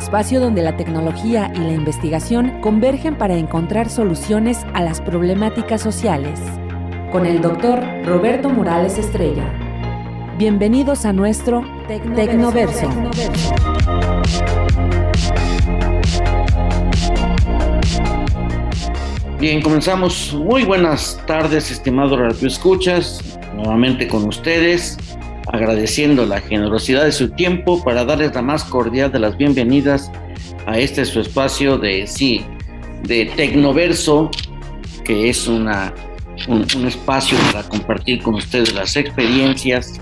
Espacio 0.00 0.40
donde 0.40 0.62
la 0.62 0.78
tecnología 0.78 1.52
y 1.54 1.58
la 1.58 1.74
investigación 1.74 2.62
convergen 2.62 3.18
para 3.18 3.36
encontrar 3.36 3.90
soluciones 3.90 4.64
a 4.72 4.82
las 4.82 5.02
problemáticas 5.02 5.82
sociales. 5.82 6.40
Con 7.12 7.26
el 7.26 7.42
doctor 7.42 7.82
Roberto 8.06 8.48
Morales 8.48 8.96
Estrella. 8.96 9.44
Bienvenidos 10.38 11.04
a 11.04 11.12
nuestro 11.12 11.66
Tecnoverso. 11.86 12.88
Bien, 19.38 19.60
comenzamos. 19.60 20.32
Muy 20.32 20.64
buenas 20.64 21.20
tardes, 21.26 21.70
estimados 21.70 22.18
Radio 22.18 22.48
Escuchas. 22.48 23.38
Nuevamente 23.54 24.08
con 24.08 24.26
ustedes, 24.26 24.96
agradeciendo 25.48 26.26
la 26.26 26.40
generosidad 26.40 27.04
de 27.04 27.12
su 27.12 27.30
tiempo 27.30 27.82
para 27.82 28.04
darles 28.04 28.34
la 28.34 28.42
más 28.42 28.64
cordial 28.64 29.10
de 29.12 29.18
las 29.18 29.36
bienvenidas 29.36 30.10
a 30.66 30.78
este 30.78 31.04
su 31.04 31.20
espacio 31.20 31.78
de 31.78 32.06
sí, 32.06 32.44
de 33.04 33.26
Tecnoverso, 33.36 34.30
que 35.04 35.28
es 35.30 35.48
una, 35.48 35.94
un, 36.48 36.66
un 36.76 36.86
espacio 36.86 37.36
para 37.52 37.68
compartir 37.68 38.22
con 38.22 38.34
ustedes 38.34 38.74
las 38.74 38.96
experiencias 38.96 40.00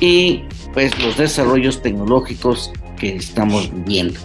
y 0.00 0.44
pues 0.72 0.98
los 1.02 1.16
desarrollos 1.16 1.82
tecnológicos 1.82 2.72
que 2.98 3.16
estamos 3.16 3.70
viviendo. 3.72 4.18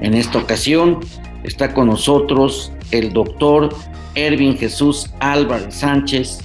En 0.00 0.14
esta 0.14 0.38
ocasión 0.38 1.00
está 1.44 1.72
con 1.72 1.86
nosotros 1.86 2.72
el 2.90 3.12
doctor 3.12 3.74
Ervin 4.14 4.56
Jesús 4.56 5.10
Álvarez 5.20 5.74
Sánchez. 5.74 6.38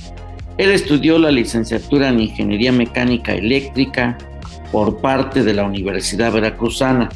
Él 0.59 0.71
estudió 0.71 1.17
la 1.17 1.31
licenciatura 1.31 2.09
en 2.09 2.19
Ingeniería 2.19 2.73
Mecánica 2.73 3.33
Eléctrica 3.33 4.17
por 4.73 4.99
parte 4.99 5.41
de 5.41 5.53
la 5.53 5.63
Universidad 5.63 6.33
Veracruzana. 6.33 7.07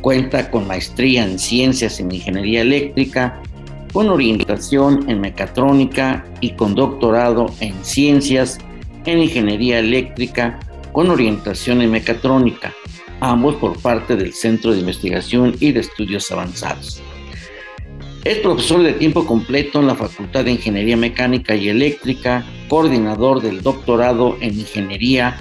Cuenta 0.00 0.50
con 0.50 0.66
maestría 0.66 1.24
en 1.24 1.38
Ciencias 1.38 2.00
en 2.00 2.10
Ingeniería 2.10 2.62
Eléctrica, 2.62 3.40
con 3.92 4.08
orientación 4.08 5.08
en 5.08 5.20
Mecatrónica 5.20 6.24
y 6.40 6.50
con 6.54 6.74
doctorado 6.74 7.46
en 7.60 7.76
Ciencias 7.84 8.58
en 9.06 9.20
Ingeniería 9.20 9.78
Eléctrica 9.78 10.58
con 10.90 11.10
orientación 11.10 11.82
en 11.82 11.92
mecatrónica, 11.92 12.74
ambos 13.20 13.54
por 13.54 13.78
parte 13.78 14.16
del 14.16 14.32
Centro 14.32 14.72
de 14.72 14.80
Investigación 14.80 15.54
y 15.60 15.70
de 15.70 15.78
Estudios 15.78 16.28
Avanzados. 16.32 17.00
Es 18.24 18.36
profesor 18.38 18.82
de 18.82 18.92
tiempo 18.92 19.26
completo 19.26 19.80
en 19.80 19.86
la 19.86 19.94
Facultad 19.94 20.44
de 20.44 20.52
Ingeniería 20.52 20.96
Mecánica 20.96 21.54
y 21.54 21.70
Eléctrica, 21.70 22.44
coordinador 22.68 23.40
del 23.40 23.62
doctorado 23.62 24.36
en 24.42 24.58
Ingeniería, 24.58 25.38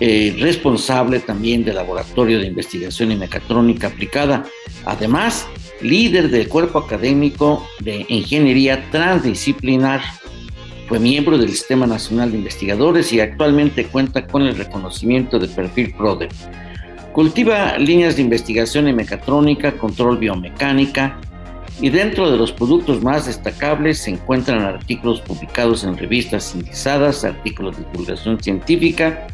eh, 0.00 0.36
responsable 0.40 1.20
también 1.20 1.64
del 1.64 1.76
Laboratorio 1.76 2.40
de 2.40 2.48
Investigación 2.48 3.12
y 3.12 3.16
Mecatrónica 3.16 3.86
Aplicada, 3.86 4.44
además 4.86 5.46
líder 5.82 6.30
del 6.30 6.48
cuerpo 6.48 6.80
académico 6.80 7.64
de 7.78 8.04
Ingeniería 8.08 8.90
Transdisciplinar 8.90 10.00
fue 10.88 10.98
miembro 10.98 11.38
del 11.38 11.50
Sistema 11.50 11.86
Nacional 11.86 12.32
de 12.32 12.38
Investigadores 12.38 13.12
y 13.12 13.20
actualmente 13.20 13.86
cuenta 13.86 14.26
con 14.26 14.42
el 14.42 14.56
reconocimiento 14.56 15.38
de 15.38 15.46
perfil 15.46 15.94
PRODE. 15.96 16.28
Cultiva 17.12 17.78
líneas 17.78 18.16
de 18.16 18.22
investigación 18.22 18.88
en 18.88 18.96
mecatrónica, 18.96 19.78
control 19.78 20.18
biomecánica 20.18 21.20
y 21.80 21.88
dentro 21.88 22.30
de 22.30 22.36
los 22.36 22.52
productos 22.52 23.02
más 23.02 23.26
destacables 23.26 23.98
se 23.98 24.10
encuentran 24.10 24.60
artículos 24.60 25.20
publicados 25.20 25.84
en 25.84 25.96
revistas 25.96 26.54
indizadas, 26.54 27.24
artículos 27.24 27.78
de 27.78 27.84
divulgación 27.90 28.42
científica, 28.42 29.26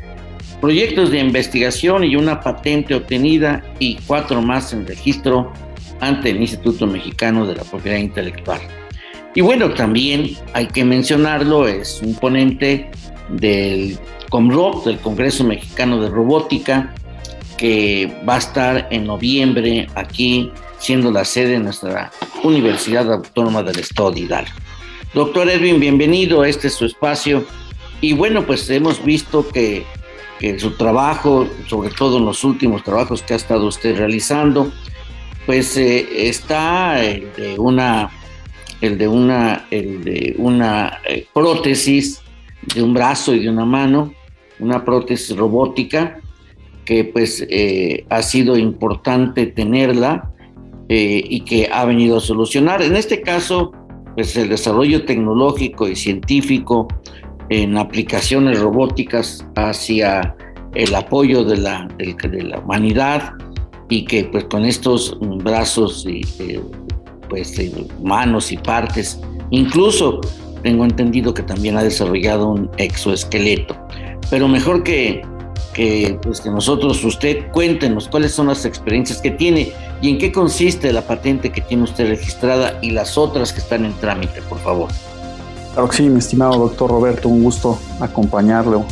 proyectos 0.61 1.11
de 1.11 1.19
investigación 1.19 2.05
y 2.05 2.17
una 2.17 2.41
patente 2.41 2.95
obtenida 2.95 3.65
y 3.79 3.97
cuatro 4.07 4.41
más 4.43 4.73
en 4.73 4.87
registro 4.87 5.53
ante 6.01 6.31
el 6.31 6.41
Instituto 6.41 6.87
Mexicano 6.87 7.47
de 7.47 7.57
la 7.57 7.65
Propiedad 7.65 7.99
Intelectual. 7.99 8.61
Y 9.35 9.41
bueno, 9.41 9.75
también 9.75 10.31
hay 10.55 10.67
que 10.67 10.85
mencionarlo, 10.85 11.69
es 11.69 12.01
un 12.03 12.15
ponente 12.15 12.91
del 13.29 13.99
COMROB, 14.31 14.85
del 14.85 14.99
Congreso 14.99 15.45
Mexicano 15.45 16.01
de 16.01 16.09
Robótica, 16.09 16.95
que 17.59 18.23
va 18.27 18.37
a 18.37 18.39
estar 18.39 18.89
en 18.91 19.07
noviembre 19.07 19.89
aquí, 19.95 20.51
siendo 20.79 21.11
la 21.11 21.25
sede 21.25 21.53
de 21.53 21.59
nuestra 21.61 22.11
Universidad 22.43 23.13
Autónoma 23.13 23.63
del 23.63 23.79
Estado 23.79 24.11
de 24.11 24.21
Hidalgo. 24.21 24.53
Doctor 25.15 25.49
Edwin, 25.49 25.81
bienvenido, 25.81 26.45
este 26.45 26.69
es 26.69 26.75
su 26.75 26.87
espacio. 26.87 27.45
Y 28.01 28.13
bueno, 28.13 28.47
pues 28.47 28.69
hemos 28.71 29.05
visto 29.05 29.49
que, 29.49 29.85
que 30.39 30.59
su 30.59 30.73
trabajo, 30.73 31.49
sobre 31.69 31.91
todo 31.91 32.19
en 32.19 32.27
los 32.27 32.45
últimos 32.45 32.83
trabajos 32.85 33.23
que 33.23 33.35
ha 33.35 33.37
estado 33.37 33.67
usted 33.67 33.97
realizando, 33.97 34.71
pues 35.47 35.77
eh, 35.77 36.29
está 36.29 37.03
eh, 37.05 37.27
de 37.37 37.59
una 37.59 38.11
el 38.81 38.99
de 38.99 39.09
una, 39.09 39.67
el 39.71 40.05
de 40.05 40.35
una 40.39 40.99
eh, 41.09 41.27
prótesis 41.33 42.23
de 42.75 42.83
un 42.83 42.95
brazo 42.95 43.35
y 43.35 43.41
de 43.41 43.49
una 43.49 43.65
mano, 43.65 44.13
una 44.59 44.85
prótesis 44.85 45.37
robótica 45.37 46.21
que 46.85 47.05
pues 47.05 47.45
eh, 47.49 48.05
ha 48.09 48.23
sido 48.23 48.57
importante 48.57 49.47
tenerla 49.47 50.31
eh, 50.89 51.23
y 51.29 51.41
que 51.41 51.69
ha 51.73 51.85
venido 51.85 52.19
a 52.19 52.21
solucionar. 52.21 52.83
En 52.83 52.97
este 52.97 53.21
caso, 53.21 53.73
pues 54.15 54.37
el 54.37 54.49
desarrollo 54.49 55.05
tecnológico 55.05 55.89
y 55.89 55.97
científico 55.97 56.89
en 57.51 57.77
aplicaciones 57.77 58.61
robóticas 58.61 59.47
hacia 59.57 60.35
el 60.75 60.95
apoyo 60.95 61.45
de 61.45 61.57
la, 61.57 61.89
de, 61.99 62.43
la 62.43 62.59
humanidad 62.59 63.33
y 63.89 64.05
que 64.05 64.25
pues 64.25 64.45
con 64.45 64.65
estos 64.65 65.17
brazos 65.21 66.07
y 66.07 66.23
pues, 67.29 67.61
manos 68.03 68.53
y 68.53 68.57
partes. 68.57 69.21
Incluso 69.51 70.21
tengo 70.63 70.85
entendido 70.85 71.33
que 71.33 71.43
también 71.43 71.77
ha 71.77 71.83
desarrollado 71.83 72.49
un 72.49 72.71
exoesqueleto. 72.79 73.77
Pero 74.31 74.49
mejor 74.49 74.83
que, 74.83 75.23
que, 75.77 76.19
pues 76.23 76.41
que 76.41 76.51
nosotros, 76.51 77.05
usted, 77.05 77.51
cuéntenos 77.53 78.09
cuáles 78.09 78.33
son 78.33 78.47
las 78.47 78.65
experiencias 78.65 79.21
que 79.21 79.31
tiene 79.31 79.75
y 80.01 80.09
en 80.09 80.17
qué 80.19 80.33
consiste 80.33 80.91
la 80.91 81.03
patente 81.03 81.53
que 81.53 81.61
tiene 81.61 81.83
usted 81.83 82.09
registrada 82.09 82.79
y 82.81 82.93
las 82.93 83.19
otras 83.19 83.53
que 83.53 83.61
están 83.61 83.85
en 83.85 83.93
trámite, 84.01 84.41
por 84.49 84.59
favor. 84.61 84.89
Claro 85.75 85.89
que 85.91 85.97
sí, 85.99 86.09
mi 86.09 86.19
estimado 86.19 86.59
doctor 86.59 86.91
Roberto, 86.91 87.29
un 87.29 87.43
gusto 87.43 87.79
acompañarlo 88.01 88.87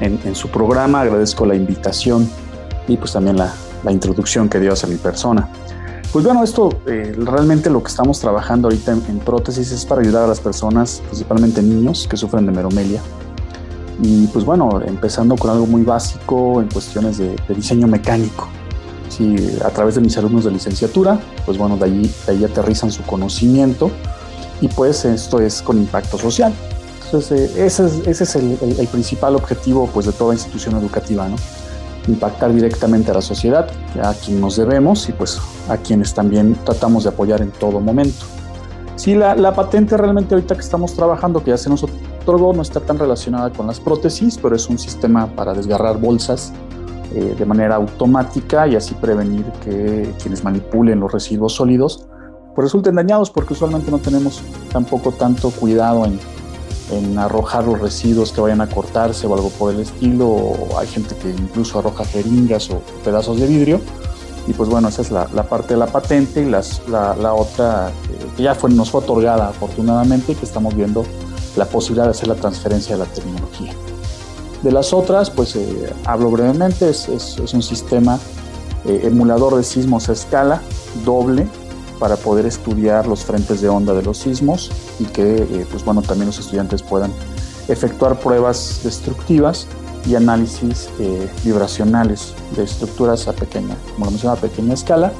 en, 0.00 0.18
en 0.24 0.34
su 0.34 0.48
programa. 0.48 1.02
Agradezco 1.02 1.44
la 1.44 1.54
invitación 1.56 2.26
y 2.88 2.96
pues 2.96 3.12
también 3.12 3.36
la, 3.36 3.54
la 3.84 3.92
introducción 3.92 4.48
que 4.48 4.58
dio 4.60 4.72
hacia 4.72 4.88
mi 4.88 4.96
persona. 4.96 5.46
Pues 6.10 6.24
bueno, 6.24 6.42
esto 6.42 6.70
eh, 6.86 7.12
realmente 7.18 7.68
lo 7.68 7.82
que 7.82 7.88
estamos 7.88 8.18
trabajando 8.20 8.68
ahorita 8.68 8.92
en, 8.92 9.18
prótesis 9.18 9.72
es 9.72 9.84
para 9.84 10.00
ayudar 10.00 10.24
a 10.24 10.26
las 10.28 10.40
personas, 10.40 11.02
principalmente 11.06 11.60
niños 11.60 12.06
que 12.08 12.16
sufren 12.16 12.46
de 12.46 12.52
meromelia. 12.52 13.02
Y 14.02 14.26
pues 14.28 14.44
bueno, 14.44 14.80
empezando 14.84 15.36
con 15.36 15.50
algo 15.50 15.66
muy 15.66 15.82
básico 15.82 16.60
en 16.60 16.68
cuestiones 16.68 17.18
de, 17.18 17.36
diseño 17.48 17.86
mecánico. 17.86 18.48
Sí, 19.08 19.36
a 19.64 19.70
través 19.70 19.94
de 19.94 20.00
mis 20.00 20.16
alumnos 20.18 20.44
de 20.44 20.50
licenciatura, 20.50 21.20
pues 21.46 21.56
bueno, 21.56 21.76
de 21.76 21.84
ahí, 21.84 22.14
de 22.26 22.32
ahí 22.32 22.44
aterrizan 22.44 22.90
su 22.90 23.02
conocimiento 23.04 23.90
y 24.60 24.68
pues 24.68 25.04
esto 25.04 25.40
es 25.40 25.62
con 25.62 25.78
impacto 25.78 26.18
social. 26.18 26.52
Entonces, 27.04 27.56
eh, 27.56 27.66
ese 27.66 27.86
es, 27.86 28.06
ese 28.06 28.24
es 28.24 28.36
el, 28.36 28.58
el, 28.60 28.80
el, 28.80 28.86
principal 28.88 29.36
objetivo 29.36 29.88
pues 29.92 30.06
de 30.06 30.12
toda 30.12 30.34
institución 30.34 30.76
educativa, 30.76 31.28
¿no? 31.28 31.36
impactar 32.08 32.52
directamente 32.52 33.10
a 33.10 33.14
la 33.14 33.22
sociedad, 33.22 33.68
a 34.02 34.12
quien 34.14 34.40
nos 34.40 34.56
debemos 34.56 35.08
y 35.08 35.12
pues 35.12 35.40
a 35.68 35.76
quienes 35.76 36.12
también 36.14 36.54
tratamos 36.64 37.04
de 37.04 37.10
apoyar 37.10 37.40
en 37.40 37.50
todo 37.50 37.80
momento. 37.80 38.26
Sí, 38.96 39.14
la, 39.14 39.34
la, 39.34 39.54
patente 39.54 39.96
realmente 39.96 40.34
ahorita 40.34 40.54
que 40.54 40.60
estamos 40.60 40.94
trabajando, 40.94 41.42
que 41.42 41.50
ya 41.50 41.56
se 41.56 41.68
nos 41.68 41.84
otorgó, 42.24 42.52
no 42.52 42.62
está 42.62 42.80
tan 42.80 42.98
relacionada 42.98 43.50
con 43.50 43.66
las 43.66 43.78
prótesis, 43.78 44.38
pero 44.40 44.56
es 44.56 44.68
un 44.68 44.78
sistema 44.78 45.26
para 45.26 45.54
desgarrar 45.54 45.98
bolsas 45.98 46.52
eh, 47.14 47.34
de 47.38 47.46
manera 47.46 47.76
automática 47.76 48.66
y 48.66 48.76
así 48.76 48.94
prevenir 48.94 49.44
que 49.62 50.12
quienes 50.20 50.42
manipulen 50.42 50.98
los 50.98 51.12
residuos 51.12 51.52
sólidos 51.52 52.08
pues 52.54 52.66
resulten 52.66 52.94
dañados 52.94 53.30
porque 53.30 53.52
usualmente 53.52 53.90
no 53.90 53.98
tenemos 53.98 54.42
tampoco 54.72 55.12
tanto 55.12 55.50
cuidado 55.50 56.04
en, 56.04 56.18
en 56.90 57.18
arrojar 57.18 57.64
los 57.64 57.80
residuos 57.80 58.32
que 58.32 58.40
vayan 58.40 58.60
a 58.60 58.68
cortarse 58.68 59.26
o 59.26 59.34
algo 59.34 59.50
por 59.50 59.74
el 59.74 59.80
estilo, 59.80 60.28
o 60.28 60.78
hay 60.78 60.86
gente 60.86 61.14
que 61.16 61.30
incluso 61.30 61.78
arroja 61.78 62.04
jeringas 62.04 62.70
o 62.70 62.80
pedazos 63.04 63.40
de 63.40 63.46
vidrio. 63.46 63.80
Y 64.46 64.52
pues 64.52 64.68
bueno, 64.68 64.88
esa 64.88 65.02
es 65.02 65.10
la, 65.10 65.26
parte 65.48 65.74
de 65.74 65.80
la 65.80 65.86
patente 65.86 66.42
y 66.42 66.50
las, 66.50 66.82
la, 66.88 67.32
otra 67.32 67.90
que 68.36 68.42
ya 68.42 68.54
fue, 68.54 68.70
nos 68.70 68.90
fue 68.90 69.00
otorgada 69.00 69.48
afortunadamente, 69.48 70.34
que 70.34 70.44
estamos 70.44 70.74
viendo 70.74 71.04
la 71.56 71.66
posibilidad 71.66 72.04
de 72.04 72.10
hacer 72.10 72.28
la 72.28 72.34
transferencia 72.34 72.96
de 72.96 73.04
la 73.04 73.10
tecnología. 73.10 73.72
De 74.62 74.72
las 74.72 74.92
otras, 74.92 75.30
pues 75.30 75.56
eh, 75.56 75.92
hablo 76.04 76.30
brevemente, 76.30 76.88
es, 76.88 77.08
un 77.52 77.62
sistema 77.62 78.18
eh, 78.86 79.02
emulador 79.04 79.56
de 79.56 79.62
sismos 79.62 80.08
a 80.08 80.12
escala 80.12 80.62
doble 81.04 81.46
para 81.98 82.16
poder 82.16 82.46
estudiar 82.46 83.06
los 83.06 83.24
frentes 83.24 83.60
de 83.60 83.68
onda 83.68 83.94
de 83.94 84.02
los 84.02 84.18
sismos 84.18 84.70
y 84.98 85.04
que 85.04 85.36
eh, 85.36 85.66
pues 85.70 85.84
bueno, 85.84 86.02
también 86.02 86.26
los 86.26 86.38
estudiantes 86.38 86.82
puedan 86.82 87.12
efectuar 87.68 88.18
pruebas 88.18 88.80
destructivas 88.84 89.66
y 90.06 90.14
análisis 90.16 90.90
eh, 90.98 91.30
vibracionales 91.44 92.34
de 92.56 92.64
estructuras 92.64 93.26
a 93.28 93.32
pequeña, 93.32 93.76
como 93.94 94.06
lo 94.06 94.10
mencionaba, 94.10 94.38
a 94.38 94.42
pequeña 94.42 94.74
escala. 94.74 95.12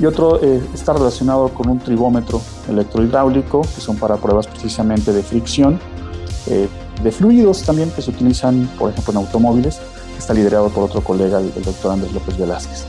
Y 0.00 0.06
otro 0.06 0.42
eh, 0.42 0.62
está 0.72 0.94
relacionado 0.94 1.50
con 1.50 1.68
un 1.68 1.78
tribómetro 1.78 2.40
electrohidráulico, 2.68 3.60
que 3.62 3.80
son 3.80 3.96
para 3.96 4.16
pruebas 4.16 4.46
precisamente 4.46 5.12
de 5.12 5.22
fricción, 5.22 5.78
de 7.04 7.12
fluidos 7.12 7.62
también 7.62 7.90
que 7.90 8.02
se 8.02 8.10
utilizan, 8.10 8.68
por 8.78 8.90
ejemplo, 8.90 9.12
en 9.12 9.18
automóviles, 9.18 9.78
está 10.18 10.34
liderado 10.34 10.68
por 10.70 10.84
otro 10.84 11.00
colega, 11.02 11.38
el, 11.38 11.52
el 11.54 11.62
doctor 11.62 11.92
Andrés 11.92 12.12
López 12.12 12.36
Velázquez. 12.36 12.86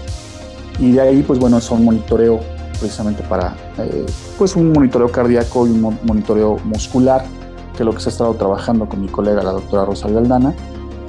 Y 0.80 0.94
de 0.94 1.02
ahí, 1.02 1.22
pues 1.22 1.38
bueno, 1.38 1.62
son 1.62 1.86
monitoreo 1.86 2.40
precisamente 2.82 3.24
para 3.24 3.56
eh, 3.78 4.06
pues 4.38 4.56
un 4.56 4.74
monitoreo 4.74 5.10
cardíaco 5.12 5.68
y 5.68 5.70
un 5.70 5.98
monitoreo 6.04 6.58
muscular, 6.66 7.24
que 7.78 7.84
es 7.84 7.86
lo 7.86 7.94
que 7.94 8.02
se 8.02 8.10
ha 8.10 8.12
estado 8.12 8.34
trabajando 8.34 8.90
con 8.90 9.00
mi 9.00 9.08
colega, 9.08 9.44
la 9.44 9.52
doctora 9.52 9.86
Rosalía 9.86 10.18
Aldana. 10.18 10.54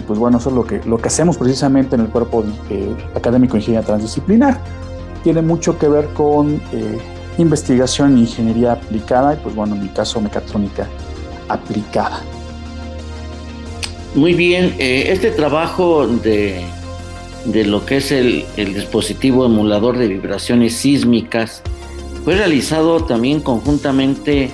pues 0.06 0.19
bueno, 0.19 0.38
eso 0.38 0.50
es 0.50 0.55
lo 0.55 0.64
que, 0.64 0.81
lo 0.84 0.98
que 0.98 1.08
hacemos 1.08 1.38
precisamente 1.38 1.96
en 1.96 2.02
el 2.02 2.08
cuerpo 2.08 2.44
eh, 2.70 2.94
académico 3.16 3.55
de 3.55 3.60
ingeniería 3.60 3.87
transdisciplinar. 3.87 4.60
Tiene 5.22 5.42
mucho 5.42 5.78
que 5.78 5.88
ver 5.88 6.06
con 6.08 6.60
eh, 6.72 6.98
investigación 7.38 8.12
en 8.12 8.19
ingeniería 8.19 8.72
aplicada 8.72 9.34
y 9.34 9.36
pues 9.38 9.54
bueno, 9.54 9.74
en 9.74 9.82
mi 9.82 9.88
caso 9.88 10.20
mecatrónica 10.20 10.88
aplicada. 11.48 12.22
Muy 14.14 14.34
bien, 14.34 14.74
este 14.78 15.30
trabajo 15.30 16.06
de 16.06 16.62
de 17.44 17.64
lo 17.64 17.84
que 17.84 17.96
es 17.96 18.12
el, 18.12 18.46
dispositivo 18.56 19.46
emulador 19.46 19.98
de 19.98 20.08
vibraciones 20.08 20.76
sísmicas 20.76 21.62
fue 22.24 22.36
realizado 22.36 23.04
también 23.04 23.40
conjuntamente 23.40 24.50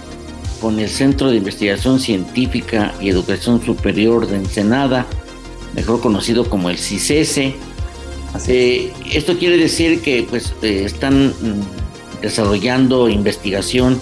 con 0.60 0.78
el 0.80 0.88
Centro 0.88 1.30
de 1.30 1.36
Investigación 1.36 2.00
Científica 2.00 2.94
y 3.00 3.10
Educación 3.10 3.62
Superior 3.62 4.26
de 4.26 4.36
Ensenada, 4.36 5.06
mejor 5.74 6.00
conocido 6.00 6.48
como 6.48 6.70
el 6.70 6.78
CICESE. 6.78 7.54
Eh, 8.46 8.92
esto 9.12 9.38
quiere 9.38 9.56
decir 9.56 10.00
que 10.00 10.26
pues, 10.28 10.54
eh, 10.62 10.82
están 10.84 11.28
mm, 11.28 12.20
desarrollando 12.22 13.08
investigación 13.08 14.00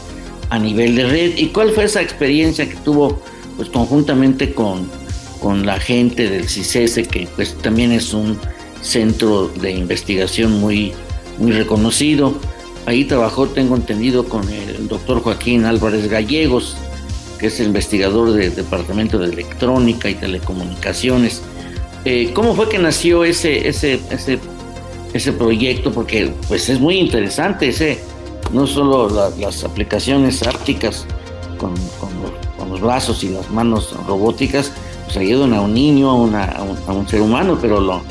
a 0.51 0.59
nivel 0.59 0.97
de 0.97 1.07
red. 1.07 1.37
¿Y 1.37 1.49
cuál 1.49 1.71
fue 1.71 1.85
esa 1.85 2.03
experiencia 2.03 2.69
que 2.69 2.77
tuvo 2.77 3.21
pues, 3.57 3.69
conjuntamente 3.71 4.53
con, 4.53 4.89
con 5.41 5.67
la 5.67 5.79
gente 5.81 6.29
del 6.29 6.49
CICESE, 6.49 7.05
que 7.05 7.29
pues, 7.37 7.55
también 7.59 7.93
es 7.93 8.13
un 8.13 8.39
centro 8.83 9.49
de 9.49 9.73
investigación 9.73 10.61
muy, 10.61 10.93
muy 11.39 11.53
reconocido. 11.53 12.35
Ahí 12.87 13.05
trabajó, 13.05 13.49
tengo 13.49 13.75
entendido, 13.75 14.29
con 14.29 14.49
el 14.49 14.87
doctor 14.87 15.21
Joaquín 15.21 15.65
Álvarez 15.65 16.09
Gallegos, 16.09 16.77
que 17.39 17.49
es 17.49 17.59
investigador 17.61 18.33
del 18.33 18.55
Departamento 18.55 19.19
de 19.19 19.27
Electrónica 19.33 20.09
y 20.09 20.15
Telecomunicaciones. 20.15 21.43
Eh, 22.09 22.31
¿Cómo 22.33 22.55
fue 22.55 22.69
que 22.69 22.79
nació 22.79 23.25
ese, 23.25 23.67
ese, 23.67 23.99
ese, 24.11 24.39
ese 25.13 25.33
proyecto? 25.33 25.91
Porque 25.91 26.33
pues 26.47 26.69
es 26.69 26.79
muy 26.79 26.99
interesante, 26.99 27.67
ese, 27.71 27.99
no 28.53 28.65
solo 28.69 29.33
las 29.37 29.65
aplicaciones 29.65 30.41
ápticas 30.45 31.05
con, 31.59 31.75
con, 31.99 32.71
los, 32.71 32.81
brazos 32.81 33.25
y 33.25 33.31
las 33.31 33.51
manos 33.51 33.93
robóticas, 34.07 34.71
pues 35.07 35.17
ayudan 35.17 35.53
a 35.53 35.63
un 35.63 35.75
niño, 35.75 36.09
a, 36.09 36.15
una, 36.15 36.45
a, 36.45 36.93
un, 36.93 37.09
ser 37.09 37.23
humano, 37.23 37.59
pero 37.61 37.81
lo, 37.81 38.03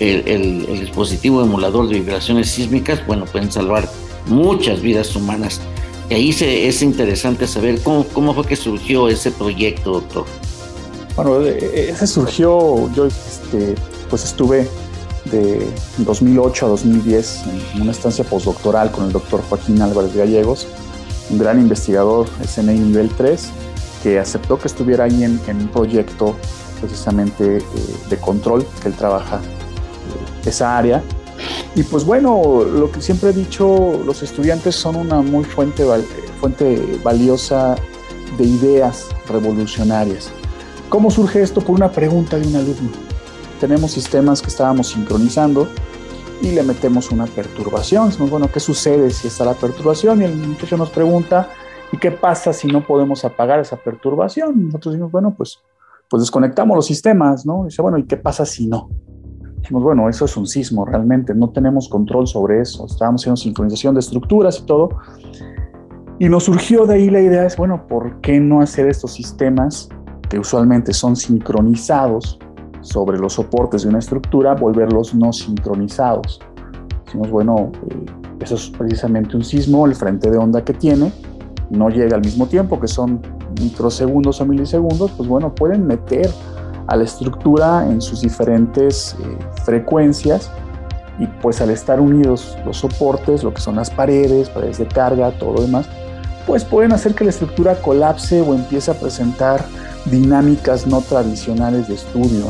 el, 0.00 0.66
dispositivo 0.78 1.42
emulador 1.42 1.88
de 1.88 1.94
vibraciones 1.94 2.50
sísmicas, 2.50 3.06
bueno, 3.06 3.24
pueden 3.24 3.50
salvar 3.50 3.88
muchas 4.26 4.82
vidas 4.82 5.16
humanas. 5.16 5.62
Y 6.10 6.14
ahí 6.14 6.32
se, 6.34 6.68
es 6.68 6.82
interesante 6.82 7.46
saber 7.46 7.80
cómo, 7.80 8.04
cómo 8.04 8.34
fue 8.34 8.44
que 8.44 8.56
surgió 8.56 9.08
ese 9.08 9.30
proyecto, 9.30 9.92
doctor. 9.92 10.26
Bueno, 11.16 11.42
eh, 11.42 11.58
eh, 11.60 11.90
ese 11.90 12.06
surgió, 12.06 12.92
yo 12.94 13.06
este, 13.06 13.74
pues 14.08 14.24
estuve 14.24 14.68
de 15.30 15.66
2008 15.98 16.66
a 16.66 16.68
2010 16.70 17.42
en 17.74 17.82
una 17.82 17.90
estancia 17.90 18.24
postdoctoral 18.24 18.90
con 18.90 19.04
el 19.04 19.12
doctor 19.12 19.42
Joaquín 19.48 19.82
Álvarez 19.82 20.14
Gallegos, 20.14 20.66
un 21.30 21.38
gran 21.38 21.60
investigador 21.60 22.28
SNI 22.46 22.78
nivel 22.78 23.10
3, 23.10 23.50
que 24.02 24.18
aceptó 24.18 24.58
que 24.58 24.68
estuviera 24.68 25.04
ahí 25.04 25.24
en, 25.24 25.40
un 25.48 25.68
proyecto 25.68 26.36
precisamente 26.80 27.58
eh, 27.58 27.62
de 28.08 28.16
control 28.16 28.66
que 28.80 28.88
él 28.88 28.94
trabaja 28.94 29.40
esa 30.46 30.78
área. 30.78 31.02
Y 31.74 31.82
pues 31.82 32.04
bueno, 32.04 32.64
lo 32.64 32.90
que 32.90 33.00
siempre 33.00 33.30
he 33.30 33.32
dicho, 33.32 34.00
los 34.04 34.22
estudiantes 34.22 34.74
son 34.74 34.96
una 34.96 35.20
muy 35.20 35.44
fuente, 35.44 35.84
fuente 36.40 36.98
valiosa 37.02 37.76
de 38.38 38.44
ideas 38.44 39.06
revolucionarias. 39.28 40.30
¿Cómo 40.90 41.08
surge 41.08 41.40
esto? 41.40 41.60
Por 41.60 41.76
una 41.76 41.92
pregunta 41.92 42.36
de 42.36 42.48
un 42.48 42.56
alumno. 42.56 42.90
Tenemos 43.60 43.92
sistemas 43.92 44.42
que 44.42 44.48
estábamos 44.48 44.88
sincronizando 44.88 45.68
y 46.42 46.50
le 46.50 46.64
metemos 46.64 47.12
una 47.12 47.26
perturbación. 47.26 48.08
Decimos, 48.08 48.28
bueno, 48.28 48.48
¿qué 48.52 48.58
sucede 48.58 49.08
si 49.10 49.28
está 49.28 49.44
la 49.44 49.54
perturbación? 49.54 50.20
Y 50.20 50.24
el 50.24 50.34
muchacho 50.34 50.76
nos 50.76 50.90
pregunta, 50.90 51.48
¿y 51.92 51.96
qué 51.96 52.10
pasa 52.10 52.52
si 52.52 52.66
no 52.66 52.84
podemos 52.84 53.24
apagar 53.24 53.60
esa 53.60 53.76
perturbación? 53.76 54.66
Nosotros 54.66 54.94
decimos, 54.94 55.12
bueno, 55.12 55.32
pues, 55.32 55.60
pues 56.08 56.22
desconectamos 56.22 56.74
los 56.74 56.86
sistemas, 56.86 57.46
¿no? 57.46 57.62
Y 57.62 57.64
dice, 57.66 57.82
bueno, 57.82 57.96
¿y 57.96 58.02
qué 58.02 58.16
pasa 58.16 58.44
si 58.44 58.66
no? 58.66 58.90
dijimos, 59.60 59.84
bueno, 59.84 60.08
eso 60.08 60.24
es 60.24 60.36
un 60.36 60.46
sismo 60.46 60.86
realmente, 60.86 61.34
no 61.34 61.50
tenemos 61.50 61.88
control 61.88 62.26
sobre 62.26 62.62
eso, 62.62 62.86
estábamos 62.86 63.20
haciendo 63.20 63.36
sincronización 63.36 63.94
de 63.94 64.00
estructuras 64.00 64.58
y 64.58 64.62
todo. 64.64 64.88
Y 66.18 66.28
nos 66.28 66.44
surgió 66.44 66.86
de 66.86 66.94
ahí 66.94 67.10
la 67.10 67.20
idea, 67.20 67.46
es, 67.46 67.56
bueno, 67.56 67.86
¿por 67.86 68.20
qué 68.22 68.40
no 68.40 68.60
hacer 68.60 68.88
estos 68.88 69.12
sistemas 69.12 69.88
que 70.30 70.38
usualmente 70.38 70.94
son 70.94 71.16
sincronizados 71.16 72.38
sobre 72.80 73.18
los 73.18 73.34
soportes 73.34 73.82
de 73.82 73.90
una 73.90 73.98
estructura, 73.98 74.54
volverlos 74.54 75.14
no 75.14 75.32
sincronizados? 75.32 76.40
Dijimos, 77.04 77.30
bueno, 77.30 77.72
eh, 77.90 78.06
eso 78.40 78.54
es 78.54 78.70
precisamente 78.70 79.36
un 79.36 79.44
sismo, 79.44 79.84
el 79.84 79.94
frente 79.94 80.30
de 80.30 80.38
onda 80.38 80.64
que 80.64 80.72
tiene, 80.72 81.12
no 81.68 81.90
llega 81.90 82.16
al 82.16 82.22
mismo 82.22 82.46
tiempo, 82.46 82.80
que 82.80 82.88
son 82.88 83.20
microsegundos 83.60 84.40
o 84.40 84.46
milisegundos, 84.46 85.10
pues 85.12 85.28
bueno, 85.28 85.54
pueden 85.54 85.86
meter 85.86 86.30
a 86.86 86.96
la 86.96 87.04
estructura 87.04 87.86
en 87.88 88.00
sus 88.00 88.22
diferentes 88.22 89.16
eh, 89.20 89.38
frecuencias 89.64 90.50
y 91.18 91.26
pues 91.26 91.60
al 91.60 91.70
estar 91.70 92.00
unidos 92.00 92.56
los 92.64 92.78
soportes, 92.78 93.44
lo 93.44 93.52
que 93.52 93.60
son 93.60 93.76
las 93.76 93.90
paredes, 93.90 94.48
paredes 94.48 94.78
de 94.78 94.86
carga, 94.86 95.30
todo 95.32 95.54
lo 95.54 95.62
demás, 95.62 95.86
pues 96.46 96.64
pueden 96.64 96.92
hacer 96.92 97.14
que 97.14 97.24
la 97.24 97.30
estructura 97.30 97.74
colapse 97.80 98.40
o 98.40 98.54
empiece 98.54 98.90
a 98.90 98.94
presentar 98.94 99.64
dinámicas 100.06 100.86
no 100.86 101.00
tradicionales 101.00 101.88
de 101.88 101.94
estudio. 101.94 102.46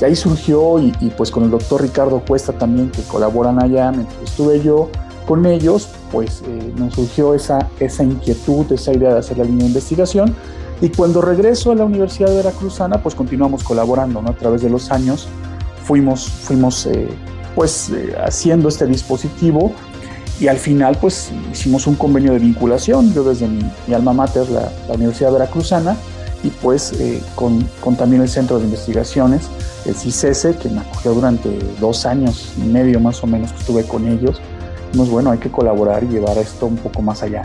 Y 0.00 0.04
ahí 0.04 0.16
surgió, 0.16 0.78
y, 0.78 0.92
pues 1.16 1.30
con 1.30 1.44
el 1.44 1.50
doctor 1.50 1.82
Ricardo 1.82 2.22
Cuesta 2.26 2.52
también, 2.52 2.90
que 2.90 3.02
colaboran 3.02 3.62
allá, 3.62 3.92
mientras 3.92 4.22
estuve 4.22 4.62
yo 4.62 4.88
con 5.26 5.44
ellos, 5.44 5.88
pues 6.10 6.42
eh, 6.46 6.72
nos 6.76 6.94
surgió 6.94 7.34
esa, 7.34 7.68
esa 7.78 8.02
inquietud, 8.02 8.72
esa 8.72 8.92
idea 8.92 9.12
de 9.12 9.18
hacer 9.18 9.38
la 9.38 9.44
línea 9.44 9.64
de 9.64 9.68
investigación 9.68 10.34
y 10.80 10.88
cuando 10.88 11.20
regreso 11.20 11.72
a 11.72 11.74
la 11.74 11.84
Universidad 11.84 12.30
de 12.30 12.36
Veracruzana, 12.36 13.02
pues 13.02 13.14
continuamos 13.14 13.62
colaborando, 13.62 14.22
¿no? 14.22 14.30
A 14.30 14.34
través 14.34 14.62
de 14.62 14.70
los 14.70 14.90
años 14.90 15.28
fuimos, 15.84 16.28
fuimos 16.28 16.86
eh, 16.86 17.08
pues 17.54 17.90
eh, 17.90 18.14
haciendo 18.24 18.68
este 18.68 18.86
dispositivo 18.86 19.72
y 20.40 20.48
al 20.48 20.56
final 20.56 20.96
pues 20.98 21.32
hicimos 21.52 21.86
un 21.86 21.96
convenio 21.96 22.32
de 22.32 22.38
vinculación, 22.38 23.12
yo 23.12 23.24
desde 23.24 23.46
mi, 23.46 23.62
alma 23.94 24.14
mater, 24.14 24.48
la, 24.48 24.70
Universidad 24.94 25.32
Veracruzana, 25.32 25.96
y 26.42 26.48
pues 26.48 26.92
eh, 27.00 27.22
con, 27.34 27.62
con, 27.80 27.96
también 27.96 28.22
el 28.22 28.28
Centro 28.28 28.58
de 28.58 28.64
Investigaciones, 28.64 29.48
el 29.84 29.94
CICESE, 29.94 30.56
que 30.56 30.68
me 30.68 30.80
acogió 30.80 31.12
durante 31.12 31.50
dos 31.80 32.06
años 32.06 32.52
y 32.56 32.62
medio 32.62 32.98
más 33.00 33.22
o 33.22 33.26
menos 33.26 33.52
que 33.52 33.58
estuve 33.58 33.84
con 33.84 34.06
ellos. 34.08 34.40
Pues 34.96 35.08
bueno, 35.08 35.30
hay 35.30 35.38
que 35.38 35.50
colaborar 35.50 36.02
y 36.02 36.08
llevar 36.08 36.36
esto 36.38 36.66
un 36.66 36.76
poco 36.76 37.02
más 37.02 37.22
allá. 37.22 37.42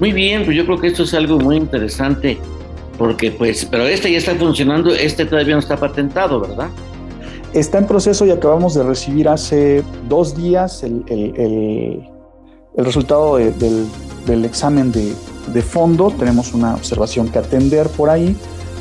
Muy 0.00 0.12
bien, 0.12 0.44
pues 0.44 0.56
yo 0.56 0.64
creo 0.64 0.80
que 0.80 0.86
esto 0.88 1.02
es 1.02 1.12
algo 1.12 1.38
muy 1.38 1.56
interesante, 1.56 2.38
porque 2.96 3.30
pues, 3.30 3.66
pero 3.66 3.86
este 3.86 4.10
ya 4.10 4.18
está 4.18 4.34
funcionando, 4.34 4.94
este 4.94 5.26
todavía 5.26 5.54
no 5.54 5.60
está 5.60 5.76
patentado, 5.76 6.40
¿verdad? 6.40 6.68
Está 7.52 7.78
en 7.78 7.86
proceso 7.86 8.24
y 8.24 8.30
acabamos 8.30 8.74
de 8.74 8.82
recibir 8.82 9.28
hace 9.28 9.84
dos 10.08 10.34
días 10.36 10.82
el, 10.82 11.04
el, 11.08 12.08
el, 12.76 12.84
resultado 12.84 13.36
del, 13.36 13.86
del 14.24 14.44
examen 14.44 14.90
de, 14.90 15.12
de 15.52 15.62
fondo, 15.62 16.12
tenemos 16.16 16.52
una 16.54 16.74
observación 16.74 17.28
que 17.28 17.38
atender 17.38 17.88
por 17.88 18.10
ahí 18.10 18.36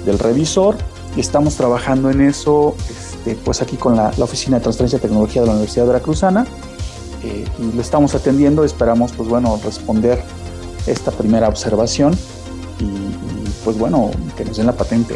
del 0.05 0.19
revisor 0.19 0.75
y 1.15 1.19
estamos 1.19 1.55
trabajando 1.55 2.09
en 2.09 2.21
eso 2.21 2.75
este, 2.89 3.35
pues 3.43 3.61
aquí 3.61 3.75
con 3.75 3.95
la, 3.95 4.11
Oficina 4.19 4.57
de 4.57 4.63
Transferencia 4.63 4.99
de 4.99 5.03
Tecnología 5.03 5.41
de 5.41 5.47
la 5.47 5.53
Universidad 5.53 5.87
Veracruzana 5.87 6.45
eh, 7.23 7.45
y 7.59 7.75
lo 7.75 7.81
estamos 7.81 8.15
atendiendo, 8.15 8.63
esperamos 8.63 9.11
pues 9.11 9.27
bueno 9.27 9.59
responder 9.63 10.21
esta 10.87 11.11
primera 11.11 11.49
observación 11.49 12.13
y, 12.79 13.09
pues 13.63 13.77
bueno 13.77 14.11
que 14.37 14.45
nos 14.45 14.57
den 14.57 14.67
la 14.67 14.73
patente. 14.73 15.15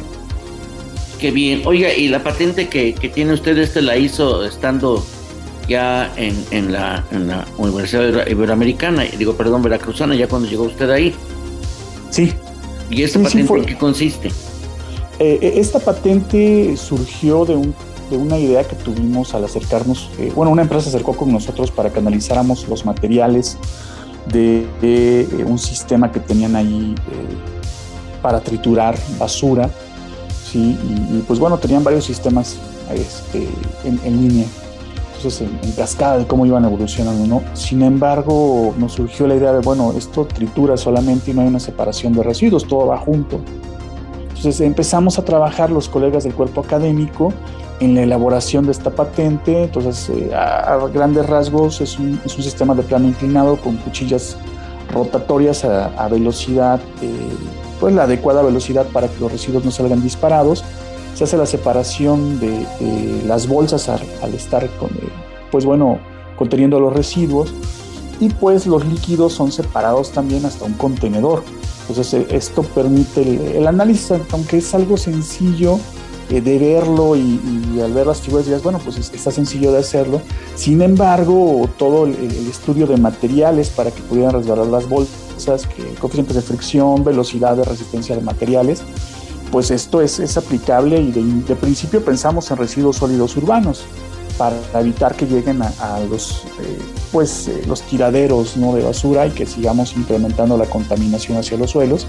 Qué 1.20 1.32
bien, 1.32 1.62
oiga, 1.66 1.94
y 1.94 2.10
la 2.10 2.22
patente 2.22 2.68
que, 2.68 2.94
que 2.94 3.08
tiene 3.08 3.34
usted, 3.34 3.58
este 3.58 3.82
la 3.82 3.96
hizo 3.96 4.44
estando 4.44 5.02
ya 5.68 6.12
en, 6.18 6.44
en, 6.52 6.74
la, 6.74 7.06
en 7.12 7.28
la 7.28 7.46
Universidad 7.58 8.28
Iberoamericana, 8.28 9.04
digo, 9.18 9.36
perdón, 9.36 9.64
Veracruzana, 9.64 10.16
ya 10.16 10.28
cuando 10.28 10.50
llegó 10.50 10.64
usted 10.64 10.90
ahí. 10.90 11.14
Sí. 12.14 12.32
¿Y 12.92 13.02
esta 13.02 13.20
patente 13.20 13.54
en 13.54 13.66
qué 13.66 13.76
consiste? 13.76 14.28
Eh, 15.18 15.40
eh, 15.42 15.54
esta 15.56 15.80
patente 15.80 16.78
surgió 16.78 17.44
de, 17.44 17.56
un, 17.56 17.74
de, 18.12 18.18
una 18.18 18.38
idea 18.38 18.64
que 18.64 18.76
tuvimos 18.76 19.34
al 19.34 19.46
acercarnos, 19.46 20.12
eh, 20.20 20.32
bueno, 20.36 20.52
una 20.52 20.62
empresa 20.62 20.84
se 20.84 20.90
acercó 20.90 21.14
con 21.14 21.32
nosotros 21.32 21.72
para 21.72 21.92
que 21.92 21.98
analizáramos 21.98 22.68
los 22.68 22.86
materiales 22.86 23.58
de, 24.28 25.28
un 25.48 25.58
sistema 25.58 26.12
que 26.12 26.20
tenían 26.20 26.56
ahí 26.56 26.94
para 28.22 28.42
triturar 28.42 28.96
basura, 29.18 29.72
¿sí? 30.52 30.78
Y, 31.10 31.20
pues 31.22 31.40
bueno, 31.40 31.58
tenían 31.58 31.84
varios 31.84 32.06
sistemas 32.06 32.58
este, 32.94 33.48
en, 33.86 34.00
en, 34.04 34.22
línea, 34.22 34.46
entonces 35.24 35.48
en, 35.48 35.60
en, 35.64 35.72
cascada 35.76 36.18
de 36.18 36.28
cómo 36.28 36.46
iban 36.46 36.66
evolucionando, 36.66 37.26
¿no? 37.26 37.44
Sin 37.56 37.82
embargo, 37.82 38.74
nos 38.78 38.94
surgió 38.94 39.26
la 39.28 39.36
idea 39.36 39.54
de, 39.54 39.62
bueno, 39.62 39.94
esto 39.98 40.26
tritura 40.26 40.76
solamente 40.76 41.32
y 41.32 41.34
no 41.34 41.42
hay 41.42 41.48
una 41.48 41.60
separación 41.60 42.14
de 42.14 42.24
residuos, 42.24 42.68
todo 42.68 42.88
va 42.88 42.98
junto. 42.98 43.40
Entonces 44.44 44.60
empezamos 44.60 45.18
a 45.20 45.24
trabajar 45.24 45.70
los 45.70 45.88
colegas 45.88 46.26
del 46.26 46.34
cuerpo 46.34 46.60
académico 46.60 47.32
en 47.80 47.96
la 47.96 48.02
elaboración 48.02 48.66
de 48.66 48.74
esta 48.74 48.90
patente. 48.90 49.64
Entonces, 49.64 50.10
eh, 50.10 50.34
a, 50.36 50.78
grandes 50.94 51.26
rasgos, 51.28 51.80
es 51.80 51.98
un, 51.98 52.20
sistema 52.28 52.76
de 52.76 52.84
plano 52.84 53.08
inclinado 53.08 53.56
con 53.56 53.78
cuchillas 53.78 54.36
rotatorias 54.94 55.64
a, 55.64 56.08
velocidad, 56.10 56.82
eh, 57.02 57.10
pues 57.80 57.96
la 57.96 58.04
adecuada 58.04 58.42
velocidad 58.42 58.86
para 58.88 59.08
que 59.08 59.18
los 59.22 59.32
residuos 59.32 59.64
no 59.64 59.72
salgan 59.72 60.04
disparados. 60.04 60.66
Se 61.16 61.26
hace 61.26 61.38
la 61.38 61.46
separación 61.46 62.40
de, 62.40 62.66
las 63.26 63.48
bolsas 63.48 63.90
al, 63.90 64.34
estar 64.34 64.68
con, 64.78 64.90
eh, 64.90 65.10
pues 65.52 65.66
bueno, 65.66 66.00
conteniendo 66.36 66.80
los 66.80 66.94
residuos 66.94 67.54
y 68.20 68.30
pues 68.30 68.66
los 68.66 68.86
líquidos 68.86 69.34
son 69.34 69.52
separados 69.52 70.12
también 70.12 70.46
hasta 70.46 70.66
un 70.66 70.74
contenedor. 70.74 71.44
Entonces 71.88 72.14
eh, 72.14 72.28
esto 72.32 72.64
permite 72.64 73.58
el, 73.58 73.68
análisis, 73.68 74.14
aunque 74.32 74.58
es 74.58 74.74
algo 74.74 74.98
sencillo 74.98 75.80
eh, 76.30 76.42
de 76.42 76.58
verlo 76.58 77.16
y, 77.16 77.80
al 77.84 77.92
ver 77.94 78.08
las 78.08 78.22
figuras 78.22 78.46
dirías, 78.46 78.64
bueno, 78.64 78.80
pues 78.84 78.98
está 78.98 79.32
sencillo 79.32 79.72
de 79.72 79.80
hacerlo. 79.80 80.22
Sin 80.56 80.82
embargo, 80.82 81.70
todo 81.78 82.06
el, 82.06 82.16
estudio 82.50 82.88
de 82.88 82.98
materiales 82.98 83.70
para 83.70 83.92
que 83.92 84.02
pudieran 84.04 84.34
resbalar 84.34 84.68
las 84.68 84.88
bolsas, 84.88 85.68
que 85.68 85.84
coeficientes 86.00 86.36
de 86.36 86.42
fricción, 86.42 87.04
velocidad 87.04 87.58
de 87.58 87.64
resistencia 87.64 88.16
de 88.16 88.22
materiales, 88.22 88.84
pues 89.54 89.70
esto 89.70 90.02
es, 90.02 90.20
es 90.20 90.36
aplicable 90.36 91.00
y 91.00 91.12
de, 91.12 91.56
principio 91.56 92.04
pensamos 92.04 92.50
en 92.50 92.58
residuos 92.58 92.98
sólidos 92.98 93.38
urbanos 93.38 93.86
para 94.36 94.56
evitar 94.80 95.14
que 95.14 95.28
lleguen 95.28 95.62
a, 95.62 96.00
los, 96.10 96.46
eh, 96.60 96.80
pues, 97.12 97.48
eh, 97.48 97.62
los 97.68 97.84
tiraderos 97.84 98.58
¿no? 98.58 98.74
de 98.74 98.82
basura 98.82 99.28
y 99.28 99.30
que 99.30 99.46
sigamos 99.46 99.96
incrementando 99.96 100.58
la 100.58 100.66
contaminación 100.66 101.38
hacia 101.38 101.56
los 101.56 101.70
suelos. 101.70 102.08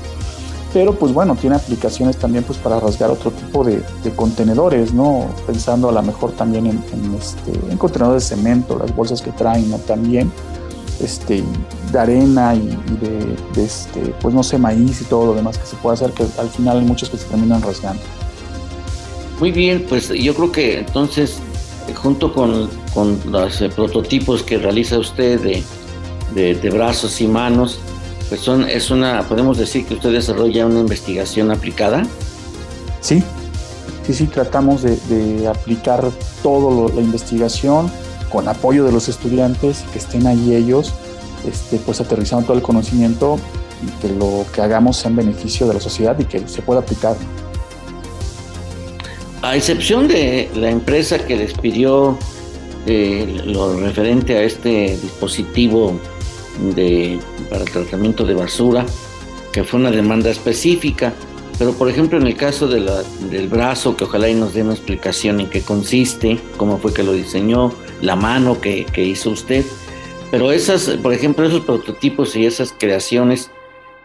Pero 0.73 0.95
pues 0.99 1.13
bueno, 1.13 1.37
tiene 1.37 1.57
aplicaciones 1.57 2.17
también 2.17 2.45
pues 2.45 2.59
para 2.59 2.81
rasgar 2.81 3.11
otro 3.11 3.31
tipo 3.31 3.63
de, 3.63 3.83
contenedores, 4.17 4.95
¿no? 4.95 5.27
Pensando 5.47 5.91
a 5.91 5.93
lo 5.93 6.03
mejor 6.03 6.33
también 6.33 6.67
en, 6.67 7.15
este, 7.21 7.53
en 7.71 7.77
contenedores 7.77 8.27
de 8.27 8.37
cemento, 8.37 8.79
las 8.79 8.97
bolsas 8.97 9.21
que 9.21 9.33
traen, 9.33 9.71
¿no? 9.71 9.77
También 9.77 10.33
este, 11.01 11.43
de 11.93 11.99
arena 11.99 12.55
y, 12.55 12.77
de, 13.01 13.65
este, 13.65 14.01
pues 14.21 14.35
no 14.35 14.43
sé, 14.43 14.59
maíz 14.59 15.01
y 15.01 15.05
todo 15.05 15.27
lo 15.27 15.35
demás 15.35 15.59
que 15.59 15.67
se 15.67 15.77
puede 15.77 15.95
hacer, 15.95 16.13
que 16.13 16.25
al 16.39 16.49
final 16.49 16.79
hay 16.79 16.85
muchos 16.85 17.11
que 17.11 17.17
se 17.17 17.27
terminan 17.27 17.63
rasgando. 17.63 18.03
Muy 19.41 19.51
bien, 19.51 19.85
pues 19.89 20.09
yo 20.09 20.35
creo 20.35 20.53
que 20.53 20.79
entonces 20.79 21.41
junto 21.93 22.33
con, 22.33 22.71
los 23.31 23.61
eh, 23.61 23.69
prototipos 23.69 24.43
que 24.43 24.57
realiza 24.59 24.99
usted 24.99 25.41
de, 25.41 26.55
de, 26.55 26.71
brazos 26.71 27.21
y 27.21 27.27
manos, 27.27 27.79
pues 28.29 28.41
son, 28.41 28.69
es 28.69 28.91
una, 28.91 29.23
podemos 29.29 29.59
decir 29.59 29.85
que 29.85 29.95
usted 29.95 30.13
desarrolla 30.13 30.67
una 30.67 30.81
investigación 30.81 31.51
aplicada. 31.51 32.07
Sí, 33.01 33.23
sí, 34.07 34.15
sí, 34.15 34.27
tratamos 34.27 34.83
de, 34.83 35.47
aplicar 35.49 36.11
toda 36.43 36.95
la 36.95 37.01
investigación 37.01 37.91
con 38.35 38.49
apoyo 38.49 38.85
de 38.85 38.91
los 38.91 39.09
estudiantes, 39.09 39.85
que 39.93 39.99
estén 39.99 40.27
ahí 40.27 40.57
ellos, 40.57 40.93
este, 41.49 41.79
pues 41.79 42.01
aterrizando 42.01 42.47
todo 42.47 42.57
el 42.57 42.65
conocimiento 42.65 43.39
y 43.81 44.01
que 44.01 44.13
lo 44.13 44.45
que 44.53 44.61
hagamos 44.61 44.97
sea 44.97 45.11
en 45.11 45.19
beneficio 45.19 45.69
de 45.69 45.75
la 45.75 45.81
sociedad 45.81 46.19
y 46.19 46.25
que 46.25 46.49
se 46.49 46.61
pueda 46.61 46.81
aplicar. 46.81 47.17
A 49.41 49.55
excepción 49.55 50.09
de 50.09 50.51
la 50.57 50.69
empresa 50.69 51.25
que 51.25 51.39
despidió 51.39 52.19
eh, 52.87 53.41
lo 53.47 53.79
referente 53.79 54.37
a 54.37 54.43
este 54.43 54.99
dispositivo 55.01 55.97
de, 56.75 57.21
para 57.49 57.65
tratamiento 57.65 58.25
de 58.25 58.35
basura, 58.35 58.85
que 59.53 59.63
fue 59.63 59.79
una 59.79 59.93
demanda 59.93 60.29
específica, 60.29 61.13
pero 61.57 61.73
por 61.75 61.89
ejemplo 61.89 62.19
en 62.19 62.27
el 62.27 62.35
caso 62.35 62.67
de 62.67 62.81
del 63.31 63.47
brazo, 63.47 63.97
que 63.97 64.03
ojalá 64.03 64.29
y 64.29 64.35
nos 64.35 64.55
dé 64.55 64.63
una 64.63 64.73
explicación 64.75 65.39
en 65.39 65.49
qué 65.49 65.61
consiste, 65.61 66.41
cómo 66.57 66.79
fue 66.79 66.93
que 66.93 67.05
lo 67.05 67.13
diseñó, 67.13 67.73
la 68.01 68.17
mano 68.17 68.61
que, 68.61 68.87
hizo 68.97 69.31
usted, 69.31 69.65
pero 70.31 70.51
esas, 70.53 70.89
por 71.03 71.13
ejemplo, 71.13 71.47
esos 71.47 71.61
prototipos 71.61 72.35
y 72.37 72.47
esas 72.47 72.73
creaciones, 72.73 73.51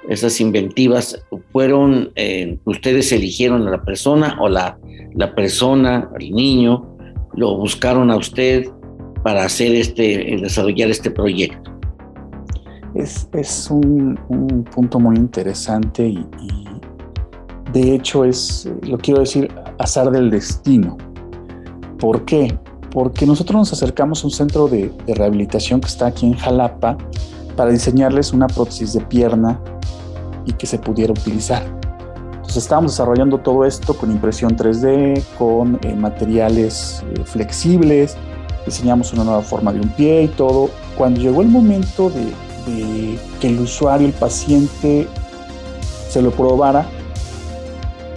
esas 0.07 0.39
inventivas, 0.39 1.23
fueron, 1.51 2.11
eh, 2.15 2.57
ustedes 2.65 3.11
eligieron 3.11 3.67
a 3.67 3.71
la 3.71 3.83
persona 3.83 4.37
o 4.39 4.47
la, 4.47 4.77
la 5.15 5.33
persona, 5.33 6.09
el 6.19 6.31
niño, 6.31 6.95
lo 7.33 7.55
buscaron 7.57 8.11
a 8.11 8.17
usted 8.17 8.69
para 9.23 9.43
hacer 9.43 9.73
este, 9.75 10.37
desarrollar 10.41 10.89
este 10.89 11.11
proyecto. 11.11 11.71
Es, 12.95 13.27
es 13.33 13.69
un, 13.69 14.19
punto 14.73 14.99
muy 14.99 15.15
interesante 15.15 16.07
y, 16.07 16.25
de 17.71 17.95
hecho 17.95 18.25
es, 18.25 18.69
lo 18.81 18.97
quiero 18.97 19.19
decir, 19.19 19.51
azar 19.77 20.09
del 20.11 20.31
destino. 20.31 20.97
¿Por 21.99 22.25
qué? 22.25 22.57
Porque 22.91 23.25
nosotros 23.25 23.57
nos 23.57 23.73
acercamos 23.73 24.23
a 24.23 24.27
un 24.27 24.31
centro 24.31 24.67
de, 24.67 24.91
de 25.05 25.13
rehabilitación 25.13 25.81
que 25.81 25.87
está 25.87 26.07
aquí 26.07 26.25
en 26.25 26.33
Jalapa 26.33 26.97
para 27.55 27.71
diseñarles 27.71 28.33
una 28.33 28.47
prótesis 28.47 28.93
de 28.93 29.01
pierna 29.01 29.59
y 30.45 30.53
que 30.53 30.65
se 30.65 30.79
pudiera 30.79 31.11
utilizar. 31.11 31.63
Entonces 32.49 32.63
estábamos 32.63 32.93
desarrollando 32.93 33.37
todo 33.37 33.63
esto 33.63 33.93
con 33.93 34.09
impresión 34.09 34.57
3D, 34.57 35.23
con 35.37 35.79
eh, 35.83 35.93
materiales 35.93 37.03
eh, 37.13 37.23
flexibles, 37.23 38.17
diseñamos 38.65 39.13
una 39.13 39.23
nueva 39.23 39.41
forma 39.41 39.71
de 39.71 39.81
un 39.81 39.89
pie 39.89 40.23
y 40.23 40.27
todo. 40.29 40.71
Cuando 40.97 41.21
llegó 41.21 41.43
el 41.43 41.47
momento 41.47 42.09
de, 42.09 43.19
que 43.39 43.47
el 43.47 43.59
usuario, 43.59 44.07
el 44.07 44.13
paciente, 44.13 45.07
se 46.09 46.21
lo 46.21 46.31
probara, 46.31 46.87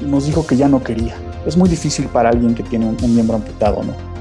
nos 0.00 0.24
dijo 0.24 0.46
que 0.46 0.56
ya 0.56 0.66
no 0.66 0.82
quería. 0.82 1.14
Es 1.44 1.56
muy 1.58 1.68
difícil 1.68 2.06
para 2.06 2.30
alguien 2.30 2.54
que 2.54 2.62
tiene 2.62 2.86
un, 2.86 3.14
miembro 3.14 3.36
amputado, 3.36 3.82
¿no? 3.82 4.11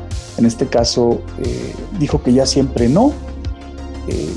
En 0.42 0.48
este 0.48 0.68
caso, 0.68 1.22
eh, 1.38 1.74
dijo 2.00 2.22
que 2.22 2.34
ya 2.34 2.46
siempre 2.46 2.90
no. 2.90 3.14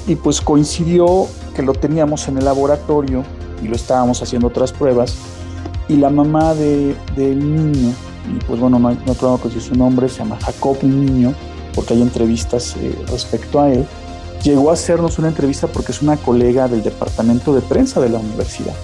y 0.06 0.14
pues 0.16 0.40
coincidió 0.40 1.26
que 1.56 1.62
lo 1.62 1.72
teníamos 1.72 2.28
en 2.28 2.36
el 2.38 2.44
laboratorio 2.44 3.24
y 3.62 3.68
lo 3.68 3.74
estábamos 3.74 4.22
haciendo 4.22 4.48
otras 4.48 4.72
pruebas. 4.72 5.16
Y 5.88 5.96
la 5.96 6.10
mamá 6.10 6.54
de, 6.54 6.94
del 7.16 7.38
niño, 7.38 7.92
y 8.30 8.44
pues 8.46 8.60
bueno, 8.60 8.78
no 8.78 8.90
no 8.90 9.14
problema 9.14 9.38
con 9.38 9.50
su 9.50 9.74
nombre, 9.74 10.08
se 10.08 10.18
llama 10.18 10.38
Jacob 10.40 10.76
Niño, 10.82 11.34
porque 11.74 11.94
hay 11.94 12.02
entrevistas 12.02 12.76
eh, 12.78 12.94
respecto 13.10 13.60
a 13.60 13.70
él, 13.70 13.86
llegó 14.42 14.70
a 14.70 14.74
hacernos 14.74 15.18
una 15.18 15.28
entrevista 15.28 15.66
porque 15.66 15.92
es 15.92 16.02
una 16.02 16.16
colega 16.16 16.68
del 16.68 16.82
departamento 16.82 17.54
de 17.54 17.62
prensa 17.62 18.00
de 18.00 18.10
la 18.10 18.18
universidad. 18.18 18.74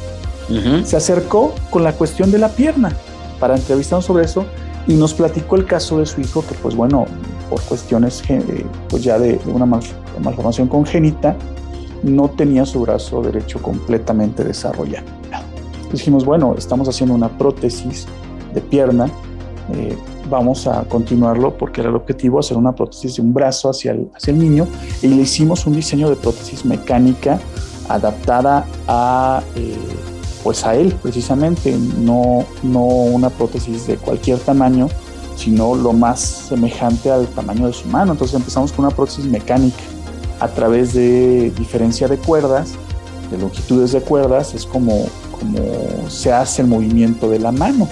Se 0.82 0.96
acercó 0.96 1.54
con 1.70 1.84
la 1.84 1.92
cuestión 1.92 2.32
de 2.32 2.38
la 2.38 2.48
pierna 2.48 2.92
para 3.38 3.54
entrevistarnos 3.54 4.04
sobre 4.04 4.24
eso 4.24 4.46
y 4.86 4.94
nos 4.94 5.14
platicó 5.14 5.56
el 5.56 5.66
caso 5.66 5.98
de 5.98 6.06
su 6.06 6.20
hijo 6.20 6.44
que 6.46 6.54
pues 6.54 6.74
bueno, 6.74 7.06
por 7.48 7.60
cuestiones 7.62 8.22
eh, 8.28 8.64
pues 8.88 9.02
ya 9.02 9.18
de, 9.18 9.40
una 9.46 9.66
malformación 9.66 10.68
congénita, 10.68 11.36
no 12.02 12.30
tenía 12.30 12.64
su 12.64 12.80
brazo 12.80 13.22
derecho 13.22 13.60
completamente 13.60 14.42
desarrollado. 14.44 15.06
Dijimos, 15.92 16.24
bueno, 16.24 16.54
estamos 16.56 16.88
haciendo 16.88 17.14
una 17.14 17.28
prótesis 17.28 18.06
de 18.54 18.60
pierna, 18.60 19.10
eh, 19.72 19.96
vamos 20.30 20.66
a 20.66 20.84
continuarlo 20.84 21.56
porque 21.58 21.80
era 21.80 21.90
el 21.90 21.96
objetivo 21.96 22.38
hacer 22.38 22.56
una 22.56 22.72
prótesis 22.72 23.16
de 23.16 23.22
un 23.22 23.34
brazo 23.34 23.68
hacia 23.68 23.92
el, 23.92 24.08
hacia 24.14 24.32
el 24.32 24.38
niño 24.38 24.66
y 25.02 25.08
le 25.08 25.16
hicimos 25.16 25.66
un 25.66 25.74
diseño 25.74 26.08
de 26.08 26.16
prótesis 26.16 26.64
mecánica 26.64 27.40
adaptada 27.88 28.64
a, 28.86 29.42
eh, 29.56 29.76
pues 30.42 30.64
a 30.64 30.74
él 30.74 30.94
precisamente, 31.02 31.76
no, 31.98 32.44
no 32.62 32.80
una 32.80 33.30
prótesis 33.30 33.86
de 33.86 33.96
cualquier 33.96 34.38
tamaño, 34.38 34.88
sino 35.36 35.74
lo 35.74 35.92
más 35.92 36.20
semejante 36.20 37.10
al 37.10 37.26
tamaño 37.28 37.66
de 37.66 37.72
su 37.72 37.88
mano. 37.88 38.12
Entonces 38.12 38.36
empezamos 38.36 38.72
con 38.72 38.84
una 38.84 38.94
prótesis 38.94 39.24
mecánica 39.24 39.82
a 40.40 40.48
través 40.48 40.94
de 40.94 41.50
diferencia 41.56 42.08
de 42.08 42.16
cuerdas, 42.16 42.72
de 43.30 43.38
longitudes 43.38 43.92
de 43.92 44.00
cuerdas, 44.00 44.54
es 44.54 44.66
como, 44.66 45.06
como 45.38 46.08
se 46.08 46.32
hace 46.32 46.62
el 46.62 46.68
movimiento 46.68 47.28
de 47.28 47.38
la 47.38 47.52
mano. 47.52 47.88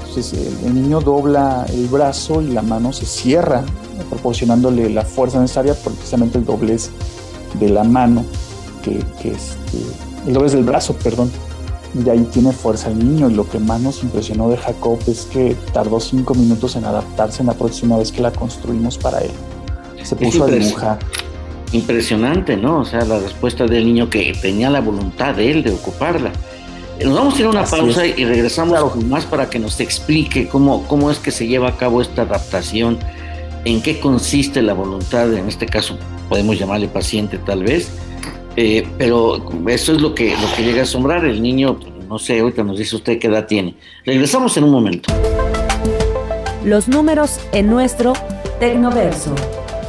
Entonces 0.00 0.32
el, 0.64 0.74
niño 0.74 1.00
dobla 1.00 1.66
el 1.68 1.86
brazo 1.88 2.40
y 2.40 2.48
la 2.48 2.62
mano 2.62 2.92
se 2.92 3.06
cierra, 3.06 3.64
proporcionándole 4.08 4.88
la 4.90 5.02
fuerza 5.02 5.40
necesaria 5.40 5.74
precisamente 5.74 6.38
el 6.38 6.44
doblez 6.44 6.90
de 7.58 7.68
la 7.68 7.84
mano, 7.84 8.24
que 8.82 8.98
este, 9.28 9.78
el 10.26 10.32
doblez 10.32 10.52
del 10.52 10.64
brazo, 10.64 10.94
perdón, 10.94 11.30
y 11.94 12.08
ahí 12.08 12.26
tiene 12.32 12.52
fuerza 12.52 12.90
el 12.90 12.98
niño. 12.98 13.30
Y 13.30 13.34
lo 13.34 13.48
que 13.48 13.58
más 13.58 13.80
nos 13.80 14.02
impresionó 14.02 14.48
de 14.48 14.56
Jacob 14.56 14.98
es 15.06 15.26
que 15.26 15.56
tardó 15.72 16.00
cinco 16.00 16.34
minutos 16.34 16.76
en 16.76 16.84
adaptarse 16.84 17.42
en 17.42 17.48
la 17.48 17.54
próxima 17.54 17.96
vez 17.96 18.10
que 18.10 18.22
la 18.22 18.32
construimos 18.32 18.98
para 18.98 19.20
él. 19.20 19.30
Se 20.02 20.16
puso 20.16 20.44
a 20.44 20.48
dibujar. 20.48 20.98
Impresionante, 21.72 22.56
¿no? 22.56 22.80
O 22.80 22.84
sea, 22.84 23.04
la 23.04 23.18
respuesta 23.18 23.66
del 23.66 23.84
niño 23.84 24.08
que 24.08 24.36
tenía 24.40 24.70
la 24.70 24.80
voluntad 24.80 25.34
de 25.34 25.50
él 25.50 25.62
de 25.62 25.72
ocuparla. 25.72 26.30
Nos 27.02 27.14
vamos 27.14 27.34
a 27.34 27.40
ir 27.40 27.46
a 27.46 27.50
una 27.50 27.64
pausa 27.64 28.06
y 28.06 28.24
regresamos 28.24 28.92
con 28.92 29.08
más 29.08 29.24
para 29.24 29.50
que 29.50 29.58
nos 29.58 29.80
explique 29.80 30.46
cómo, 30.46 30.86
cómo 30.86 31.10
es 31.10 31.18
que 31.18 31.32
se 31.32 31.48
lleva 31.48 31.70
a 31.70 31.76
cabo 31.76 32.00
esta 32.00 32.22
adaptación, 32.22 32.98
en 33.64 33.82
qué 33.82 33.98
consiste 33.98 34.62
la 34.62 34.74
voluntad, 34.74 35.32
en 35.34 35.48
este 35.48 35.66
caso 35.66 35.98
podemos 36.28 36.58
llamarle 36.58 36.86
paciente 36.86 37.38
tal 37.38 37.64
vez, 37.64 37.90
eh, 38.56 38.86
pero 38.98 39.44
eso 39.68 39.92
es 39.92 40.00
lo 40.00 40.14
que, 40.14 40.36
lo 40.36 40.56
que 40.56 40.62
llega 40.62 40.80
a 40.80 40.82
asombrar. 40.84 41.24
El 41.24 41.42
niño, 41.42 41.78
no 42.08 42.18
sé, 42.18 42.40
ahorita 42.40 42.62
nos 42.62 42.78
dice 42.78 42.96
usted 42.96 43.18
qué 43.18 43.28
edad 43.28 43.46
tiene. 43.46 43.74
Regresamos 44.04 44.56
en 44.56 44.64
un 44.64 44.70
momento. 44.70 45.12
Los 46.64 46.88
números 46.88 47.40
en 47.52 47.68
nuestro 47.68 48.14
Tecnoverso. 48.58 49.34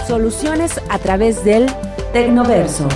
Soluciones 0.07 0.81
a 0.89 0.99
través 0.99 1.45
del 1.45 1.67
Tecnoverso. 2.13 2.87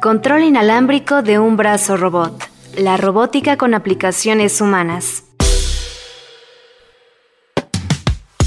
Control 0.00 0.44
inalámbrico 0.44 1.22
de 1.22 1.40
un 1.40 1.56
brazo 1.56 1.96
robot. 1.96 2.44
La 2.78 2.96
robótica 2.96 3.56
con 3.56 3.74
aplicaciones 3.74 4.60
humanas. 4.60 5.25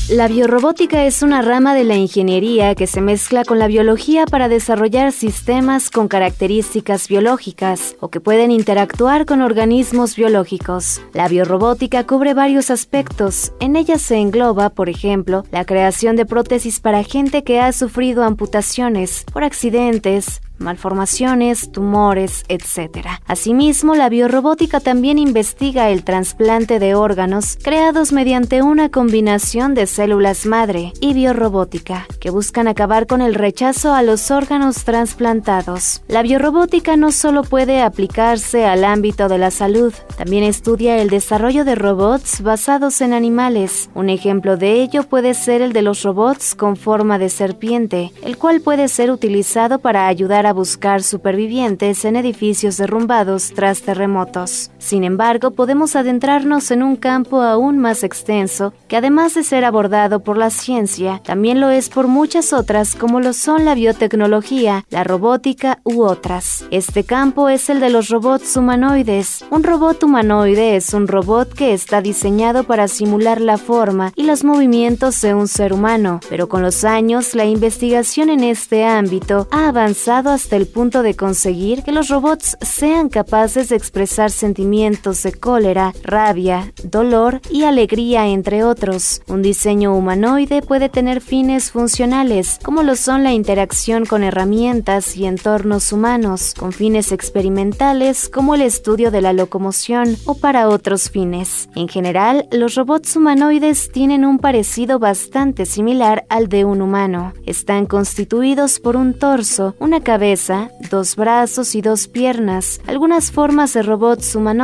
La 0.10 0.28
biorrobótica 0.28 1.06
es 1.06 1.22
una 1.22 1.44
rama 1.44 1.76
de 1.76 1.84
la 1.84 1.96
ingeniería 1.96 2.74
que 2.74 2.88
se 2.88 3.00
mezcla 3.00 3.46
con 3.46 3.60
la 3.60 3.68
biología 3.68 4.26
para 4.26 4.50
desarrollar 4.50 5.12
sistemas 5.12 5.92
con 5.92 6.08
características 6.08 7.08
biológicas 7.08 7.96
o 8.00 8.10
que 8.10 8.20
pueden 8.20 8.50
interactuar 8.50 9.28
con 9.28 9.44
organismos 9.44 10.16
biológicos. 10.16 11.00
La 11.14 11.28
biorrobótica 11.28 12.08
cubre 12.08 12.34
varios 12.34 12.72
aspectos. 12.72 13.54
En 13.60 13.76
ella 13.76 14.00
se 14.00 14.16
engloba, 14.16 14.72
por 14.72 14.90
ejemplo, 14.90 15.44
la 15.52 15.64
creación 15.64 16.16
de 16.16 16.26
prótesis 16.26 16.80
para 16.80 17.04
gente 17.04 17.44
que 17.44 17.60
ha 17.60 17.72
sufrido 17.72 18.24
amputaciones 18.24 19.26
por 19.32 19.44
accidentes, 19.44 20.42
malformaciones, 20.60 21.72
tumores, 21.72 22.44
etc. 22.48 23.08
Asimismo, 23.26 23.96
la 23.96 24.10
biorrobótica 24.10 24.80
también 24.80 25.18
investiga 25.18 25.90
el 25.90 26.04
trasplante 26.04 26.80
de 26.80 26.96
órganos 26.96 27.58
creados 27.62 28.12
mediante 28.12 28.62
una 28.62 28.90
combinación 28.90 29.74
de 29.74 29.88
células 29.88 30.46
madre 30.46 30.94
y 31.02 31.14
biorrobótica, 31.14 32.08
que 32.20 32.30
buscan 32.30 32.68
acabar 32.68 33.08
con 33.08 33.22
el 33.22 33.36
rechazo 33.36 33.94
a 33.94 34.04
los 34.04 34.32
órganos 34.32 34.84
trasplantados. 34.84 36.02
La 36.08 36.22
biorrobótica 36.22 36.98
no 36.98 37.12
solo 37.12 37.44
puede 37.44 37.82
aplicarse 37.82 38.66
al 38.66 38.84
ámbito 38.84 39.28
de 39.28 39.38
la 39.38 39.52
salud, 39.52 39.94
también 40.18 40.44
estudia 40.44 40.98
el 40.98 41.10
desarrollo 41.10 41.66
de 41.66 41.76
robots 41.76 42.42
basados 42.42 43.02
en 43.02 43.14
animales. 43.14 43.90
Un 43.96 44.10
ejemplo 44.10 44.58
de 44.58 44.82
ello 44.82 45.04
puede 45.04 45.34
ser 45.34 45.62
el 45.62 45.74
de 45.74 45.82
los 45.82 46.04
robots 46.04 46.56
con 46.56 46.76
forma 46.76 47.18
de 47.18 47.30
serpiente, 47.30 48.12
el 48.24 48.38
cual 48.38 48.62
puede 48.62 48.88
ser 48.88 49.12
utilizado 49.12 49.80
para 49.80 50.08
ayudar 50.08 50.46
a 50.46 50.49
buscar 50.54 51.04
supervivientes 51.04 52.06
en 52.06 52.16
edificios 52.16 52.78
derrumbados 52.78 53.52
tras 53.54 53.82
terremotos. 53.82 54.72
Sin 54.80 55.04
embargo, 55.04 55.52
podemos 55.52 55.98
adentrarnos 55.98 56.72
en 56.72 56.84
un 56.84 56.96
campo 56.96 57.42
aún 57.42 57.78
más 57.78 58.04
extenso 58.04 58.74
que 58.88 58.96
además 58.96 59.34
de 59.36 59.44
ser 59.44 59.66
abordado 59.66 60.22
por 60.22 60.38
la 60.38 60.50
ciencia, 60.50 61.22
también 61.24 61.60
lo 61.60 61.70
es 61.70 61.90
por 61.90 62.08
muchas 62.08 62.54
otras 62.54 62.96
como 62.96 63.20
lo 63.20 63.34
son 63.34 63.66
la 63.66 63.76
biotecnología, 63.76 64.86
la 64.90 65.04
robótica 65.04 65.80
u 65.84 66.04
otras. 66.04 66.66
Este 66.72 67.04
campo 67.04 67.50
es 67.50 67.70
el 67.70 67.82
de 67.82 67.90
los 67.90 68.08
robots 68.08 68.56
humanoides. 68.56 69.44
Un 69.52 69.64
robot 69.64 70.02
humanoide 70.04 70.78
es 70.78 70.94
un 70.94 71.10
robot 71.10 71.54
que 71.54 71.74
está 71.74 72.02
diseñado 72.02 72.64
para 72.64 72.88
simular 72.88 73.42
la 73.42 73.58
forma 73.58 74.14
y 74.16 74.24
los 74.24 74.46
movimientos 74.46 75.20
de 75.22 75.34
un 75.34 75.50
ser 75.50 75.74
humano, 75.74 76.22
pero 76.30 76.48
con 76.48 76.62
los 76.62 76.86
años 76.86 77.36
la 77.36 77.44
investigación 77.44 78.30
en 78.30 78.46
este 78.46 78.86
ámbito 78.86 79.48
ha 79.52 79.68
avanzado 79.68 80.30
hasta 80.30 80.56
el 80.56 80.68
punto 80.68 81.04
de 81.04 81.16
conseguir 81.16 81.84
que 81.84 81.92
los 81.92 82.08
robots 82.08 82.58
sean 82.62 83.10
capaces 83.10 83.70
de 83.70 83.76
expresar 83.76 84.32
sentimientos 84.32 84.69
de 84.70 85.32
cólera, 85.32 85.94
rabia, 86.04 86.72
dolor 86.84 87.42
y 87.50 87.64
alegría, 87.64 88.28
entre 88.28 88.64
otros. 88.64 89.24
Un 89.28 89.42
diseño 89.42 89.96
humanoide 89.96 90.62
puede 90.62 90.90
tener 90.90 91.22
fines 91.22 91.72
funcionales, 91.72 92.60
como 92.64 92.84
lo 92.84 92.96
son 92.96 93.24
la 93.24 93.34
interacción 93.34 94.06
con 94.06 94.24
herramientas 94.24 95.18
y 95.18 95.26
entornos 95.26 95.92
humanos, 95.92 96.54
con 96.58 96.72
fines 96.72 97.12
experimentales 97.12 98.30
como 98.30 98.54
el 98.54 98.62
estudio 98.62 99.10
de 99.10 99.22
la 99.22 99.34
locomoción 99.34 100.16
o 100.26 100.36
para 100.36 100.70
otros 100.70 101.10
fines. 101.10 101.68
En 101.76 101.88
general, 101.88 102.48
los 102.52 102.76
robots 102.76 103.16
humanoides 103.16 103.92
tienen 103.92 104.24
un 104.24 104.38
parecido 104.38 105.00
bastante 105.00 105.66
similar 105.66 106.26
al 106.30 106.48
de 106.48 106.64
un 106.64 106.84
humano. 106.84 107.34
Están 107.48 107.88
constituidos 107.88 108.80
por 108.80 108.96
un 108.96 109.18
torso, 109.18 109.76
una 109.80 110.02
cabeza, 110.02 110.70
dos 110.92 111.16
brazos 111.16 111.74
y 111.74 111.82
dos 111.82 112.08
piernas. 112.08 112.80
Algunas 112.86 113.32
formas 113.32 113.74
de 113.74 113.82
robots 113.82 114.36
humanoides 114.36 114.59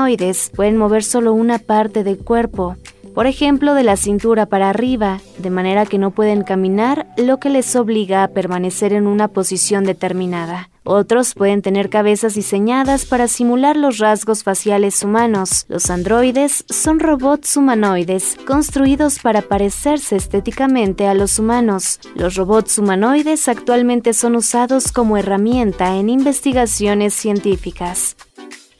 pueden 0.55 0.77
mover 0.77 1.03
solo 1.03 1.33
una 1.33 1.57
parte 1.57 2.03
del 2.03 2.17
cuerpo, 2.17 2.75
por 3.13 3.27
ejemplo 3.27 3.73
de 3.75 3.83
la 3.83 3.95
cintura 3.95 4.45
para 4.45 4.69
arriba, 4.69 5.21
de 5.37 5.49
manera 5.49 5.85
que 5.85 5.97
no 5.97 6.11
pueden 6.11 6.43
caminar, 6.43 7.07
lo 7.15 7.39
que 7.39 7.49
les 7.49 7.75
obliga 7.77 8.23
a 8.23 8.27
permanecer 8.27 8.91
en 8.91 9.07
una 9.07 9.29
posición 9.29 9.85
determinada. 9.85 10.69
Otros 10.83 11.33
pueden 11.33 11.61
tener 11.61 11.89
cabezas 11.89 12.35
diseñadas 12.35 13.05
para 13.05 13.29
simular 13.29 13.77
los 13.77 13.99
rasgos 13.99 14.43
faciales 14.43 15.01
humanos. 15.01 15.65
Los 15.69 15.89
androides 15.89 16.65
son 16.67 16.99
robots 16.99 17.55
humanoides 17.55 18.37
construidos 18.45 19.19
para 19.19 19.41
parecerse 19.41 20.17
estéticamente 20.17 21.07
a 21.07 21.13
los 21.13 21.39
humanos. 21.39 22.01
Los 22.15 22.35
robots 22.35 22.77
humanoides 22.77 23.47
actualmente 23.47 24.13
son 24.13 24.35
usados 24.35 24.91
como 24.91 25.15
herramienta 25.17 25.95
en 25.95 26.09
investigaciones 26.09 27.13
científicas. 27.13 28.17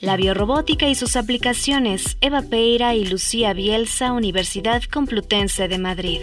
La 0.02 0.18
biorrobótica 0.18 0.90
y 0.90 0.96
sus 0.96 1.16
aplicaciones. 1.16 2.18
Eva 2.20 2.42
Peira 2.42 2.96
y 2.96 3.06
Lucía 3.06 3.54
Bielsa, 3.54 4.12
Universidad 4.12 4.84
Complutense 4.92 5.70
de 5.70 5.78
Madrid. 5.78 6.20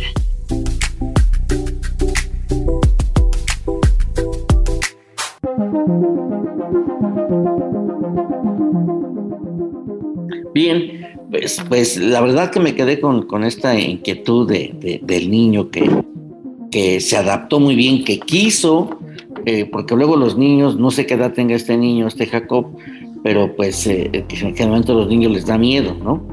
Bien, 10.52 11.06
pues, 11.30 11.62
pues 11.66 11.96
la 11.96 12.20
verdad 12.20 12.50
que 12.50 12.60
me 12.60 12.74
quedé 12.74 13.00
con, 13.00 13.42
esta 13.42 13.78
inquietud 13.78 14.50
del 14.50 15.30
niño 15.30 15.70
que, 15.70 17.00
se 17.00 17.16
adaptó 17.16 17.58
muy 17.58 17.74
bien, 17.74 18.04
que 18.04 18.20
quiso, 18.20 18.98
eh, 19.46 19.64
porque 19.64 19.96
luego 19.96 20.16
los 20.16 20.36
niños, 20.36 20.76
no 20.76 20.90
sé 20.90 21.06
qué 21.06 21.14
edad 21.14 21.32
tenga 21.32 21.54
este 21.54 21.76
niño, 21.78 22.06
este 22.06 22.26
Jacob, 22.26 22.76
pero 23.22 23.54
pues 23.54 23.86
eh, 23.86 24.24
generalmente 24.28 24.92
a 24.92 24.94
los 24.94 25.08
niños 25.08 25.32
les 25.32 25.46
da 25.46 25.58
miedo, 25.58 25.94
¿no? 25.94 26.26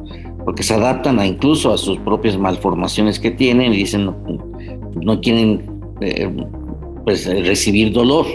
Porque 0.43 0.63
se 0.63 0.73
adaptan 0.73 1.19
a 1.19 1.25
incluso 1.25 1.71
a 1.73 1.77
sus 1.77 1.97
propias 1.99 2.37
malformaciones 2.37 3.19
que 3.19 3.31
tienen 3.31 3.73
y 3.73 3.77
dicen 3.77 4.05
no, 4.05 4.15
no 4.95 5.21
quieren 5.21 5.69
eh, 6.01 6.29
pues 7.05 7.25
recibir 7.25 7.93
dolor. 7.93 8.25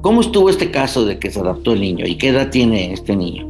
¿Cómo 0.00 0.20
estuvo 0.20 0.50
este 0.50 0.70
caso 0.70 1.04
de 1.04 1.18
que 1.18 1.30
se 1.30 1.38
adaptó 1.38 1.72
el 1.72 1.80
niño 1.80 2.04
y 2.06 2.18
qué 2.18 2.30
edad 2.30 2.50
tiene 2.50 2.92
este 2.92 3.14
niño? 3.14 3.48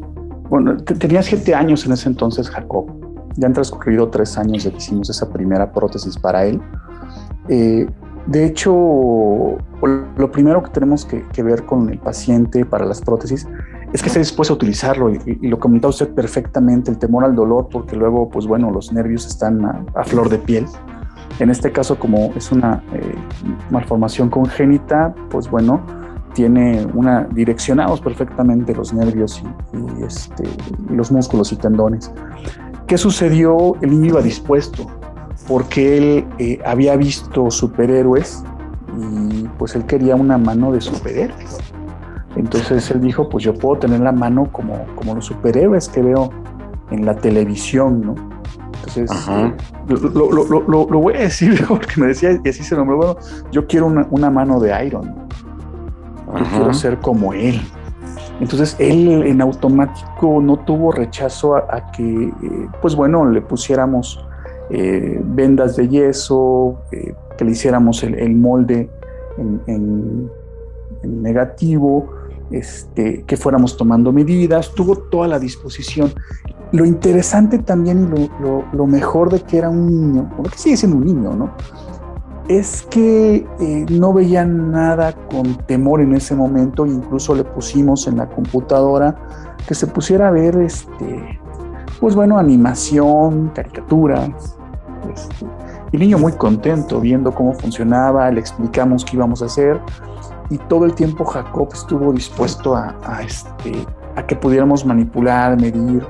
Bueno, 0.51 0.77
tenía 0.77 1.23
siete 1.23 1.55
años 1.55 1.87
en 1.87 1.93
ese 1.93 2.11
entonces 2.11 2.51
Jacob. 2.51 2.87
Ya 3.37 3.47
han 3.47 3.55
transcurrido 3.55 4.09
tres 4.09 4.37
años 4.37 4.65
de 4.65 4.71
que 4.71 4.77
hicimos 4.77 5.09
esa 5.09 5.33
primera 5.33 5.73
prótesis 5.73 6.19
para 6.19 6.45
él. 6.45 6.61
Eh, 7.49 7.87
de 8.27 8.47
hecho, 8.47 8.73
lo 8.73 10.31
primero 10.31 10.63
que 10.63 10.71
tenemos 10.71 11.07
que, 11.07 11.43
ver 11.43 11.65
con 11.65 11.89
el 11.89 11.99
paciente 11.99 12.65
para 12.65 12.85
las 12.85 13.01
prótesis 13.01 13.49
es 13.93 14.01
que 14.01 14.09
esté 14.09 14.21
dispuesto 14.21 14.55
a 14.55 14.57
utilizarlo 14.57 15.11
y, 15.11 15.47
lo 15.47 15.59
comentaba 15.59 15.91
usted 15.91 16.15
perfectamente, 16.15 16.91
el 16.91 16.99
temor 16.99 17.25
al 17.25 17.35
dolor, 17.35 17.69
porque 17.71 17.95
luego, 17.97 18.29
pues 18.29 18.47
bueno, 18.47 18.71
los 18.71 18.93
nervios 18.93 19.27
están 19.27 19.65
a, 19.65 20.05
flor 20.05 20.29
de 20.29 20.39
piel. 20.39 20.67
En 21.39 21.51
este 21.51 21.73
caso, 21.73 21.99
como 21.99 22.33
es 22.37 22.53
una 22.53 22.83
eh, 22.93 23.15
malformación 23.71 24.31
congénita, 24.31 25.15
pues 25.31 25.51
bueno, 25.51 25.81
tiene 26.35 26.87
una 26.95 27.25
direccionados 27.25 28.01
perfectamente 28.01 28.75
los 28.75 28.95
nervios 28.95 29.43
y, 29.73 30.05
este, 30.05 30.45
los 30.91 31.13
músculos 31.13 31.53
y 31.53 31.57
tendones. 31.57 32.11
¿Qué 32.87 32.97
sucedió? 32.97 33.77
El 33.83 33.91
niño 33.91 34.07
iba 34.07 34.23
dispuesto 34.23 34.87
porque 35.49 35.99
él 35.99 36.27
eh, 36.39 36.61
había 36.65 36.97
visto 36.97 37.51
superhéroes 37.51 38.45
y 38.99 39.49
pues 39.59 39.75
él 39.75 39.85
quería 39.85 40.17
una 40.17 40.39
mano 40.39 40.73
de 40.73 40.81
superhéroe. 40.81 41.37
Entonces 42.37 42.91
él 42.91 43.01
dijo, 43.01 43.29
pues 43.29 43.45
yo 43.45 43.55
puedo 43.55 43.79
tener 43.79 44.01
la 44.01 44.13
mano 44.13 44.49
como, 44.53 44.87
como 44.95 45.15
los 45.15 45.27
superhéroes 45.27 45.89
que 45.89 46.03
veo 46.03 46.31
en 46.91 47.05
la 47.05 47.15
televisión, 47.15 48.01
¿no? 48.01 48.15
Entonces, 48.87 49.11
lo, 49.87 50.33
lo, 50.33 50.45
lo, 50.45 50.87
lo, 50.89 50.99
voy 51.01 51.15
a 51.15 51.21
decir 51.21 51.65
porque 51.69 52.01
me 52.01 52.09
decía, 52.09 52.39
y 52.43 52.49
así 52.49 52.65
se 52.65 52.75
nombró, 52.75 52.97
bueno, 52.97 53.17
yo 53.51 53.67
quiero 53.67 53.87
una, 53.87 54.07
una 54.11 54.31
mano 54.31 54.59
de 54.59 54.87
Iron, 54.87 55.15
yo 56.27 56.45
quiero 56.51 56.75
ser 56.75 56.99
como 56.99 57.33
él. 57.33 57.61
Entonces 58.41 58.75
él 58.81 59.23
en 59.25 59.41
automático 59.41 60.41
no 60.43 60.59
tuvo 60.59 60.91
rechazo 60.91 61.55
a, 61.55 61.93
que, 61.93 62.25
eh, 62.25 62.69
pues 62.81 62.97
bueno, 62.97 63.25
le 63.31 63.41
pusiéramos 63.41 64.27
eh, 64.71 65.21
vendas 65.23 65.77
de 65.77 65.89
yeso, 65.89 66.81
eh, 66.91 67.15
que 67.37 67.45
le 67.45 67.53
hiciéramos 67.53 68.03
el, 68.03 68.35
molde 68.35 68.91
en, 69.67 70.31
negativo, 71.03 72.11
este, 72.53 73.25
que 73.27 73.37
fuéramos 73.37 73.77
tomando 73.77 74.13
medidas, 74.13 74.73
tuvo 74.75 74.97
toda 74.97 75.27
la 75.27 75.39
disposición. 75.39 76.13
Lo 76.71 76.85
interesante 76.85 77.59
también 77.59 78.13
y 78.17 78.31
lo, 78.77 78.87
mejor 78.87 79.31
de 79.31 79.41
que 79.41 79.59
era 79.59 79.69
un 79.69 79.87
niño, 79.87 80.31
porque 80.37 80.59
sigue 80.59 80.77
siendo 80.77 80.99
un 80.99 81.05
niño, 81.05 81.35
¿no? 81.35 81.55
Es 82.49 82.83
que 82.91 83.47
eh, 83.61 83.87
no 83.91 84.13
veía 84.13 84.45
nada 84.45 85.15
con 85.31 85.55
temor 85.67 86.01
en 86.01 86.15
ese 86.15 86.35
momento, 86.35 86.87
incluso 86.87 87.35
le 87.35 87.45
pusimos 87.45 88.07
en 88.07 88.19
la 88.19 88.29
computadora 88.29 89.17
que 89.67 89.75
se 89.75 89.87
pusiera 89.87 90.29
a 90.29 90.31
ver, 90.31 90.57
este, 90.57 91.41
pues 92.01 92.15
bueno, 92.15 92.39
animación, 92.39 93.51
caricaturas, 93.55 94.57
este, 95.15 95.47
el 95.93 96.01
niño 96.01 96.19
muy 96.19 96.33
contento 96.33 97.01
viendo 97.01 97.33
cómo 97.33 97.53
funcionaba, 97.53 98.31
le 98.31 98.41
explicamos 98.41 99.05
qué 99.05 99.17
íbamos 99.17 99.43
a 99.43 99.47
hacer 99.47 99.81
y 100.53 100.59
todo 100.69 100.85
el 100.85 100.95
tiempo 100.95 101.25
Jacob 101.25 101.71
estuvo 101.73 102.13
dispuesto 102.13 102.77
a, 102.77 103.23
este, 103.27 103.73
a 104.17 104.27
que 104.27 104.37
pudiéramos 104.37 104.85
manipular, 104.85 105.59
medir, 105.59 106.07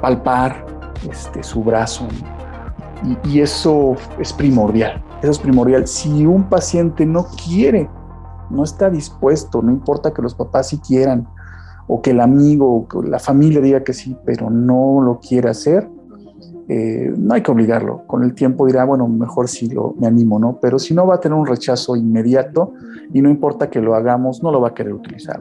palpar 0.00 0.64
este, 1.10 1.42
su 1.42 1.62
brazo. 1.62 2.08
Y, 3.24 3.40
eso 3.40 3.96
es 4.18 4.32
primordial, 4.32 5.04
eso 5.20 5.32
es 5.32 5.38
primordial. 5.38 5.86
Si 5.86 6.24
un 6.24 6.44
paciente 6.44 7.04
no 7.04 7.26
quiere, 7.44 7.90
no 8.48 8.64
está 8.64 8.88
dispuesto, 8.88 9.60
no 9.60 9.70
importa 9.70 10.10
que 10.14 10.22
los 10.22 10.34
papás 10.34 10.68
sí 10.68 10.78
quieran, 10.78 11.28
o 11.86 12.00
que 12.00 12.12
el 12.12 12.20
amigo, 12.20 12.86
o 12.90 13.02
la 13.02 13.18
familia 13.18 13.60
diga 13.60 13.84
que 13.84 13.92
sí, 13.92 14.16
pero 14.24 14.48
no 14.48 15.02
lo 15.02 15.20
quiere 15.20 15.50
hacer, 15.50 15.86
eh, 16.72 17.12
no 17.16 17.34
hay 17.34 17.42
que 17.42 17.50
obligarlo. 17.50 18.04
Con 18.06 18.22
el 18.22 18.32
tiempo 18.32 18.64
dirá, 18.64 18.84
bueno, 18.84 19.08
mejor 19.08 19.48
si 19.48 19.68
lo, 19.68 19.96
me 19.98 20.06
animo, 20.06 20.38
¿no? 20.38 20.60
Pero 20.62 20.78
si 20.78 20.94
no 20.94 21.04
va 21.04 21.16
a 21.16 21.20
tener 21.20 21.36
un 21.36 21.44
rechazo 21.44 21.96
inmediato 21.96 22.74
y 23.12 23.20
no 23.22 23.28
importa 23.28 23.68
que 23.68 23.80
lo 23.80 23.96
hagamos, 23.96 24.40
no 24.40 24.52
lo 24.52 24.60
va 24.60 24.68
a 24.68 24.74
querer 24.74 24.92
utilizar. 24.92 25.40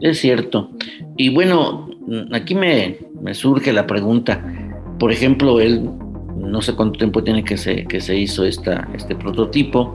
Es 0.00 0.20
cierto. 0.20 0.70
Y 1.18 1.34
bueno, 1.34 1.86
aquí 2.32 2.54
me, 2.54 2.96
surge 3.34 3.74
la 3.74 3.86
pregunta. 3.86 4.42
Por 4.98 5.12
ejemplo, 5.12 5.60
él, 5.60 5.90
no 6.34 6.62
sé 6.62 6.74
cuánto 6.74 6.96
tiempo 6.96 7.22
tiene 7.22 7.44
que 7.44 7.58
se, 7.58 7.84
que 7.84 8.00
se 8.00 8.16
hizo 8.16 8.46
esta, 8.46 8.88
este 8.94 9.14
prototipo, 9.14 9.94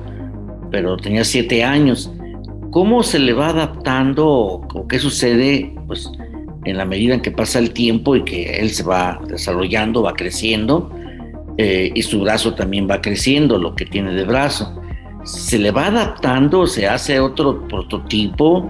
pero 0.69 0.97
tenía 0.97 1.23
siete 1.23 1.63
años. 1.63 2.13
¿Cómo 2.69 3.01
se 3.01 3.17
le 3.17 3.33
va 3.33 3.49
adaptando 3.49 4.27
o 4.27 4.87
qué 4.87 4.99
sucede? 4.99 5.73
Pues 5.87 6.11
en 6.67 6.77
la 6.77 6.85
medida 6.85 7.13
en 7.13 7.21
que 7.21 7.31
pasa 7.31 7.59
el 7.59 7.71
tiempo 7.71 8.15
y 8.15 8.23
que 8.23 8.59
él 8.59 8.71
se 8.71 8.83
va 8.83 9.19
desarrollando, 9.27 10.03
va 10.03 10.13
creciendo, 10.13 10.91
eh, 11.57 11.91
y 11.95 12.03
su 12.03 12.21
brazo 12.21 12.53
también 12.53 12.87
va 12.89 13.01
creciendo, 13.01 13.57
lo 13.57 13.75
que 13.75 13.85
tiene 13.85 14.13
de 14.13 14.25
brazo. 14.25 14.79
¿Se 15.23 15.57
le 15.57 15.71
va 15.71 15.87
adaptando? 15.87 16.67
¿Se 16.67 16.87
hace 16.87 17.19
otro 17.19 17.67
prototipo? 17.67 18.69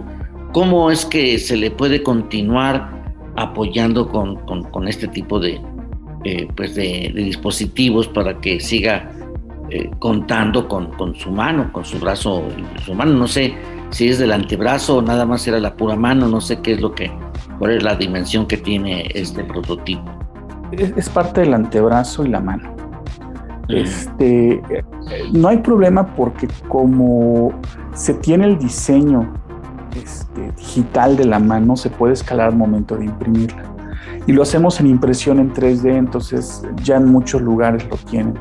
¿Cómo 0.54 0.90
es 0.92 1.06
que 1.06 1.38
se 1.40 1.58
le 1.58 1.72
puede 1.72 2.02
continuar 2.04 3.14
apoyando 3.36 4.08
con, 4.10 4.38
con, 4.46 4.88
este 4.88 5.08
tipo 5.08 5.40
de, 5.40 5.60
eh, 6.24 6.48
pues 6.56 6.76
de, 6.76 7.12
dispositivos 7.14 8.08
para 8.08 8.40
que 8.40 8.60
siga 8.60 9.12
eh, 9.70 9.90
contando 10.00 10.68
con, 10.68 10.92
con, 10.94 11.14
su 11.16 11.30
mano, 11.32 11.72
con 11.74 11.84
su 11.84 12.00
brazo, 12.00 12.44
su 12.86 12.94
mano? 12.94 13.14
No 13.14 13.28
sé 13.28 13.54
si 13.90 14.08
es 14.10 14.18
del 14.20 14.32
antebrazo 14.32 14.98
o 14.98 15.02
nada 15.02 15.26
más 15.26 15.48
era 15.48 15.60
la 15.60 15.76
pura 15.76 15.96
mano, 15.96 16.28
no 16.28 16.42
sé 16.42 16.62
qué 16.62 16.74
es 16.74 16.82
lo 16.82 16.94
que, 16.94 17.12
cuál 17.60 17.72
es 17.72 17.84
la 17.84 17.96
dimensión 17.96 18.46
que 18.46 18.58
tiene 18.58 19.10
este 19.14 19.44
prototipo. 19.44 20.04
Es, 20.72 21.10
parte 21.10 21.42
del 21.42 21.54
antebrazo 21.54 22.26
y 22.26 22.30
la 22.30 22.40
mano. 22.40 22.76
Este, 23.70 24.62
no 25.34 25.50
hay 25.50 25.58
problema 25.58 26.16
porque 26.16 26.48
como 26.68 27.54
se 27.94 28.14
tiene 28.14 28.46
el 28.46 28.58
diseño 28.58 29.34
este, 29.96 30.52
digital 30.58 31.18
de 31.18 31.26
la 31.26 31.40
mano, 31.40 31.76
se 31.76 31.90
puede 31.90 32.14
escalar 32.14 32.50
al 32.50 32.56
momento 32.56 32.96
de 32.96 33.06
imprimirla. 33.06 33.64
Y 34.26 34.34
lo 34.34 34.44
hacemos 34.44 34.80
en 34.82 34.88
impresión 34.88 35.40
en 35.40 35.54
3D, 35.54 35.96
entonces 35.96 36.64
ya 36.84 36.98
en 36.98 37.06
muchos 37.10 37.42
lugares 37.42 37.88
lo 37.90 37.96
tienen. 37.96 38.34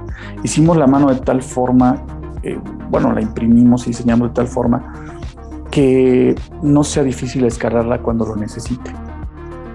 Hicimos 0.43 0.77
la 0.77 0.89
mano 0.89 1.09
de 1.09 1.21
tal 1.21 1.43
forma, 1.43 2.03
eh, 2.43 2.59
bueno, 2.91 3.13
la 3.13 3.23
imprimimos 3.23 3.87
y 3.87 3.91
diseñamos 3.91 4.31
de 4.31 4.35
tal 4.35 4.49
forma 4.49 4.93
que 5.71 6.35
no 6.63 6.83
sea 6.83 7.05
difícil 7.05 7.45
escalarla 7.45 7.99
cuando 7.99 8.27
lo 8.27 8.35
necesite. 8.35 8.91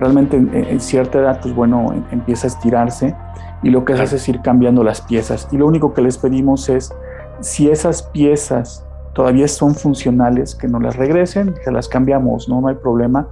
Realmente 0.01 0.35
en, 0.35 0.79
cierta 0.79 1.19
edad, 1.19 1.39
pues 1.41 1.53
bueno, 1.53 1.93
empieza 2.11 2.47
a 2.47 2.49
estirarse 2.49 3.15
y 3.61 3.69
lo 3.69 3.85
que 3.85 3.93
hace 3.93 4.15
es 4.15 4.27
ir 4.27 4.41
cambiando 4.41 4.83
las 4.83 4.99
piezas. 5.01 5.47
Y 5.51 5.57
lo 5.57 5.67
único 5.67 5.93
que 5.93 6.01
les 6.01 6.17
pedimos 6.17 6.67
es, 6.69 6.91
si 7.39 7.69
esas 7.69 8.03
piezas 8.03 8.83
todavía 9.13 9.47
son 9.47 9.75
funcionales, 9.75 10.55
que 10.55 10.67
nos 10.67 10.81
las 10.81 10.95
regresen, 10.95 11.53
se 11.63 11.71
las 11.71 11.87
cambiamos, 11.87 12.49
no, 12.49 12.61
no 12.61 12.67
hay 12.67 12.75
problema. 12.75 13.27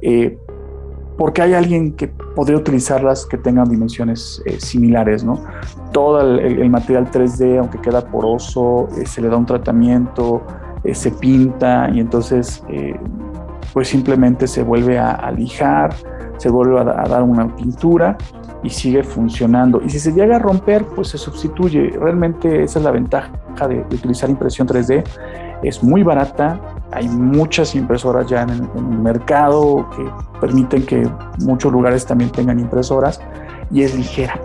Eh, 0.00 0.38
porque 1.16 1.42
hay 1.42 1.54
alguien 1.54 1.92
que 1.92 2.08
podría 2.08 2.58
utilizarlas 2.58 3.26
que 3.26 3.38
tengan 3.38 3.68
dimensiones 3.68 4.42
eh, 4.44 4.60
similares, 4.60 5.24
¿no? 5.24 5.42
Todo 5.92 6.20
el, 6.38 6.68
material 6.68 7.10
3D, 7.10 7.58
aunque 7.58 7.78
queda 7.78 8.02
poroso, 8.02 8.88
eh, 8.98 9.06
se 9.06 9.22
le 9.22 9.28
da 9.28 9.36
un 9.36 9.46
tratamiento, 9.46 10.42
eh, 10.84 10.94
se 10.94 11.10
pinta 11.10 11.90
y 11.92 12.00
entonces 12.00 12.62
pues 13.76 13.88
simplemente 13.88 14.46
se 14.46 14.62
vuelve 14.62 14.98
a, 14.98 15.30
lijar, 15.32 15.94
se 16.38 16.48
vuelve 16.48 16.80
a, 16.80 16.84
dar 16.84 17.22
una 17.22 17.54
pintura 17.54 18.16
y 18.62 18.70
sigue 18.70 19.02
funcionando. 19.02 19.82
Y 19.84 19.90
si 19.90 19.98
se 19.98 20.12
llega 20.12 20.36
a 20.36 20.38
romper, 20.38 20.86
pues 20.86 21.08
se 21.08 21.18
sustituye. 21.18 21.90
Realmente 21.90 22.62
esa 22.62 22.78
es 22.78 22.84
la 22.86 22.90
ventaja 22.90 23.30
de, 23.68 23.80
utilizar 23.80 24.30
impresión 24.30 24.66
3D. 24.66 25.04
Es 25.62 25.84
muy 25.84 26.02
barata, 26.02 26.58
hay 26.90 27.06
muchas 27.06 27.74
impresoras 27.74 28.26
ya 28.26 28.44
en 28.44 28.48
el, 28.48 28.62
mercado 28.82 29.86
que 29.94 30.10
permiten 30.40 30.86
que 30.86 31.06
muchos 31.40 31.70
lugares 31.70 32.06
también 32.06 32.30
tengan 32.30 32.58
impresoras 32.58 33.20
y 33.70 33.82
es 33.82 33.94
ligera. 33.94 34.40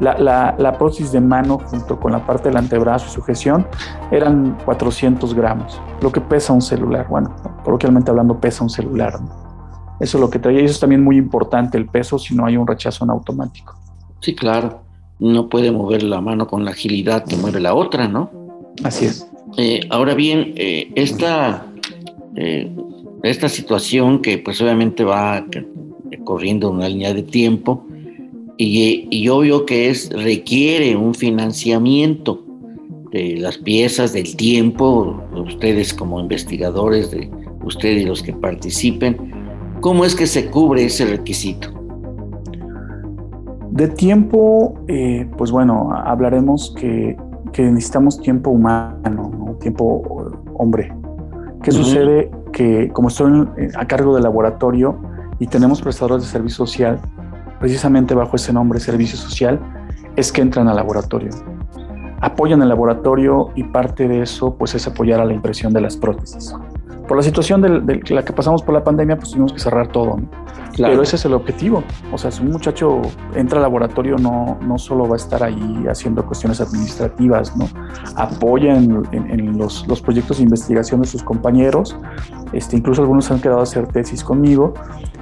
La, 0.00 0.54
la, 0.58 0.78
prótesis 0.78 1.12
de 1.12 1.20
mano 1.20 1.58
junto 1.58 1.98
con 1.98 2.12
la 2.12 2.26
parte 2.26 2.48
del 2.48 2.56
antebrazo 2.58 3.06
y 3.06 3.10
sujeción 3.10 3.66
eran 4.10 4.56
400 4.64 5.34
gramos, 5.34 5.80
lo 6.00 6.10
que 6.10 6.20
pesa 6.20 6.52
un 6.52 6.62
celular. 6.62 7.06
Bueno, 7.08 7.34
coloquialmente 7.64 8.10
hablando, 8.10 8.40
pesa 8.40 8.64
un 8.64 8.70
celular. 8.70 9.14
Eso 10.00 10.18
es 10.18 10.20
lo 10.20 10.30
que 10.30 10.38
traía. 10.38 10.60
Y 10.60 10.64
eso 10.64 10.74
es 10.74 10.80
también 10.80 11.04
muy 11.04 11.16
importante, 11.16 11.78
el 11.78 11.86
peso, 11.86 12.18
si 12.18 12.34
no 12.34 12.44
hay 12.46 12.56
un 12.56 12.66
rechazo 12.66 13.04
en 13.04 13.10
automático. 13.10 13.78
Sí, 14.20 14.34
claro. 14.34 14.82
No 15.20 15.48
puede 15.48 15.70
mover 15.70 16.02
la 16.02 16.20
mano 16.20 16.48
con 16.48 16.64
la 16.64 16.72
agilidad 16.72 17.24
que 17.24 17.36
mueve 17.36 17.60
la 17.60 17.74
otra, 17.74 18.08
¿no? 18.08 18.30
Así 18.82 19.06
es. 19.06 19.28
Eh, 19.56 19.80
ahora 19.90 20.14
bien, 20.14 20.54
eh, 20.56 20.90
esta, 20.96 21.66
eh, 22.34 22.74
esta 23.22 23.48
situación 23.48 24.22
que 24.22 24.38
pues 24.38 24.60
obviamente 24.60 25.04
va 25.04 25.44
corriendo 26.24 26.70
una 26.70 26.88
línea 26.88 27.12
de 27.12 27.22
tiempo, 27.22 27.86
y, 28.64 29.08
y, 29.10 29.28
obvio 29.28 29.66
que 29.66 29.90
es 29.90 30.10
requiere 30.10 30.96
un 30.96 31.14
financiamiento 31.14 32.44
de 33.10 33.36
las 33.36 33.58
piezas, 33.58 34.12
del 34.12 34.36
tiempo, 34.36 35.20
ustedes 35.34 35.92
como 35.92 36.20
investigadores, 36.20 37.10
de 37.10 37.30
ustedes 37.64 38.02
y 38.02 38.06
los 38.06 38.22
que 38.22 38.32
participen, 38.32 39.16
¿cómo 39.80 40.04
es 40.04 40.14
que 40.14 40.26
se 40.26 40.46
cubre 40.50 40.84
ese 40.84 41.06
requisito? 41.06 41.68
De 43.70 43.88
tiempo, 43.88 44.74
eh, 44.88 45.28
pues 45.36 45.50
bueno, 45.50 45.90
hablaremos 45.92 46.74
que, 46.76 47.16
que, 47.52 47.62
necesitamos 47.62 48.20
tiempo 48.20 48.50
humano, 48.50 49.56
tiempo 49.60 50.02
hombre. 50.54 50.94
¿Qué 51.62 51.72
sucede? 51.72 52.30
Que 52.52 52.88
como 52.88 53.08
estoy 53.08 53.46
a 53.76 53.86
cargo 53.86 54.14
del 54.14 54.24
laboratorio 54.24 55.00
y 55.38 55.46
tenemos 55.46 55.80
prestadores 55.80 56.24
de 56.24 56.30
servicio 56.30 56.66
social, 56.66 57.00
precisamente 57.62 58.12
bajo 58.12 58.34
ese 58.34 58.52
nombre, 58.52 58.80
servicio 58.80 59.16
social, 59.16 59.60
es 60.16 60.32
que 60.32 60.40
entran 60.42 60.66
al 60.66 60.74
laboratorio. 60.74 61.30
apoyan 62.20 62.60
el 62.60 62.68
laboratorio 62.68 63.50
y 63.54 63.62
parte 63.62 64.08
de 64.08 64.22
eso 64.22 64.56
pues 64.56 64.74
es 64.74 64.86
apoyar 64.88 65.20
a 65.20 65.24
la 65.24 65.32
impresión 65.32 65.72
de 65.72 65.80
las 65.80 65.96
prótesis. 65.96 66.54
Por 67.06 67.16
la 67.16 67.22
situación 67.22 67.62
de, 67.62 68.00
la 68.08 68.24
que 68.24 68.32
pasamos 68.32 68.64
por 68.64 68.74
la 68.74 68.82
pandemia, 68.82 69.16
pues 69.16 69.30
tuvimos 69.30 69.52
que 69.52 69.60
cerrar 69.60 69.86
todo. 69.88 70.20
Pero 70.76 71.02
ese 71.02 71.16
es 71.16 71.24
el 71.24 71.34
objetivo. 71.34 71.82
O 72.12 72.18
sea, 72.18 72.30
si 72.30 72.42
un 72.42 72.50
muchacho 72.50 73.02
entra 73.34 73.58
al 73.58 73.62
laboratorio, 73.62 74.16
no, 74.16 74.58
no 74.62 74.78
solo 74.78 75.06
va 75.06 75.14
a 75.14 75.16
estar 75.16 75.42
ahí 75.42 75.84
haciendo 75.88 76.24
cuestiones 76.24 76.60
administrativas, 76.60 77.56
¿no? 77.56 77.68
Apoya 78.16 78.76
en, 78.76 79.58
los, 79.58 79.86
los, 79.86 80.00
proyectos 80.00 80.38
de 80.38 80.44
investigación 80.44 81.02
de 81.02 81.06
sus 81.06 81.22
compañeros. 81.22 81.96
Este, 82.52 82.76
incluso 82.76 83.02
algunos 83.02 83.30
han 83.30 83.40
quedado 83.40 83.60
a 83.60 83.64
hacer 83.64 83.86
tesis 83.88 84.22
conmigo 84.24 84.74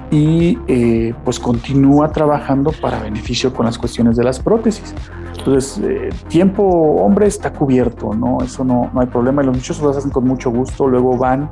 y 0.09 0.57
eh, 0.67 1.13
pues 1.23 1.39
continúa 1.39 2.11
trabajando 2.11 2.71
para 2.81 2.99
beneficio 3.01 3.53
con 3.53 3.65
las 3.65 3.77
cuestiones 3.77 4.17
de 4.17 4.23
las 4.23 4.39
prótesis. 4.39 4.93
Entonces, 5.37 5.79
eh, 5.83 6.09
tiempo 6.27 6.63
hombre 6.63 7.27
está 7.27 7.51
cubierto, 7.51 8.13
¿no? 8.13 8.39
Eso 8.41 8.63
no, 8.63 8.89
no 8.93 9.01
hay 9.01 9.07
problema. 9.07 9.41
Y 9.41 9.45
los 9.45 9.55
muchachos 9.55 9.81
lo 9.81 9.89
hacen 9.89 10.11
con 10.11 10.27
mucho 10.27 10.51
gusto, 10.51 10.87
luego 10.87 11.17
van 11.17 11.49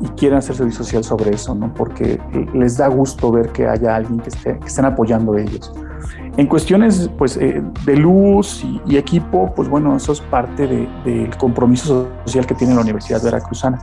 y 0.00 0.08
quieren 0.08 0.38
hacer 0.38 0.56
servicio 0.56 0.84
social 0.84 1.04
sobre 1.04 1.34
eso, 1.34 1.54
¿no? 1.54 1.72
Porque 1.74 2.20
eh, 2.32 2.46
les 2.54 2.76
da 2.76 2.88
gusto 2.88 3.30
ver 3.32 3.50
que 3.50 3.66
haya 3.66 3.96
alguien 3.96 4.20
que, 4.20 4.28
esté, 4.28 4.58
que 4.58 4.66
estén 4.66 4.84
apoyando 4.84 5.34
a 5.34 5.40
ellos. 5.40 5.72
En 6.36 6.46
cuestiones 6.46 7.10
pues, 7.16 7.38
de 7.38 7.96
luz 7.96 8.66
y, 8.86 8.96
equipo, 8.96 9.52
pues 9.54 9.68
bueno, 9.68 9.94
eso 9.94 10.12
es 10.12 10.20
parte 10.20 10.66
del 11.04 11.36
compromiso 11.38 12.08
social 12.24 12.44
que 12.44 12.54
tiene 12.54 12.74
la 12.74 12.80
Universidad 12.80 13.22
Veracruzana 13.22 13.78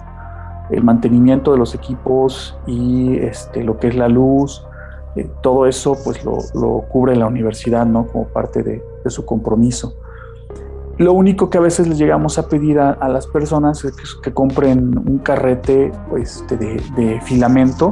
el 0.72 0.84
mantenimiento 0.84 1.52
de 1.52 1.58
los 1.58 1.76
equipos 1.76 2.58
y 2.66 3.18
este, 3.18 3.64
lo 3.64 3.78
que 3.78 3.88
es 3.88 3.96
la 3.96 4.08
luz, 4.08 4.64
eh, 5.16 5.30
todo 5.42 5.66
eso 5.66 5.98
pues 6.04 6.24
lo, 6.24 6.82
cubre 6.90 7.16
la 7.16 7.28
universidad, 7.28 7.86
¿no? 7.86 8.08
Como 8.08 8.28
parte 8.28 8.64
de, 8.64 8.84
su 9.08 9.26
compromiso. 9.26 9.96
Lo 10.98 11.14
único 11.14 11.50
que 11.50 11.58
a 11.58 11.62
veces 11.62 11.88
les 11.88 11.98
llegamos 11.98 12.38
a 12.38 12.48
pedir 12.48 12.80
a, 12.80 13.10
las 13.10 13.26
personas 13.26 13.84
es 13.84 13.96
que, 14.22 14.32
compren 14.32 14.98
un 14.98 15.18
carrete 15.20 15.92
pues, 16.10 16.46
de, 16.48 17.20
filamento 17.24 17.92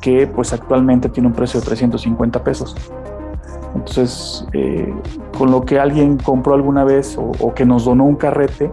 que 0.00 0.26
pues 0.26 0.52
actualmente 0.52 1.08
tiene 1.08 1.28
un 1.28 1.34
precio 1.34 1.60
de 1.60 1.66
350 1.66 2.42
pesos. 2.42 2.74
Entonces, 3.74 4.44
eh, 4.52 4.92
con 5.38 5.50
lo 5.50 5.62
que 5.62 5.78
alguien 5.78 6.18
compró 6.18 6.54
alguna 6.54 6.84
vez 6.84 7.16
o 7.16 7.54
que 7.54 7.64
nos 7.64 7.84
donó 7.84 8.04
un 8.04 8.16
carrete, 8.16 8.70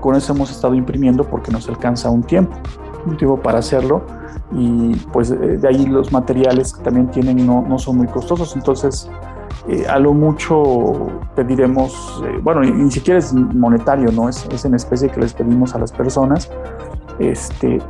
con 0.00 0.14
eso 0.14 0.34
hemos 0.34 0.50
estado 0.50 0.74
imprimiendo 0.74 1.24
porque 1.24 1.50
nos 1.50 1.68
alcanza 1.68 2.10
un 2.10 2.22
tiempo, 2.22 2.56
un 3.06 3.16
tiempo 3.16 3.40
para 3.40 3.58
hacerlo 3.58 4.04
y 4.52 4.94
pues 5.12 5.30
eh, 5.30 5.36
de 5.36 5.68
ahí 5.68 5.86
los 5.86 6.12
materiales 6.12 6.72
que 6.72 6.82
también 6.82 7.10
tienen 7.10 7.44
no, 7.46 7.62
no 7.62 7.78
son 7.78 7.98
muy 7.98 8.06
costosos, 8.06 8.54
entonces 8.54 9.10
eh, 9.68 9.84
a 9.88 9.98
lo 9.98 10.14
mucho 10.14 11.08
pediremos, 11.34 12.22
eh, 12.24 12.38
bueno, 12.42 12.60
ni, 12.60 12.90
siquiera 12.90 13.18
es 13.18 13.32
monetario, 13.32 14.12
¿no? 14.12 14.28
Es, 14.28 14.46
es, 14.50 14.64
en 14.64 14.74
especie 14.74 15.08
que 15.08 15.20
les 15.20 15.32
pedimos 15.32 15.74
a 15.74 15.78
las 15.78 15.90
personas, 15.90 16.50
este, 17.18 17.80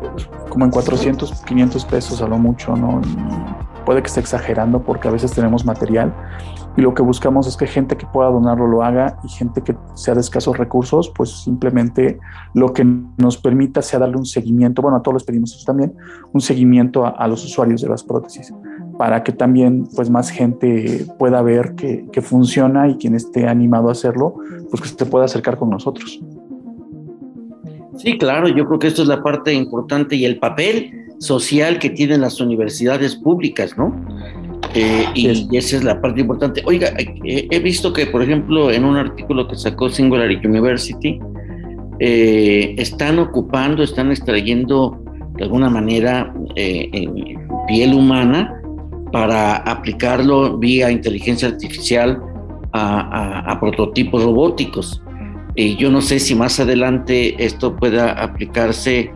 como 0.48 0.64
en 0.64 0.70
400, 0.70 1.42
500 1.42 1.84
pesos 1.84 2.22
a 2.22 2.28
lo 2.28 2.38
mucho, 2.38 2.74
¿no? 2.76 3.00
puede 3.84 4.02
que 4.02 4.08
esté 4.08 4.20
exagerando 4.20 4.80
porque 4.82 5.08
a 5.08 5.10
veces 5.12 5.32
tenemos 5.32 5.64
material 5.64 6.12
y 6.76 6.82
lo 6.82 6.92
que 6.94 7.02
buscamos 7.02 7.46
es 7.46 7.56
que 7.56 7.66
gente 7.66 7.96
que 7.96 8.06
pueda 8.06 8.28
donarlo 8.30 8.66
lo 8.66 8.82
haga 8.82 9.18
y 9.24 9.28
gente 9.28 9.62
que 9.62 9.74
sea 9.94 10.14
de 10.14 10.20
escasos 10.20 10.58
recursos, 10.58 11.10
pues 11.16 11.30
simplemente 11.30 12.18
lo 12.54 12.72
que 12.72 12.84
nos 12.84 13.38
permita 13.38 13.80
sea 13.80 14.00
darle 14.00 14.16
un 14.16 14.26
seguimiento, 14.26 14.82
bueno, 14.82 14.98
a 14.98 15.02
todos 15.02 15.14
les 15.14 15.24
pedimos 15.24 15.54
eso 15.54 15.64
también, 15.64 15.94
un 16.32 16.40
seguimiento 16.40 17.06
a, 17.06 17.26
los 17.28 17.44
usuarios 17.44 17.80
de 17.80 17.88
las 17.88 18.04
prótesis 18.04 18.52
para 18.98 19.22
que 19.22 19.32
también 19.32 19.86
pues 19.94 20.10
más 20.10 20.30
gente 20.30 21.06
pueda 21.18 21.42
ver 21.42 21.74
que, 21.74 22.06
que, 22.12 22.22
funciona 22.22 22.88
y 22.88 22.96
quien 22.96 23.14
esté 23.14 23.46
animado 23.46 23.88
a 23.88 23.92
hacerlo, 23.92 24.36
pues 24.70 24.82
que 24.82 24.88
se 24.88 25.06
pueda 25.06 25.26
acercar 25.26 25.58
con 25.58 25.70
nosotros. 25.70 26.20
Sí, 27.96 28.18
claro, 28.18 28.48
yo 28.48 28.66
creo 28.66 28.78
que 28.78 28.86
esto 28.86 29.02
es 29.02 29.08
la 29.08 29.22
parte 29.22 29.52
importante 29.52 30.16
y 30.16 30.24
el 30.24 30.38
papel 30.38 31.06
social 31.18 31.78
que 31.78 31.90
tienen 31.90 32.20
las 32.20 32.40
universidades 32.40 33.16
públicas, 33.16 33.76
¿no? 33.76 33.94
Eh, 34.74 35.06
y, 35.14 35.56
esa 35.56 35.76
es 35.76 35.84
la 35.84 36.00
parte 36.00 36.20
importante. 36.20 36.62
Oiga, 36.66 36.88
eh, 36.98 37.48
he 37.50 37.58
visto 37.60 37.92
que, 37.92 38.06
por 38.06 38.22
ejemplo, 38.22 38.70
en 38.70 38.84
un 38.84 38.96
artículo 38.96 39.48
que 39.48 39.56
sacó 39.56 39.88
Singularity 39.88 40.46
University, 40.46 41.18
eh, 41.98 42.74
están 42.76 43.18
ocupando, 43.18 43.82
están 43.82 44.10
extrayendo 44.10 45.02
de 45.36 45.44
alguna 45.44 45.70
manera 45.70 46.34
piel 47.66 47.94
humana 47.94 48.60
para 49.12 49.56
aplicarlo 49.56 50.58
vía 50.58 50.90
inteligencia 50.90 51.48
artificial 51.48 52.20
a, 52.72 53.56
prototipos 53.60 54.22
robóticos. 54.24 55.02
Y 55.54 55.76
yo 55.76 55.90
no 55.90 56.02
sé 56.02 56.18
si 56.18 56.34
más 56.34 56.60
adelante 56.60 57.34
esto 57.42 57.74
pueda 57.76 58.12
aplicarse 58.12 59.10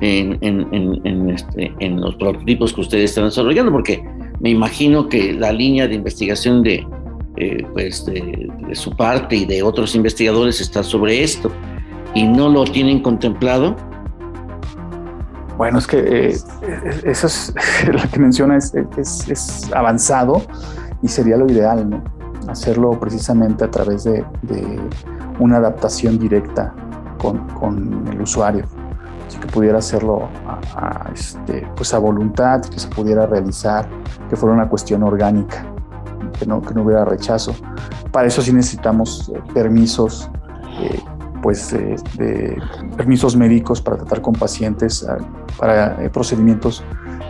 en, 0.00 1.30
este, 1.30 1.72
en 1.80 2.00
los 2.00 2.14
prototipos 2.16 2.72
que 2.72 2.80
ustedes 2.80 3.10
están 3.10 3.24
desarrollando, 3.24 3.70
porque 3.70 4.02
me 4.44 4.50
imagino 4.50 5.08
que 5.08 5.32
la 5.32 5.50
línea 5.52 5.88
de 5.88 5.94
investigación 5.94 6.62
de, 6.62 6.86
eh, 7.38 7.66
pues 7.72 8.04
de, 8.04 8.52
su 8.74 8.94
parte 8.94 9.36
y 9.36 9.46
de 9.46 9.62
otros 9.62 9.94
investigadores 9.94 10.60
está 10.60 10.82
sobre 10.82 11.24
esto 11.24 11.50
y 12.14 12.24
no 12.24 12.50
lo 12.50 12.64
tienen 12.64 13.00
contemplado. 13.00 13.74
Bueno, 15.56 15.78
es 15.78 15.86
que 15.86 15.96
eh, 15.98 16.36
eso 17.04 17.26
es 17.26 17.54
lo 17.90 18.10
que 18.10 18.20
menciona 18.20 18.58
es, 18.58 18.74
es, 18.98 19.72
avanzado 19.72 20.42
y 21.00 21.08
sería 21.08 21.38
lo 21.38 21.50
ideal, 21.50 21.88
¿no? 21.88 22.04
Hacerlo 22.46 23.00
precisamente 23.00 23.64
a 23.64 23.70
través 23.70 24.04
de, 24.04 24.22
una 25.38 25.56
adaptación 25.56 26.18
directa 26.18 26.74
con, 27.16 27.38
con 27.54 28.06
el 28.12 28.20
usuario 28.20 28.66
que 29.40 29.46
pudiera 29.46 29.78
hacerlo 29.78 30.28
a, 30.76 31.10
este, 31.12 31.66
pues 31.76 31.92
a 31.94 31.98
voluntad, 31.98 32.62
que 32.62 32.78
se 32.78 32.88
pudiera 32.88 33.26
realizar, 33.26 33.88
que 34.28 34.36
fuera 34.36 34.54
una 34.54 34.68
cuestión 34.68 35.02
orgánica, 35.02 35.66
que 36.38 36.46
no, 36.46 36.60
que 36.60 36.74
no 36.74 36.82
hubiera 36.82 37.04
rechazo. 37.04 37.54
Para 38.12 38.28
eso 38.28 38.42
sí 38.42 38.52
necesitamos 38.52 39.30
eh, 39.34 39.40
permisos, 39.52 40.30
eh, 40.80 41.00
pues 41.42 41.72
eh, 41.72 41.96
de 42.16 42.56
permisos 42.96 43.36
médicos 43.36 43.80
para 43.80 43.96
tratar 43.98 44.22
con 44.22 44.34
pacientes, 44.34 45.06
para 45.58 45.96
procedimientos 46.10 46.82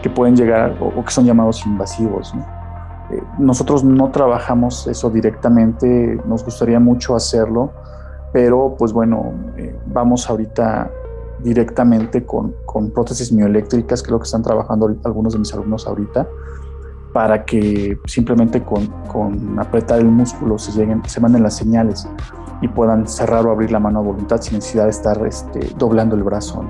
que 0.03 0.11
pueden 0.11 0.37
llegar 0.37 0.77
o, 0.81 1.05
que 1.05 1.11
son 1.11 1.25
llamados 1.25 1.65
invasivos. 1.67 2.35
nosotros 3.39 3.83
no 3.83 4.11
trabajamos 4.11 4.87
eso 4.87 5.11
directamente, 5.11 6.21
nos 6.27 6.45
gustaría 6.45 6.79
mucho 6.79 7.17
hacerlo, 7.17 7.73
pero 8.33 8.75
pues 8.79 8.93
bueno, 8.93 9.33
vamos 9.87 10.29
ahorita 10.29 10.91
directamente 11.45 12.25
con, 12.25 12.55
con, 12.67 12.91
prótesis 12.91 13.31
mioeléctricas, 13.31 14.03
que 14.03 14.07
es 14.07 14.11
lo 14.11 14.19
que 14.19 14.25
están 14.25 14.43
trabajando 14.43 14.97
algunos 15.05 15.35
de 15.35 15.39
mis 15.39 15.53
alumnos 15.53 15.87
ahorita, 15.87 16.27
para 17.13 17.45
que 17.45 17.99
simplemente 18.07 18.63
con, 18.63 18.89
con, 19.07 19.59
apretar 19.61 20.01
el 20.01 20.07
músculo 20.07 20.59
se, 20.59 20.73
lleguen, 20.73 21.03
se 21.07 21.21
manden 21.21 21.43
las 21.43 21.57
señales 21.57 22.09
y 22.61 22.69
puedan 22.69 23.07
cerrar 23.07 23.47
o 23.47 23.53
abrir 23.53 23.71
la 23.71 23.79
mano 23.79 24.01
a 24.01 24.03
voluntad 24.03 24.41
sin 24.41 24.55
necesidad 24.55 24.85
de 24.85 24.91
estar 24.91 25.27
este, 25.27 25.61
doblando 25.77 26.17
el 26.17 26.23
brazo. 26.23 26.65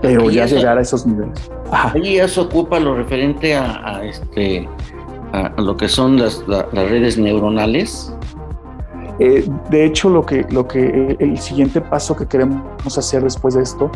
Pero 0.00 0.30
ya 0.30 0.46
llegar 0.46 0.78
a 0.78 0.80
esos 0.80 1.06
niveles. 1.06 1.50
Y 1.94 2.16
eso 2.16 2.42
ocupa 2.42 2.80
lo 2.80 2.96
referente 2.96 3.56
a, 3.56 4.02
este, 4.04 4.68
a, 5.32 5.60
lo 5.60 5.76
que 5.76 5.88
son 5.88 6.18
las, 6.18 6.44
las 6.46 6.72
redes 6.72 7.18
neuronales 7.18 8.12
eh, 9.18 9.48
de 9.70 9.84
hecho, 9.84 10.10
lo 10.10 10.26
que, 10.26 10.46
que, 10.68 11.16
el 11.18 11.38
siguiente 11.38 11.80
paso 11.80 12.14
que 12.14 12.26
queremos 12.26 12.98
hacer 12.98 13.22
después 13.22 13.54
de 13.54 13.62
esto 13.62 13.90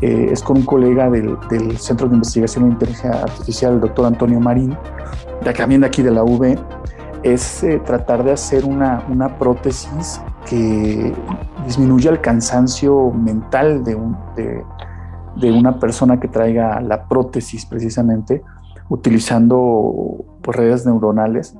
eh, 0.00 0.28
es 0.30 0.42
con 0.42 0.58
un 0.58 0.64
colega 0.64 1.10
del, 1.10 1.36
Centro 1.78 2.08
de 2.08 2.14
Investigación 2.14 2.64
de 2.64 2.70
Inteligencia 2.72 3.22
Artificial, 3.22 3.74
el 3.74 3.80
doctor 3.80 4.06
Antonio 4.06 4.40
Marín, 4.40 4.76
también 5.56 5.82
de 5.82 5.86
aquí 5.86 6.02
de 6.02 6.10
la 6.10 6.24
UV, 6.24 6.58
es 7.22 7.62
eh, 7.62 7.80
tratar 7.84 8.24
de 8.24 8.32
hacer 8.32 8.64
una, 8.64 9.04
prótesis 9.38 10.20
que 10.46 11.12
disminuya 11.66 12.10
el 12.10 12.20
cansancio 12.20 13.10
mental 13.10 13.84
de, 13.84 15.50
una 15.50 15.78
persona 15.78 16.18
que 16.18 16.28
traiga 16.28 16.80
la 16.80 17.06
prótesis 17.06 17.66
precisamente, 17.66 18.42
utilizando 18.88 20.24
pues, 20.42 20.56
redes 20.56 20.86
neuronales 20.86 21.54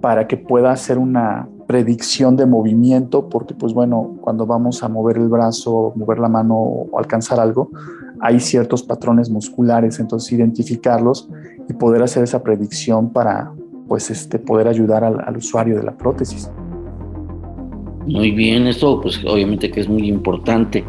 para 0.00 0.26
que 0.26 0.38
pueda 0.38 0.70
hacer 0.70 0.98
una 0.98 1.48
predicción 1.70 2.34
de 2.34 2.46
movimiento, 2.46 3.28
porque 3.28 3.54
pues 3.54 3.72
bueno, 3.72 4.16
cuando 4.22 4.44
vamos 4.44 4.82
a 4.82 4.88
mover 4.88 5.18
el 5.18 5.28
brazo, 5.28 5.92
mover 5.94 6.18
la 6.18 6.28
mano 6.28 6.56
o 6.56 6.98
alcanzar 6.98 7.38
algo, 7.38 7.70
hay 8.18 8.40
ciertos 8.40 8.82
patrones 8.82 9.30
musculares, 9.30 10.00
entonces 10.00 10.32
identificarlos 10.32 11.28
y 11.68 11.72
poder 11.74 12.02
hacer 12.02 12.24
esa 12.24 12.42
predicción 12.42 13.10
para 13.10 13.52
pues 13.86 14.10
este, 14.10 14.40
poder 14.40 14.66
ayudar 14.66 15.04
al, 15.04 15.36
usuario 15.36 15.76
de 15.76 15.84
la 15.84 15.96
prótesis. 15.96 16.50
Muy 18.04 18.32
bien, 18.32 18.66
esto 18.66 19.00
pues 19.00 19.20
obviamente 19.24 19.70
que 19.70 19.78
es 19.78 19.88
muy 19.88 20.08
importante. 20.08 20.84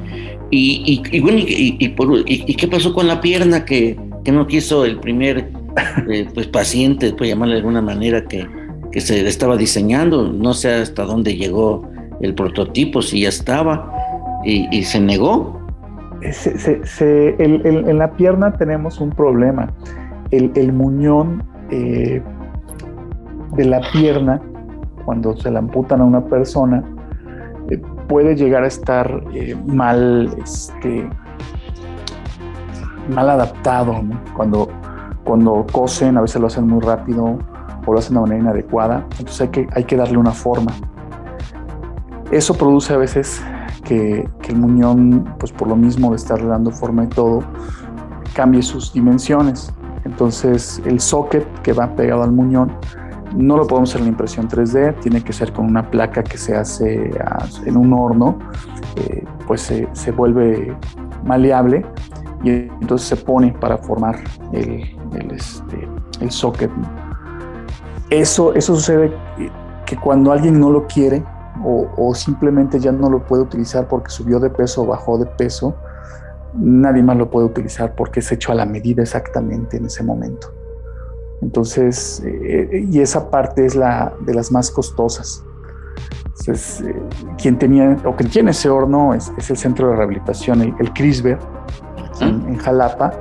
Y, 0.49 1.03
y, 1.11 1.19
bueno, 1.19 1.43
y, 1.45 2.55
qué 2.55 2.67
pasó 2.67 2.91
con 2.91 3.07
la 3.07 3.21
pierna 3.21 3.65
que, 3.65 3.99
que 4.23 4.31
no 4.31 4.47
quiso 4.47 4.83
el 4.83 4.99
primer 4.99 5.51
eh, 6.09 6.27
pues, 6.33 6.47
paciente, 6.47 7.13
por 7.13 7.27
llamarle 7.27 7.53
de 7.53 7.59
alguna 7.59 7.83
manera, 7.83 8.25
que, 8.25 8.47
que 8.91 9.01
se 9.01 9.27
estaba 9.27 9.57
diseñando. 9.57 10.31
No 10.31 10.53
sé 10.53 10.73
hasta 10.73 11.03
dónde 11.03 11.35
llegó 11.35 11.83
el 12.21 12.35
prototipo 12.35 13.01
si 13.01 13.21
ya 13.21 13.29
estaba 13.29 13.91
y, 14.43 14.83
se 14.83 14.99
negó. 14.99 15.59
en 16.21 17.97
la 17.97 18.11
pierna 18.13 18.53
tenemos 18.53 18.99
un 18.99 19.11
problema. 19.11 19.73
El, 20.31 20.73
muñón 20.73 21.43
eh, 21.71 22.21
de 23.55 23.65
la 23.65 23.81
pierna, 23.91 24.41
cuando 25.03 25.35
se 25.35 25.51
la 25.51 25.59
amputan 25.59 26.01
a 26.01 26.05
una 26.05 26.23
persona, 26.25 26.83
eh, 27.69 27.81
puede 28.07 28.35
llegar 28.35 28.63
a 28.63 28.67
estar 28.67 29.23
eh, 29.33 29.55
mal, 29.67 30.33
este, 30.41 31.09
mal 33.13 33.29
adaptado. 33.29 34.01
Cuando, 34.35 34.69
cuando 35.23 35.65
cosen, 35.71 36.17
a 36.17 36.21
veces 36.21 36.39
lo 36.39 36.47
hacen 36.47 36.67
muy 36.67 36.81
rápido 36.81 37.39
o 37.85 37.93
lo 37.93 37.99
hacen 37.99 38.15
de 38.15 38.21
manera 38.21 38.41
inadecuada. 38.41 39.05
Entonces 39.19 39.41
hay 39.41 39.49
que, 39.49 39.67
hay 39.73 39.83
que 39.83 39.95
darle 39.95 40.17
una 40.17 40.31
forma. 40.31 40.71
Eso 42.31 42.53
produce 42.53 42.93
a 42.93 42.97
veces 42.97 43.41
que, 43.83 44.29
el 44.47 44.55
muñón, 44.55 45.35
pues 45.39 45.51
por 45.51 45.67
lo 45.67 45.75
mismo 45.75 46.09
de 46.09 46.17
estarle 46.17 46.47
dando 46.47 46.71
forma 46.71 47.05
y 47.05 47.07
todo, 47.07 47.43
cambie 48.33 48.61
sus 48.61 48.93
dimensiones. 48.93 49.73
Entonces 50.05 50.81
el 50.85 50.99
socket 50.99 51.45
que 51.61 51.73
va 51.73 51.95
pegado 51.95 52.23
al 52.23 52.31
muñón 52.31 52.71
no 53.35 53.57
lo 53.57 53.65
podemos 53.65 53.89
hacer 53.91 54.01
en 54.01 54.09
impresión 54.09 54.47
3D, 54.47 54.99
tiene 54.99 55.23
que 55.23 55.31
ser 55.31 55.53
con 55.53 55.65
una 55.65 55.89
placa 55.89 56.23
que 56.23 56.37
se 56.37 56.55
hace 56.55 57.11
en 57.65 57.77
un 57.77 57.93
horno, 57.93 58.37
eh, 58.97 59.23
pues 59.47 59.71
se, 59.93 60.11
vuelve 60.11 60.75
maleable 61.25 61.85
y 62.43 62.49
entonces 62.49 63.07
se 63.07 63.15
pone 63.15 63.53
para 63.53 63.77
formar 63.77 64.19
el, 64.51 64.83
este, 65.31 65.87
el 66.19 66.31
socket. 66.31 66.71
Eso, 68.11 68.53
eso 68.53 68.75
sucede 68.75 69.11
que 69.85 69.97
cuando 69.97 70.31
alguien 70.31 70.59
no 70.59 70.69
lo 70.69 70.85
quiere, 70.85 71.23
o, 71.63 72.13
simplemente 72.15 72.79
ya 72.79 72.91
no 72.91 73.09
lo 73.09 73.25
puede 73.25 73.43
utilizar 73.43 73.87
porque 73.87 74.09
subió 74.09 74.39
de 74.39 74.49
peso 74.49 74.83
o 74.83 74.87
bajó 74.87 75.17
de 75.17 75.25
peso, 75.25 75.75
nadie 76.53 77.03
más 77.03 77.17
lo 77.17 77.29
puede 77.29 77.45
utilizar 77.45 77.95
porque 77.95 78.19
es 78.19 78.31
hecho 78.31 78.51
a 78.51 78.55
la 78.55 78.65
medida 78.65 79.01
exactamente 79.01 79.77
en 79.77 79.85
ese 79.85 80.03
momento. 80.03 80.51
Entonces, 81.41 82.21
eh, 82.25 82.85
y 82.89 82.99
esa 82.99 83.29
parte 83.29 83.65
es 83.65 83.75
la 83.75 84.13
de 84.21 84.33
las 84.33 84.51
más 84.51 84.69
costosas. 84.69 85.43
Entonces, 86.25 86.81
eh, 86.81 86.95
quien 87.37 87.57
tenía 87.57 87.97
o 88.05 88.15
quien 88.15 88.29
tiene 88.29 88.51
ese 88.51 88.69
horno 88.69 89.13
es, 89.13 89.31
el 89.49 89.57
centro 89.57 89.89
de 89.89 89.95
rehabilitación, 89.95 90.61
el, 90.61 90.73
el 90.79 90.93
CRISBER, 90.93 91.39
en, 92.19 92.57
Jalapa, 92.57 93.13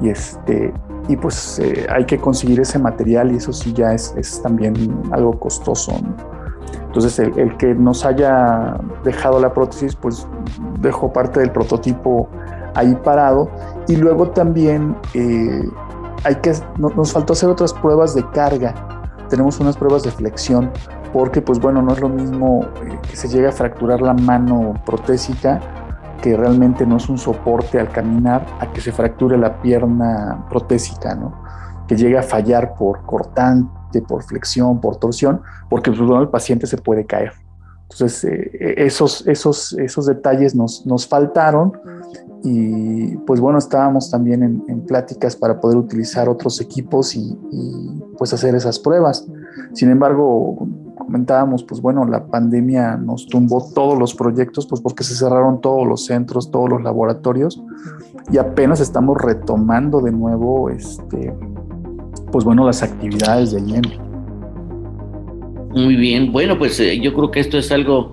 y 0.00 0.08
este 0.08 0.72
y 1.08 1.16
pues 1.16 1.58
eh, 1.58 1.86
hay 1.90 2.04
que 2.04 2.18
conseguir 2.18 2.60
ese 2.60 2.78
material 2.78 3.32
y 3.32 3.36
eso 3.36 3.52
sí 3.52 3.72
ya 3.72 3.92
es, 3.92 4.14
es 4.16 4.40
también 4.42 5.02
algo 5.10 5.38
costoso. 5.38 5.92
Entonces, 6.86 7.18
el, 7.18 7.56
que 7.56 7.74
nos 7.74 8.04
haya 8.04 8.76
dejado 9.02 9.40
la 9.40 9.52
prótesis, 9.54 9.96
pues 9.96 10.26
dejó 10.80 11.12
parte 11.12 11.40
del 11.40 11.50
prototipo 11.50 12.28
ahí 12.74 12.94
parado. 12.96 13.50
Y 13.88 13.96
luego 13.96 14.28
también 14.30 14.94
eh, 15.14 15.62
hay 16.24 16.34
que, 16.36 16.52
nos 16.76 17.12
faltó 17.12 17.32
hacer 17.32 17.48
otras 17.48 17.72
pruebas 17.72 18.14
de 18.14 18.28
carga. 18.30 18.74
Tenemos 19.30 19.58
unas 19.58 19.76
pruebas 19.76 20.02
de 20.02 20.10
flexión, 20.10 20.70
porque 21.14 21.40
pues 21.40 21.58
bueno, 21.58 21.80
no 21.80 21.94
es 21.94 22.00
lo 22.00 22.10
mismo 22.10 22.66
eh, 22.84 22.98
que 23.08 23.16
se 23.16 23.26
llegue 23.28 23.48
a 23.48 23.52
fracturar 23.52 24.02
la 24.02 24.12
mano 24.12 24.74
protésica, 24.84 25.60
que 26.22 26.36
realmente 26.36 26.86
no 26.86 26.96
es 26.96 27.08
un 27.08 27.18
soporte 27.18 27.78
al 27.78 27.90
caminar, 27.90 28.46
a 28.60 28.72
que 28.72 28.80
se 28.80 28.92
fracture 28.92 29.36
la 29.36 29.60
pierna 29.60 30.46
protésica, 30.48 31.14
¿no? 31.14 31.42
Que 31.86 31.96
llegue 31.96 32.16
a 32.16 32.22
fallar 32.22 32.74
por 32.74 33.02
cortante 33.04 34.00
por 34.00 34.22
flexión, 34.22 34.80
por 34.80 34.96
torsión, 34.96 35.42
porque 35.68 35.90
el 35.90 36.28
paciente 36.28 36.66
se 36.66 36.78
puede 36.78 37.04
caer. 37.04 37.32
Entonces, 37.82 38.24
eh, 38.24 38.74
esos, 38.78 39.26
esos, 39.26 39.74
esos 39.74 40.06
detalles 40.06 40.54
nos, 40.54 40.86
nos 40.86 41.06
faltaron 41.06 41.72
y 42.42 43.16
pues 43.18 43.38
bueno, 43.38 43.58
estábamos 43.58 44.10
también 44.10 44.64
en, 44.66 44.80
pláticas 44.86 45.36
para 45.36 45.60
poder 45.60 45.76
utilizar 45.76 46.28
otros 46.28 46.60
equipos 46.60 47.14
y, 47.14 47.38
pues 48.16 48.32
hacer 48.32 48.54
esas 48.54 48.78
pruebas. 48.78 49.26
Sin 49.74 49.90
embargo, 49.90 50.66
comentábamos, 51.04 51.64
pues 51.64 51.80
bueno, 51.80 52.04
la 52.04 52.26
pandemia 52.26 52.96
nos 52.96 53.26
tumbó 53.26 53.66
todos 53.74 53.98
los 53.98 54.14
proyectos, 54.14 54.66
pues 54.66 54.80
porque 54.80 55.04
se 55.04 55.14
cerraron 55.14 55.60
todos 55.60 55.86
los 55.86 56.06
centros, 56.06 56.50
todos 56.50 56.68
los 56.68 56.82
laboratorios 56.82 57.62
y 58.32 58.38
apenas 58.38 58.80
estamos 58.80 59.18
retomando 59.20 60.00
de 60.00 60.12
nuevo 60.12 60.70
este, 60.70 61.34
pues 62.30 62.44
bueno, 62.44 62.64
las 62.64 62.82
actividades 62.82 63.52
de 63.52 63.60
lleno. 63.60 63.90
Muy 65.74 65.96
bien, 65.96 66.32
bueno, 66.32 66.58
pues 66.58 66.78
eh, 66.80 67.00
yo 67.00 67.14
creo 67.14 67.30
que 67.30 67.40
esto 67.40 67.58
es 67.58 67.72
algo, 67.72 68.12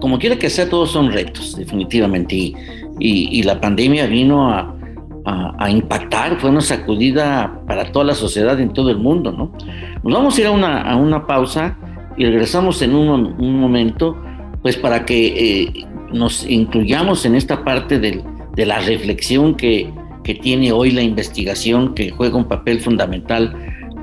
como 0.00 0.18
quiera 0.18 0.36
que 0.36 0.50
sea, 0.50 0.68
todos 0.68 0.90
son 0.90 1.12
retos, 1.12 1.56
definitivamente, 1.56 2.34
y, 2.34 2.56
y, 2.98 3.42
la 3.42 3.60
pandemia 3.60 4.06
vino 4.06 4.50
a, 4.50 4.74
a, 5.24 5.70
impactar, 5.70 6.38
fue 6.38 6.50
una 6.50 6.60
sacudida 6.60 7.60
para 7.66 7.90
toda 7.90 8.04
la 8.04 8.14
sociedad 8.14 8.60
en 8.60 8.72
todo 8.72 8.90
el 8.90 8.98
mundo, 8.98 9.32
¿no? 9.32 9.52
Nos 10.02 10.12
vamos 10.12 10.36
a 10.36 10.40
ir 10.40 10.46
a 10.46 10.50
una, 10.50 10.82
a 10.82 10.96
una 10.96 11.26
pausa 11.26 11.78
y 12.16 12.24
regresamos 12.24 12.82
en 12.82 12.94
un, 12.94 13.60
momento, 13.60 14.16
pues 14.62 14.76
para 14.76 15.04
que 15.04 15.26
eh, 15.26 15.86
nos 16.12 16.48
incluyamos 16.48 17.24
en 17.26 17.34
esta 17.34 17.64
parte 17.64 17.98
de, 17.98 18.22
la 18.56 18.78
reflexión 18.80 19.56
que, 19.56 19.92
que 20.22 20.34
tiene 20.34 20.70
hoy 20.70 20.92
la 20.92 21.02
investigación, 21.02 21.94
que 21.94 22.10
juega 22.10 22.36
un 22.36 22.46
papel 22.46 22.80
fundamental 22.80 23.54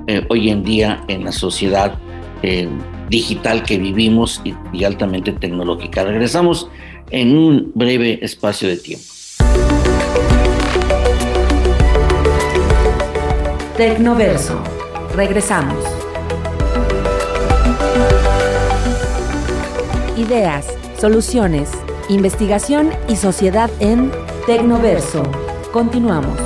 eh, 0.08 0.26
hoy 0.30 0.50
en 0.50 0.63
día 0.63 1.04
en 1.08 1.24
la 1.24 1.32
sociedad 1.32 1.97
eh, 2.43 2.67
digital 3.10 3.63
que 3.63 3.78
vivimos 3.78 4.41
y, 4.74 4.84
altamente 4.84 5.32
tecnológica. 5.32 6.04
Regresamos 6.04 6.69
en 7.12 7.38
un 7.38 7.71
breve 7.76 8.19
espacio 8.21 8.67
de 8.67 8.78
tiempo. 8.78 9.06
Tecnoverso. 13.78 14.62
Regresamos. 15.15 16.00
Ideas, 20.21 20.67
soluciones, 20.99 21.71
investigación 22.07 22.91
y 23.10 23.15
sociedad 23.15 23.71
en 23.79 24.12
Tecnoverso. 24.45 25.23
Continuamos. 25.73 26.38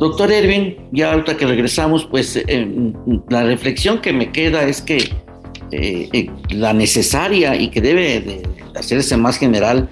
Doctor 0.00 0.32
Erwin, 0.32 0.78
ya 0.90 1.12
ahorita 1.12 1.36
que 1.36 1.46
regresamos, 1.46 2.04
pues 2.04 2.34
eh, 2.34 2.92
la 3.28 3.44
reflexión 3.44 4.00
que 4.00 4.12
me 4.12 4.32
queda 4.32 4.64
es 4.64 4.82
que 4.82 4.96
eh, 5.70 6.08
eh, 6.12 6.28
la 6.48 6.72
necesaria 6.72 7.54
y 7.54 7.68
que 7.70 7.80
debe 7.80 8.20
de 8.20 8.42
hacerse 8.74 9.16
más 9.16 9.38
general 9.38 9.88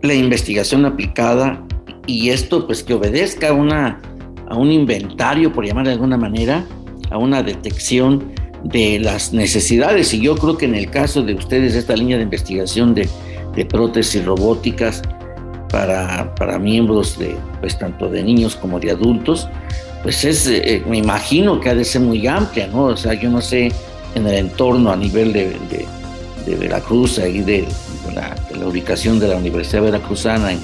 la 0.00 0.14
investigación 0.14 0.86
aplicada 0.86 1.62
y 2.10 2.30
esto 2.30 2.66
pues 2.66 2.82
que 2.82 2.94
obedezca 2.94 3.50
a, 3.50 3.52
una, 3.52 4.00
a 4.48 4.56
un 4.56 4.70
inventario, 4.70 5.52
por 5.52 5.64
llamar 5.64 5.86
de 5.86 5.92
alguna 5.92 6.16
manera, 6.16 6.64
a 7.10 7.18
una 7.18 7.42
detección 7.42 8.32
de 8.64 8.98
las 8.98 9.32
necesidades. 9.32 10.12
Y 10.14 10.20
yo 10.20 10.36
creo 10.36 10.56
que 10.56 10.66
en 10.66 10.74
el 10.74 10.90
caso 10.90 11.22
de 11.22 11.34
ustedes, 11.34 11.74
esta 11.74 11.94
línea 11.94 12.16
de 12.16 12.24
investigación 12.24 12.94
de, 12.94 13.08
prótesis 13.68 14.24
robóticas 14.24 15.02
para, 15.70 16.34
para, 16.34 16.58
miembros 16.58 17.18
de, 17.18 17.36
pues 17.60 17.78
tanto 17.78 18.08
de 18.08 18.22
niños 18.22 18.56
como 18.56 18.80
de 18.80 18.90
adultos, 18.90 19.48
pues 20.02 20.24
es, 20.24 20.46
eh, 20.46 20.82
me 20.88 20.96
imagino 20.96 21.60
que 21.60 21.68
ha 21.68 21.74
de 21.74 21.84
ser 21.84 22.00
muy 22.00 22.26
amplia, 22.26 22.68
¿no? 22.68 22.84
O 22.84 22.96
sea, 22.96 23.12
yo 23.12 23.28
no 23.28 23.42
sé 23.42 23.70
en 24.14 24.26
el 24.26 24.34
entorno 24.34 24.90
a 24.90 24.96
nivel 24.96 25.32
de, 25.32 25.56
de, 25.68 26.56
Veracruz, 26.56 27.18
ahí 27.18 27.42
de, 27.42 27.64
la, 28.14 28.66
ubicación 28.66 29.20
de 29.20 29.28
la 29.28 29.36
Universidad 29.36 29.82
Veracruzana 29.82 30.52
en, 30.52 30.60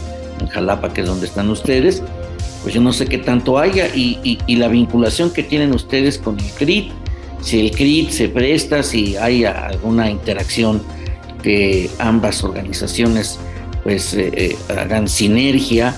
Jalapa, 0.50 0.92
que 0.92 1.02
es 1.02 1.06
donde 1.06 1.26
están 1.26 1.50
ustedes, 1.50 2.02
pues 2.62 2.74
yo 2.74 2.80
no 2.80 2.92
sé 2.92 3.06
qué 3.06 3.18
tanto 3.18 3.58
haya. 3.58 3.88
Y, 3.94 4.18
y, 4.24 4.38
y 4.46 4.56
la 4.56 4.68
vinculación 4.68 5.30
que 5.30 5.42
tienen 5.42 5.74
ustedes 5.74 6.18
con 6.18 6.38
el 6.38 6.50
CRIT, 6.52 6.90
si 7.40 7.60
el 7.60 7.70
CRIT 7.70 8.10
se 8.10 8.28
presta, 8.28 8.82
si 8.82 9.16
hay 9.16 9.44
alguna 9.44 10.10
interacción 10.10 10.82
que 11.42 11.88
ambas 11.98 12.42
organizaciones 12.42 13.38
pues 13.84 14.14
eh, 14.14 14.32
eh, 14.34 14.56
hagan 14.76 15.06
sinergia 15.06 15.94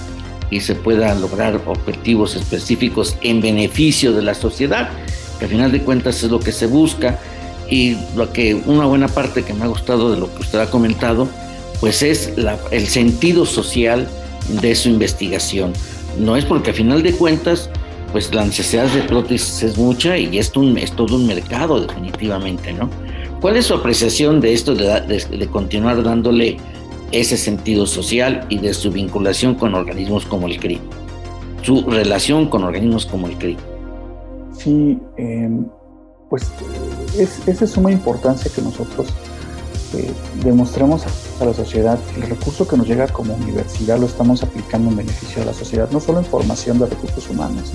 y 0.51 0.61
se 0.61 0.75
puedan 0.75 1.23
lograr 1.23 1.59
objetivos 1.65 2.37
específicos 2.37 3.17
en 3.23 3.41
beneficio 3.41 4.13
de 4.13 4.21
la 4.21 4.35
sociedad, 4.35 4.91
que 5.39 5.47
al 5.47 5.51
final 5.51 5.73
de 5.73 5.81
cuentas 5.81 6.23
es 6.23 6.31
lo 6.31 6.39
que 6.39 6.53
se 6.53 6.67
busca. 6.67 7.19
Y 7.71 7.97
lo 8.15 8.31
que 8.33 8.55
una 8.55 8.85
buena 8.85 9.09
parte 9.09 9.43
que 9.43 9.55
me 9.55 9.65
ha 9.65 9.69
gustado 9.69 10.11
de 10.11 10.19
lo 10.19 10.35
que 10.35 10.41
usted 10.41 10.59
ha 10.59 10.71
comentado, 10.71 11.29
pues 11.81 12.03
es 12.03 12.33
el 12.71 12.87
sentido 12.87 13.47
social 13.47 14.07
de 14.49 14.75
su 14.75 14.89
investigación. 14.89 15.73
No 16.19 16.37
es 16.37 16.45
porque 16.45 16.71
al 16.71 16.77
final 16.77 17.03
de 17.03 17.13
cuentas 17.13 17.71
pues 18.13 18.35
la 18.35 18.45
necesidad 18.45 18.87
de 18.87 19.03
prótesis 19.03 19.63
es 19.63 19.77
mucha 19.77 20.17
y 20.17 20.39
esto 20.39 20.63
es 20.77 20.93
todo 20.93 21.17
un 21.17 21.27
mercado 21.27 21.81
definitivamente, 21.81 22.73
¿no? 22.73 22.89
¿Cuál 23.41 23.57
es 23.57 23.67
su 23.67 23.75
apreciación 23.75 24.41
de 24.41 24.53
esto, 24.53 24.75
de, 24.75 25.49
continuar 25.53 26.03
dándole 26.03 26.57
ese 27.13 27.37
sentido 27.37 27.87
social 27.87 28.47
y 28.49 28.59
de 28.59 28.75
su 28.75 28.91
vinculación 28.91 29.55
con 29.55 29.75
organismos 29.75 30.25
como 30.25 30.47
el 30.47 30.59
CRI? 30.59 30.81
su 31.63 31.83
relación 31.83 32.49
con 32.49 32.65
organismos 32.65 33.05
como 33.07 33.27
el 33.27 33.37
CRI. 33.37 33.57
Sí, 34.57 34.99
em, 35.17 35.67
pues 36.31 36.51
es, 37.19 37.47
es, 37.47 37.61
de 37.61 37.67
suma 37.67 37.93
importancia 37.93 38.51
que 38.55 38.63
nosotros 38.63 39.09
eh, 39.95 40.13
demostremos 40.45 41.03
a, 41.41 41.45
la 41.45 41.55
sociedad 41.55 41.99
que 42.15 42.21
el 42.21 42.29
recurso 42.29 42.69
que 42.69 42.77
nos 42.77 42.87
llega 42.87 43.09
como 43.09 43.35
universidad 43.35 43.99
lo 43.99 44.07
estamos 44.07 44.43
aplicando 44.43 44.91
en 44.91 44.97
beneficio 44.97 45.41
de 45.41 45.47
la 45.47 45.55
sociedad, 45.55 45.89
no 45.91 46.01
solo 46.01 46.19
en 46.19 46.25
formación 46.25 46.79
de 46.79 46.87
recursos 46.87 47.29
humanos. 47.31 47.73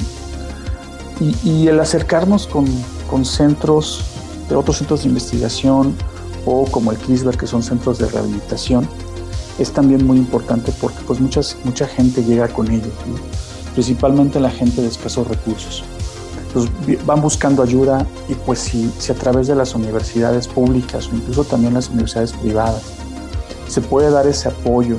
Y, 1.43 1.67
el 1.67 1.79
acercarnos 1.79 2.47
con, 2.47 2.65
con, 3.09 3.23
centros, 3.23 4.03
de 4.49 4.55
otros 4.55 4.77
centros 4.77 5.03
de 5.03 5.09
investigación 5.09 5.95
o 6.45 6.65
como 6.65 6.91
el 6.91 6.97
CRISBR, 6.97 7.37
que 7.37 7.47
son 7.47 7.63
centros 7.63 7.97
de 7.99 8.07
rehabilitación, 8.07 8.87
es 9.57 9.71
también 9.71 10.05
muy 10.05 10.17
importante 10.17 10.73
porque 10.81 10.99
pues 11.07 11.19
muchas, 11.19 11.55
mucha 11.63 11.87
gente 11.87 12.23
llega 12.23 12.47
con 12.47 12.69
ellos, 12.69 12.91
principalmente 13.73 14.39
la 14.39 14.49
gente 14.49 14.81
de 14.81 14.87
escasos 14.87 15.27
recursos. 15.27 15.83
Pues 16.53 16.69
van 17.05 17.19
buscando 17.19 17.63
ayuda 17.63 18.05
y 18.29 18.35
pues 18.35 18.59
si, 18.59 18.91
si, 18.99 19.11
a 19.11 19.15
través 19.15 19.47
de 19.47 19.55
las 19.55 19.73
universidades 19.73 20.47
públicas 20.47 21.09
o 21.11 21.15
incluso 21.15 21.43
también 21.43 21.73
las 21.73 21.89
universidades 21.89 22.33
privadas 22.33 22.83
se 23.67 23.81
puede 23.81 24.11
dar 24.11 24.27
ese 24.27 24.49
apoyo 24.49 24.97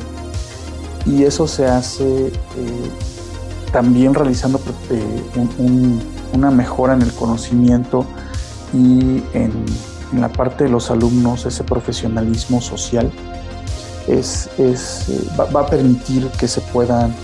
y 1.07 1.24
eso 1.24 1.46
se 1.46 1.66
hace 1.66 2.26
eh, 2.26 2.32
también 3.72 4.14
realizando 4.14 4.61
eh, 4.90 5.22
una 6.32 6.50
mejora 6.50 6.94
en 6.94 7.02
el 7.02 7.12
conocimiento 7.12 8.05
y 8.72 9.22
en, 9.32 9.52
en, 10.12 10.20
la 10.20 10.28
parte 10.28 10.64
de 10.64 10.70
los 10.70 10.90
alumnos 10.90 11.46
ese 11.46 11.64
profesionalismo 11.64 12.61
social 12.61 13.12
es, 14.09 14.48
es 14.59 15.09
eh, 15.09 15.28
va, 15.38 15.61
a 15.61 15.66
permitir 15.66 16.28
que 16.38 16.48
se 16.48 16.61
puedan 16.61 17.14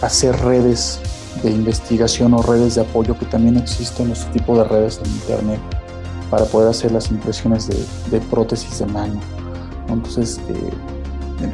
hacer 0.00 0.34
redes 0.40 1.00
de 1.42 1.50
investigación 1.50 2.34
o 2.34 2.42
redes 2.42 2.74
de 2.74 2.82
apoyo 2.82 3.18
que 3.18 3.26
también 3.26 3.56
existen, 3.56 4.10
este 4.10 4.30
tipo 4.38 4.56
de 4.56 4.64
redes 4.64 5.00
en 5.04 5.10
Internet, 5.10 5.60
para 6.30 6.44
poder 6.44 6.68
hacer 6.68 6.92
las 6.92 7.10
impresiones 7.10 7.68
de, 8.10 8.20
prótesis 8.20 8.78
de 8.78 8.86
mano. 8.86 9.20
Entonces, 9.88 10.40
eh, 10.48 10.70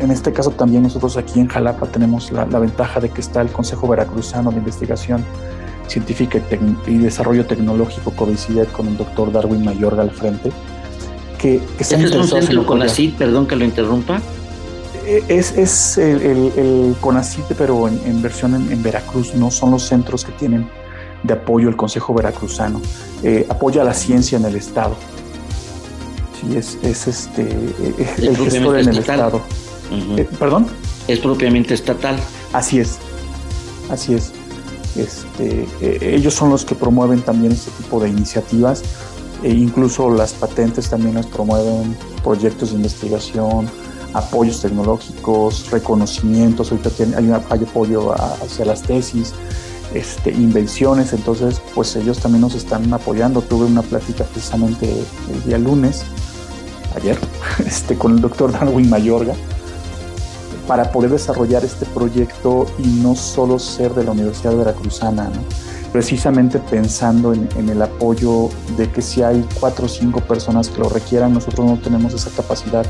en 0.01 0.11
este 0.11 0.32
caso 0.32 0.51
también 0.51 0.82
nosotros 0.82 1.16
aquí 1.16 1.41
en 1.41 1.49
Jalapa 1.49 1.87
tenemos 1.87 2.32
la, 2.32 2.45
ventaja 2.45 3.01
de 3.01 3.11
que 3.11 3.20
está 3.20 3.43
el 3.43 3.49
Consejo 3.49 3.87
Veracruzano 3.87 4.51
de 4.51 4.59
Investigación 4.59 5.24
Científica 5.87 6.41
y, 6.87 6.99
Desarrollo 6.99 7.47
Tecnológico 7.47 8.11
COVICIDET 8.12 8.72
con 8.72 8.89
el 8.89 8.97
doctor 8.97 9.30
Darwin 9.30 9.64
Mayorga 9.64 10.03
al 10.03 10.11
frente, 10.11 10.51
que, 11.39 11.59
que 11.59 11.82
¿Este 11.82 11.97
es 11.97 12.14
un 12.14 12.26
centro 12.26 12.64
perdón 13.18 13.47
que 13.47 13.57
lo 13.57 13.64
interrumpa? 13.64 14.20
Es, 15.07 15.98
el, 15.98 16.52
el, 16.57 16.96
CONACIT, 17.00 17.44
pero 17.57 17.88
en, 17.88 18.22
versión 18.22 18.55
en, 18.55 18.82
Veracruz, 18.82 19.34
no 19.34 19.50
son 19.50 19.70
los 19.72 19.82
centros 19.82 20.24
que 20.24 20.32
tienen 20.32 20.68
de 21.22 21.34
apoyo 21.34 21.68
el 21.68 21.76
Consejo 21.76 22.14
Veracruzano. 22.14 22.80
Eh, 23.22 23.46
apoya 23.48 23.84
la 23.84 23.94
ciencia 23.94 24.38
en 24.38 24.44
el 24.44 24.57
Estado. 24.57 24.94
Sí, 26.40 26.57
es, 26.57 27.07
este, 27.07 27.42
el 28.18 28.36
gestor 28.36 28.78
en 28.78 28.88
el 28.88 28.98
Estado. 28.98 29.40
Eh, 30.16 30.28
¿Perdón? 30.38 30.66
Es 31.09 31.18
propiamente 31.20 31.74
estatal. 31.74 32.16
Así 32.52 32.80
es, 32.80 32.98
así 33.90 34.14
es. 34.14 34.32
Este, 34.96 35.66
eh, 35.80 36.14
ellos 36.14 36.34
son 36.34 36.50
los 36.50 36.64
que 36.64 36.74
promueven 36.74 37.20
también 37.22 37.52
este 37.52 37.70
tipo 37.72 38.00
de 38.00 38.09
iniciativas 38.09 38.82
e 39.42 39.50
incluso 39.50 40.09
las 40.09 40.32
patentes 40.32 40.88
también 40.88 41.16
las 41.16 41.26
promueven, 41.26 41.96
proyectos 42.22 42.70
de 42.70 42.76
investigación, 42.76 43.68
apoyos 44.14 44.60
tecnológicos, 44.62 45.70
reconocimientos, 45.70 46.70
ahorita 46.70 46.90
hay, 47.18 47.62
apoyo 47.62 48.14
hacia 48.42 48.64
las 48.64 48.82
tesis, 48.82 49.34
este, 49.92 50.30
invenciones, 50.30 51.12
entonces 51.12 51.60
pues 51.74 51.94
ellos 51.96 52.18
también 52.18 52.40
nos 52.40 52.54
están 52.54 52.92
apoyando. 52.94 53.42
Tuve 53.42 53.66
una 53.66 53.82
plática 53.82 54.24
precisamente 54.24 54.88
el 55.32 55.44
día 55.44 55.58
lunes, 55.58 56.04
ayer, 56.96 57.18
este, 57.66 57.98
con 57.98 58.12
el 58.12 58.20
doctor 58.20 58.52
Darwin 58.52 58.88
Mayorga, 58.88 59.34
para 60.68 60.90
poder 60.92 61.10
desarrollar 61.10 61.64
este 61.64 61.84
proyecto 61.84 62.66
y 62.78 62.86
no 62.86 63.16
solo 63.16 63.58
ser 63.58 63.94
de 63.94 64.04
la 64.04 64.12
Universidad 64.12 64.56
Veracruzana, 64.56 65.28
precisamente 65.92 66.58
pensando 66.58 67.34
en, 67.34 67.48
en, 67.56 67.68
el 67.68 67.82
apoyo 67.82 68.48
de 68.76 68.90
que 68.90 69.02
si 69.02 69.22
hay 69.22 69.44
cuatro 69.60 69.86
o 69.86 69.88
cinco 69.88 70.20
personas 70.20 70.68
que 70.68 70.78
lo 70.78 70.88
requieran, 70.88 71.34
nosotros 71.34 71.66
no 71.66 71.78
tenemos 71.78 72.14
esa 72.14 72.30
capacidad 72.30 72.86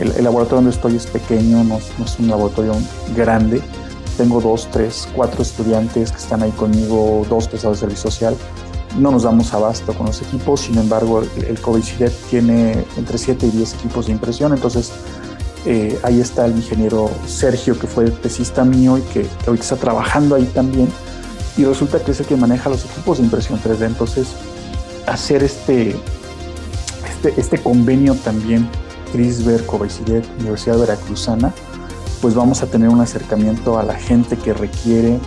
el, 0.00 0.24
laboratorio 0.24 0.56
donde 0.56 0.70
estoy 0.70 0.96
es 0.96 1.06
pequeño, 1.06 1.62
no, 1.64 1.78
es 1.78 2.18
un 2.18 2.28
laboratorio 2.28 2.72
grande. 3.14 3.62
Tengo 4.16 4.40
dos, 4.40 4.68
tres, 4.70 5.08
cuatro 5.14 5.42
estudiantes 5.42 6.10
que 6.10 6.18
están 6.18 6.42
ahí 6.42 6.50
conmigo, 6.52 7.24
dos 7.28 7.48
pesados 7.48 7.78
de 7.78 7.80
servicio 7.86 8.10
social. 8.10 8.36
No 8.98 9.12
nos 9.12 9.22
damos 9.22 9.54
abasto 9.54 9.94
con 9.94 10.06
los 10.06 10.20
equipos, 10.20 10.62
sin 10.62 10.78
embargo, 10.78 11.22
el, 11.22 11.44
el 11.44 11.58
tiene 12.28 12.84
entre 12.96 13.18
7 13.18 13.46
y 13.46 13.50
10 13.50 13.74
equipos 13.74 14.06
de 14.06 14.12
impresión, 14.12 14.52
entonces 14.52 14.90
eh, 15.64 15.98
ahí 16.02 16.20
está 16.20 16.46
el 16.46 16.56
ingeniero 16.56 17.10
Sergio, 17.26 17.78
que 17.78 17.86
fue 17.86 18.10
tesista 18.10 18.64
mío 18.64 18.98
y 18.98 19.02
que, 19.02 19.22
que 19.22 19.46
ahorita 19.46 19.62
está 19.62 19.76
trabajando 19.76 20.34
ahí 20.34 20.44
también. 20.46 20.88
Y 21.56 21.64
resulta 21.64 22.02
que 22.02 22.12
es 22.12 22.20
el 22.20 22.26
que 22.26 22.36
maneja 22.36 22.70
los 22.70 22.84
equipos 22.84 23.18
de 23.18 23.24
impresión 23.24 23.60
3D. 23.62 23.86
Entonces, 23.86 24.28
hacer 25.06 25.42
este, 25.42 25.96
este, 27.08 27.34
este 27.40 27.58
convenio 27.58 28.14
también 28.14 28.68
CRISBR, 29.12 29.66
Covicidet, 29.66 30.26
Universidad 30.38 30.78
Veracruzana, 30.78 31.52
pues 32.20 32.34
vamos 32.34 32.62
a 32.62 32.66
tener 32.66 32.88
un 32.88 33.00
acercamiento 33.00 33.78
a 33.78 33.82
la 33.82 33.94
gente 33.94 34.36
que 34.36 34.52
requiere 34.52 35.18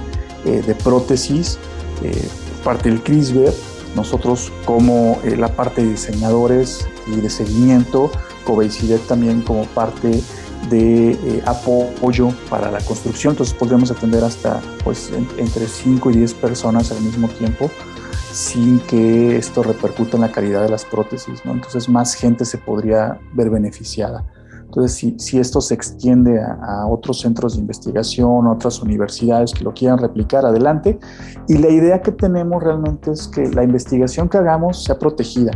eh, 0.46 0.62
de 0.66 0.76
prótesis, 0.76 1.58
eh, 2.04 2.28
parte 2.64 2.90
del 2.90 3.02
CRISBR, 3.02 3.54
nosotros 3.96 4.52
como 4.66 5.20
eh, 5.24 5.36
la 5.36 5.50
parte 5.56 5.84
de 5.84 5.92
diseñadores 5.92 6.88
y 7.08 7.20
de 7.20 7.30
seguimiento, 7.30 8.12
Covicidet 8.46 9.02
también 9.08 9.42
como 9.42 9.66
parte 9.66 10.22
de 10.70 11.42
apoyo 11.46 12.34
para 12.50 12.72
la 12.72 12.80
construcción, 12.80 13.34
entonces 13.34 13.54
podríamos 13.54 13.92
atender 13.92 14.24
hasta 14.24 14.62
pues 14.84 15.12
entre 15.38 15.68
5 15.68 16.12
y 16.12 16.18
10 16.18 16.34
personas 16.36 16.92
al 16.92 17.02
mismo 17.02 17.28
tiempo 17.28 17.70
sin 18.34 18.80
que 18.80 19.38
esto 19.38 19.62
repercuta 19.62 20.18
en 20.18 20.22
la 20.22 20.32
calidad 20.32 20.64
de 20.64 20.70
las 20.70 20.86
prótesis. 20.86 21.42
Entonces 21.46 21.88
más 21.88 22.16
gente 22.16 22.46
se 22.46 22.58
podría 22.58 23.20
ver 23.34 23.52
beneficiada. 23.52 24.26
Entonces, 24.66 25.14
si, 25.20 25.38
esto 25.38 25.62
se 25.62 25.76
extiende 25.76 26.42
a, 26.42 26.88
otros 26.88 27.20
centros 27.20 27.54
de 27.54 27.60
investigación, 27.60 28.48
otras 28.48 28.82
universidades 28.82 29.54
que 29.54 29.64
lo 29.64 29.72
quieran 29.72 30.00
replicar, 30.00 30.48
adelante. 30.48 30.98
Y 31.48 31.60
la 31.60 31.70
idea 31.70 32.02
que 32.02 32.12
tenemos 32.12 32.64
realmente 32.64 33.12
es 33.12 33.28
que 33.28 33.52
la 33.52 33.64
investigación 33.64 34.28
que 34.28 34.40
hagamos 34.40 34.84
sea 34.84 34.98
protegida 34.98 35.52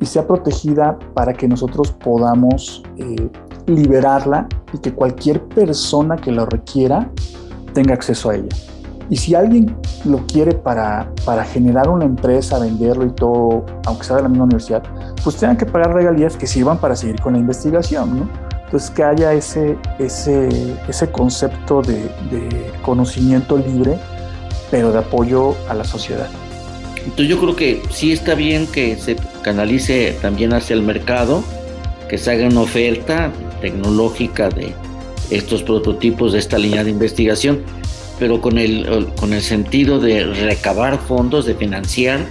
y 0.00 0.06
sea 0.06 0.24
protegida 0.24 0.96
para 1.14 1.32
que 1.32 1.48
nosotros 1.48 1.90
podamos 1.90 2.84
eh, 2.96 3.28
liberarla 3.66 4.46
y 4.72 4.78
que 4.78 4.94
cualquier 4.94 5.42
persona 5.48 6.14
que 6.14 6.30
lo 6.30 6.46
requiera 6.46 7.10
tenga 7.74 7.94
acceso 7.94 8.30
a 8.30 8.36
ella. 8.36 8.56
Y 9.10 9.16
si 9.16 9.34
alguien 9.34 9.74
lo 10.04 10.18
quiere 10.26 10.52
para, 10.52 11.10
para 11.24 11.44
generar 11.44 11.88
una 11.88 12.04
empresa, 12.04 12.58
venderlo 12.58 13.06
y 13.06 13.10
todo, 13.10 13.64
aunque 13.86 14.04
sea 14.04 14.16
de 14.16 14.22
la 14.22 14.28
misma 14.28 14.44
universidad, 14.44 14.82
pues 15.24 15.36
tengan 15.36 15.56
que 15.56 15.66
pagar 15.66 15.94
regalías 15.94 16.36
que 16.36 16.46
sirvan 16.46 16.78
para 16.78 16.94
seguir 16.94 17.20
con 17.20 17.32
la 17.32 17.38
investigación, 17.38 18.20
¿no? 18.20 18.28
Entonces, 18.64 18.90
que 18.90 19.02
haya 19.02 19.32
ese, 19.32 19.78
ese, 19.98 20.48
ese 20.86 21.10
concepto 21.10 21.80
de, 21.80 21.94
de 22.30 22.70
conocimiento 22.82 23.56
libre, 23.56 23.98
pero 24.70 24.92
de 24.92 24.98
apoyo 24.98 25.54
a 25.70 25.74
la 25.74 25.84
sociedad. 25.84 26.28
Entonces 26.96 27.28
yo 27.28 27.40
creo 27.40 27.56
que 27.56 27.82
sí 27.90 28.12
está 28.12 28.34
bien 28.34 28.66
que 28.66 28.96
se 28.96 29.16
canalice 29.40 30.18
también 30.20 30.52
hacia 30.52 30.74
el 30.74 30.82
mercado, 30.82 31.42
que 32.10 32.18
se 32.18 32.30
haga 32.30 32.46
una 32.46 32.60
oferta 32.60 33.30
tecnológica 33.62 34.50
de 34.50 34.74
estos 35.30 35.62
prototipos 35.62 36.32
de 36.32 36.38
esta 36.38 36.58
línea 36.58 36.84
de 36.84 36.90
investigación, 36.90 37.60
pero 38.18 38.40
con 38.40 38.58
el, 38.58 39.08
con 39.16 39.32
el 39.32 39.42
sentido 39.42 40.00
de 40.00 40.24
recabar 40.24 40.98
fondos, 40.98 41.46
de 41.46 41.54
financiar 41.54 42.26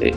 eh, 0.00 0.12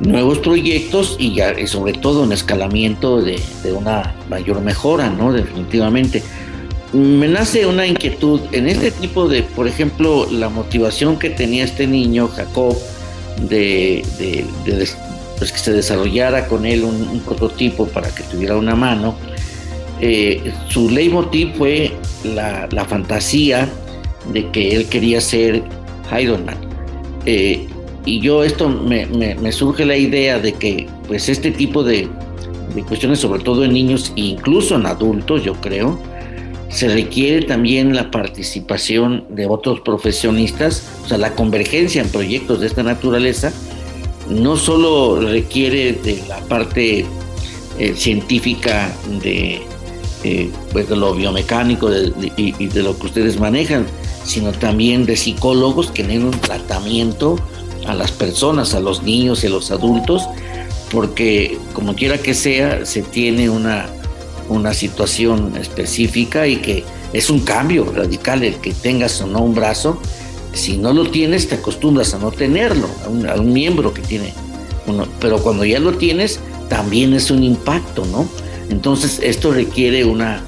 nuevos 0.00 0.38
proyectos 0.38 1.16
y, 1.18 1.34
ya, 1.34 1.54
sobre 1.66 1.92
todo 1.92 2.22
un 2.22 2.32
escalamiento 2.32 3.20
de, 3.20 3.40
una 3.72 4.14
mayor 4.28 4.60
mejora, 4.60 5.10
¿no? 5.10 5.32
Definitivamente. 5.32 6.22
Me 6.92 7.28
nace 7.28 7.66
una 7.66 7.86
inquietud 7.86 8.40
en 8.52 8.66
este 8.66 8.90
tipo 8.90 9.28
de, 9.28 9.42
por 9.42 9.68
ejemplo, 9.68 10.26
la 10.30 10.48
motivación 10.48 11.18
que 11.18 11.28
tenía 11.30 11.64
este 11.64 11.86
niño, 11.86 12.28
Jacob, 12.28 12.78
de, 13.42 14.04
pues 15.36 15.52
que 15.52 15.58
se 15.58 15.72
desarrollara 15.72 16.46
con 16.48 16.64
él 16.64 16.84
un, 16.84 17.20
prototipo 17.26 17.86
para 17.88 18.08
que 18.08 18.22
tuviera 18.22 18.56
una 18.56 18.74
mano. 18.74 19.16
Eh, 20.00 20.52
su 20.68 20.88
leitmotiv 20.88 21.54
fue 21.56 21.92
la 22.24 22.86
fantasía, 22.88 23.68
de 24.32 24.50
que 24.50 24.74
él 24.74 24.86
quería 24.86 25.20
ser 25.20 25.62
Heidelman. 26.10 26.56
Eh, 27.26 27.66
y 28.04 28.20
yo 28.20 28.42
esto 28.42 28.68
me, 28.68 29.52
surge 29.52 29.84
la 29.84 29.96
idea 29.96 30.38
de 30.38 30.52
que 30.52 30.86
pues 31.06 31.28
este 31.28 31.50
tipo 31.50 31.82
de, 31.82 32.08
cuestiones, 32.86 33.18
sobre 33.18 33.42
todo 33.42 33.64
en 33.64 33.72
niños 33.72 34.12
e 34.16 34.20
incluso 34.20 34.76
en 34.76 34.86
adultos, 34.86 35.44
yo 35.44 35.54
creo, 35.54 36.00
se 36.70 36.88
requiere 36.88 37.44
también 37.46 37.94
la 37.94 38.10
participación 38.10 39.24
de 39.30 39.46
otros 39.46 39.80
profesionistas, 39.80 40.88
o 41.04 41.08
sea, 41.08 41.18
la 41.18 41.34
convergencia 41.34 42.02
en 42.02 42.08
proyectos 42.08 42.60
de 42.60 42.66
esta 42.66 42.82
naturaleza, 42.82 43.52
no 44.28 44.56
solo 44.56 45.20
requiere 45.20 45.92
de 45.92 46.22
la 46.28 46.38
parte 46.40 47.06
eh, 47.78 47.94
científica 47.94 48.90
de, 49.22 49.62
eh, 50.24 50.50
pues 50.72 50.88
de 50.88 50.96
lo 50.96 51.14
biomecánico 51.14 51.90
y, 52.36 52.66
de 52.66 52.82
lo 52.82 52.98
que 52.98 53.06
ustedes 53.06 53.38
manejan, 53.38 53.86
sino 54.24 54.52
también 54.52 55.06
de 55.06 55.16
psicólogos 55.16 55.90
que 55.90 56.02
den 56.02 56.24
un 56.24 56.40
tratamiento 56.40 57.36
a 57.86 57.94
las 57.94 58.12
personas, 58.12 58.74
a 58.74 58.80
los 58.80 59.02
niños 59.02 59.44
y 59.44 59.46
a 59.46 59.50
los 59.50 59.70
adultos, 59.70 60.28
porque 60.90 61.58
como 61.72 61.94
quiera 61.94 62.18
que 62.18 62.34
sea, 62.34 62.84
se 62.84 63.02
tiene 63.02 63.50
una, 63.50 63.86
una 64.48 64.74
situación 64.74 65.56
específica 65.56 66.46
y 66.46 66.56
que 66.56 66.84
es 67.12 67.30
un 67.30 67.40
cambio 67.40 67.90
radical 67.92 68.42
el 68.42 68.56
que 68.56 68.72
tengas 68.72 69.20
o 69.20 69.26
no 69.26 69.40
un 69.40 69.54
brazo. 69.54 70.00
Si 70.52 70.76
no 70.76 70.92
lo 70.92 71.10
tienes, 71.10 71.48
te 71.48 71.56
acostumbras 71.56 72.14
a 72.14 72.18
no 72.18 72.30
tenerlo, 72.30 72.88
a 73.04 73.38
un, 73.40 73.52
miembro 73.52 73.94
que 73.94 74.02
tiene 74.02 74.32
uno. 74.86 75.06
Pero 75.20 75.42
cuando 75.42 75.64
ya 75.64 75.78
lo 75.78 75.92
tienes, 75.92 76.40
también 76.68 77.14
es 77.14 77.30
un 77.30 77.42
impacto, 77.42 78.04
¿no? 78.06 78.26
Entonces, 78.70 79.20
esto 79.22 79.52
requiere 79.52 80.04
una, 80.04 80.42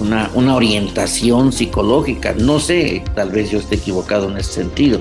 una, 0.00 0.54
orientación 0.54 1.52
psicológica. 1.52 2.34
No 2.34 2.58
sé, 2.58 3.04
tal 3.14 3.30
vez 3.30 3.50
yo 3.50 3.58
esté 3.58 3.76
equivocado 3.76 4.28
en 4.30 4.38
ese 4.38 4.52
sentido. 4.52 5.00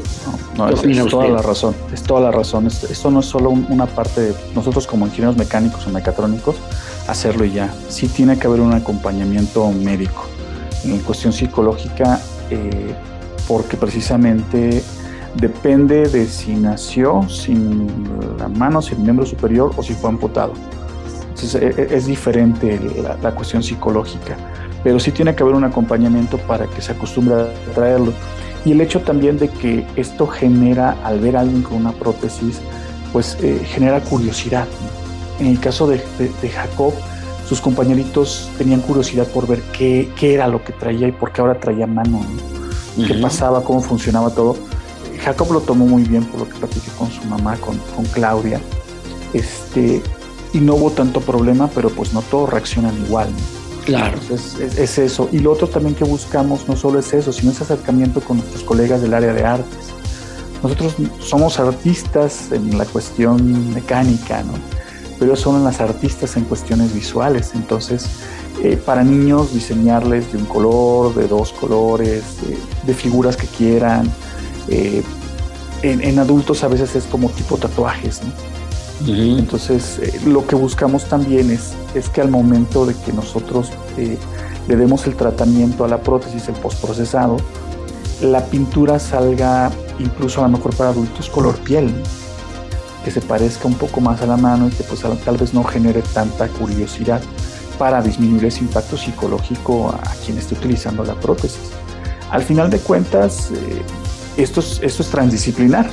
No, 0.58 0.70
es, 0.70 0.82
toda 1.10 1.28
la 1.28 1.42
razón, 1.42 1.76
es 1.94 2.04
toda 2.04 2.22
la 2.22 2.32
razón. 2.32 2.68
Esto, 2.68 3.12
no 3.12 3.22
es 3.22 3.26
solo 3.26 3.50
una 3.50 3.86
parte 3.86 4.22
de 4.22 4.36
nosotros 4.54 4.86
como 4.88 5.06
ingenieros 5.06 5.38
mecánicos 5.38 5.88
o 5.88 5.90
mecatrónicos, 5.90 6.58
hacerlo 7.08 7.46
y 7.46 7.54
ya. 7.54 7.74
Sí 7.88 8.08
tiene 8.08 8.38
que 8.38 8.48
haber 8.48 8.62
un 8.62 8.74
acompañamiento 8.74 9.70
médico 9.72 10.26
en 10.84 11.00
cuestión 11.00 11.34
psicológica, 11.34 12.22
eh, 12.50 12.94
porque 13.48 13.78
precisamente 13.78 14.84
depende 15.36 16.08
de 16.08 16.28
si 16.28 16.54
nació 16.54 17.28
sin 17.30 17.88
la 18.38 18.48
mano, 18.48 18.82
sin 18.82 18.98
el 18.98 19.04
miembro 19.04 19.26
superior 19.26 19.72
o 19.78 19.84
si 19.84 19.94
fue 19.94 20.10
amputado. 20.10 20.54
Entonces 21.30 21.56
e, 21.56 21.82
e, 21.82 21.96
es 21.96 22.06
diferente 22.06 22.80
la, 23.22 23.32
cuestión 23.32 23.64
psicológica, 23.64 24.38
pero 24.84 25.00
sí 25.00 25.12
tiene 25.12 25.36
que 25.36 25.44
haber 25.44 25.56
un 25.56 25.64
acompañamiento 25.64 26.38
para 26.40 26.68
que 26.68 26.82
se 26.82 26.92
acostumbre 26.94 27.36
a 27.36 27.74
traerlo. 27.74 28.14
Y 28.66 28.74
el 28.74 28.82
hecho 28.82 29.02
también 29.02 29.38
de 29.38 29.50
que 29.50 29.86
esto 29.96 30.28
genera, 30.28 30.98
al 31.04 31.20
ver 31.20 31.38
a 31.38 31.42
alguien 31.42 31.62
con 31.62 31.78
una 31.78 31.92
prótesis, 31.92 32.62
pues 33.14 33.38
eh, 33.42 33.62
genera 33.66 34.02
curiosidad. 34.02 34.68
En 35.40 35.48
el 35.48 35.60
caso 35.60 35.88
de, 35.88 36.02
Jacob, 36.54 36.94
sus 37.48 37.62
compañeritos 37.62 38.50
tenían 38.58 38.82
curiosidad 38.82 39.26
por 39.28 39.48
ver 39.48 39.62
qué, 39.72 40.12
era 40.22 40.48
lo 40.48 40.64
que 40.64 40.74
traía 40.74 41.08
y 41.08 41.12
por 41.12 41.32
qué 41.32 41.42
ahora 41.42 41.60
traía 41.60 41.88
mano, 41.88 42.22
qué 43.08 43.14
pasaba, 43.16 43.64
cómo 43.64 43.82
funcionaba 43.82 44.30
todo. 44.30 44.58
Jacob 45.24 45.52
lo 45.52 45.62
tomó 45.62 45.86
muy 45.86 46.04
bien 46.04 46.26
por 46.26 46.42
lo 46.42 46.50
que 46.50 46.56
platiqué 46.60 46.92
con 46.98 47.10
su 47.10 47.24
mamá, 47.24 47.56
con, 47.58 47.78
con 47.96 48.06
Claudia. 48.06 48.62
Este, 49.34 50.02
y 50.54 50.60
no 50.60 50.76
hubo 50.76 50.92
tanto 50.92 51.22
problema, 51.22 51.70
pero 51.74 51.90
pues 51.90 52.14
no 52.14 52.22
todos 52.22 52.50
reaccionan 52.50 52.98
igual. 53.06 53.30
Claro. 53.90 54.18
es, 54.30 54.98
eso. 54.98 55.30
Y 55.32 55.40
lo 55.40 55.52
otro 55.52 55.68
también 55.68 55.96
que 55.96 56.04
buscamos 56.04 56.68
no 56.68 56.76
solo 56.76 57.00
es 57.00 57.14
eso, 57.14 57.32
sino 57.32 57.52
ese 57.52 57.64
acercamiento 57.64 58.22
con 58.22 58.38
nuestros 58.38 58.64
colegas 58.64 59.02
del 59.02 59.14
área 59.14 59.34
de 59.34 59.44
artes. 59.44 59.88
Nosotros 60.62 60.96
somos 61.20 61.60
artistas 61.60 62.52
en 62.52 62.78
la 62.78 62.86
cuestión 62.86 63.74
mecánica, 63.74 64.44
¿no? 64.44 64.54
pero 65.20 65.36
son 65.36 65.64
las 65.64 65.82
artistas 65.82 66.38
en 66.38 66.46
cuestiones 66.46 66.94
visuales. 66.94 67.52
Entonces, 67.54 68.08
eh, 68.64 68.78
para 68.78 69.04
niños 69.04 69.54
diseñarles 69.54 70.32
de 70.32 70.38
un 70.38 70.46
color, 70.46 71.14
de 71.14 71.28
dos 71.28 71.52
colores, 71.52 72.24
de, 72.86 72.94
figuras 72.94 73.36
que 73.36 73.48
quieran. 73.48 74.10
Eh, 74.70 75.04
en, 75.82 76.20
adultos 76.20 76.64
a 76.64 76.68
veces 76.68 76.96
es 76.96 77.04
como 77.06 77.30
tipo 77.30 77.58
tatuajes. 77.58 78.22
Entonces, 79.08 80.00
eh, 80.00 80.20
lo 80.26 80.46
que 80.46 80.56
buscamos 80.56 81.06
también 81.06 81.52
es, 81.52 81.74
es 81.94 82.10
que 82.10 82.22
al 82.22 82.30
momento 82.30 82.86
de 82.86 82.94
que 82.94 83.14
nosotros 83.14 83.72
le 84.68 84.76
demos 84.76 85.08
el 85.08 85.16
tratamiento 85.16 85.84
a 85.84 85.88
la 85.88 86.02
prótesis, 86.02 86.48
el 86.48 86.56
postprocesado, 86.56 87.38
la 88.22 88.46
pintura 88.46 89.00
salga 89.00 89.72
incluso 90.00 90.42
a 90.42 90.48
lo 90.48 90.58
mejor 90.58 90.76
para 90.76 90.90
adultos 90.90 91.30
color 91.30 91.58
piel 91.60 91.94
que 93.04 93.12
se 93.12 93.22
parezca 93.22 93.68
un 93.68 93.76
poco 93.76 94.02
más 94.02 94.22
a 94.22 94.26
la 94.26 94.38
mano 94.38 94.68
y 94.68 94.72
que 94.72 94.84
pues 94.84 95.02
tal 95.24 95.38
vez 95.38 95.54
no 95.54 95.64
genere 95.64 96.02
tanta 96.14 96.48
curiosidad 96.48 97.22
para 97.78 98.02
disminuir 98.02 98.46
ese 98.46 98.60
impacto 98.60 98.98
psicológico 98.98 99.90
a 99.90 100.14
quien 100.26 100.38
esté 100.38 100.56
utilizando 100.56 101.04
la 101.04 101.16
prótesis. 101.16 101.72
Al 102.30 102.44
final 102.44 102.70
de 102.70 102.80
cuentas, 102.80 103.52
eh, 103.52 103.82
esto, 104.38 104.60
es, 104.60 104.80
esto 104.84 105.02
es 105.02 105.10
transdisciplinar. 105.10 105.90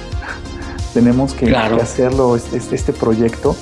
Tenemos 0.97 1.35
que, 1.35 1.55
hacerlo, 1.55 2.37
este, 2.37 2.57
este, 2.57 2.75
este, 2.75 2.93
proyecto 2.95 3.55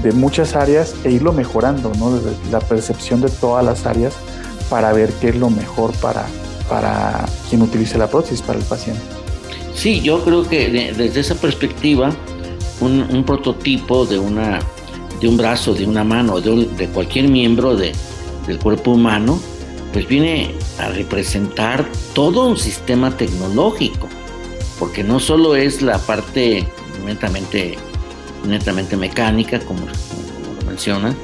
de 0.00 0.12
muchas 0.12 0.54
áreas 0.54 0.94
e 1.02 1.10
irlo 1.10 1.32
mejorando, 1.32 1.90
¿no? 1.98 2.12
Desde 2.12 2.36
la 2.52 2.60
percepción 2.60 3.20
de 3.20 3.28
todas 3.28 3.64
las 3.64 3.84
áreas 3.84 4.14
para 4.70 4.92
ver 4.92 5.12
qué 5.14 5.30
es 5.30 5.34
lo 5.34 5.50
mejor 5.50 5.92
para, 5.94 6.24
para 6.68 7.24
quien 7.50 7.62
utilice 7.62 7.98
la 7.98 8.06
prótesis, 8.06 8.42
para 8.42 8.60
el 8.60 8.64
paciente. 8.64 9.02
Sí, 9.74 10.02
yo 10.02 10.22
creo 10.22 10.48
que 10.48 10.94
desde 10.96 11.18
esa 11.18 11.34
perspectiva, 11.34 12.12
un, 12.80 13.24
prototipo 13.26 14.06
de, 14.06 14.20
una, 14.20 14.60
de 15.20 15.28
un 15.28 15.36
brazo, 15.36 15.74
de 15.74 15.84
una 15.84 16.04
mano, 16.04 16.40
de, 16.40 16.64
de 16.64 16.86
cualquier 16.90 17.26
miembro 17.26 17.74
de, 17.74 17.92
del 18.46 18.60
cuerpo 18.60 18.92
humano, 18.92 19.40
pues 19.92 20.06
viene 20.06 20.54
a 20.78 20.90
representar 20.90 21.84
todo 22.14 22.46
un 22.46 22.56
sistema 22.56 23.16
tecnológico, 23.16 24.08
porque 24.78 25.02
no 25.02 25.20
solo 25.20 25.56
es 25.56 25.82
la 25.82 25.98
parte 25.98 26.64
netamente, 27.04 27.76
netamente 28.46 28.96
mecánica, 28.96 29.58
como, 29.60 29.80
lo 29.86 30.66
mencionan, 30.66 31.16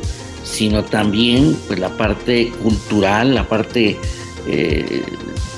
sino 0.43 0.85
también 0.85 1.57
pues, 1.67 1.79
la 1.79 1.97
parte 1.97 2.53
cultural, 2.63 3.35
la 3.35 3.49
parte 3.49 3.97
eh, 4.47 5.03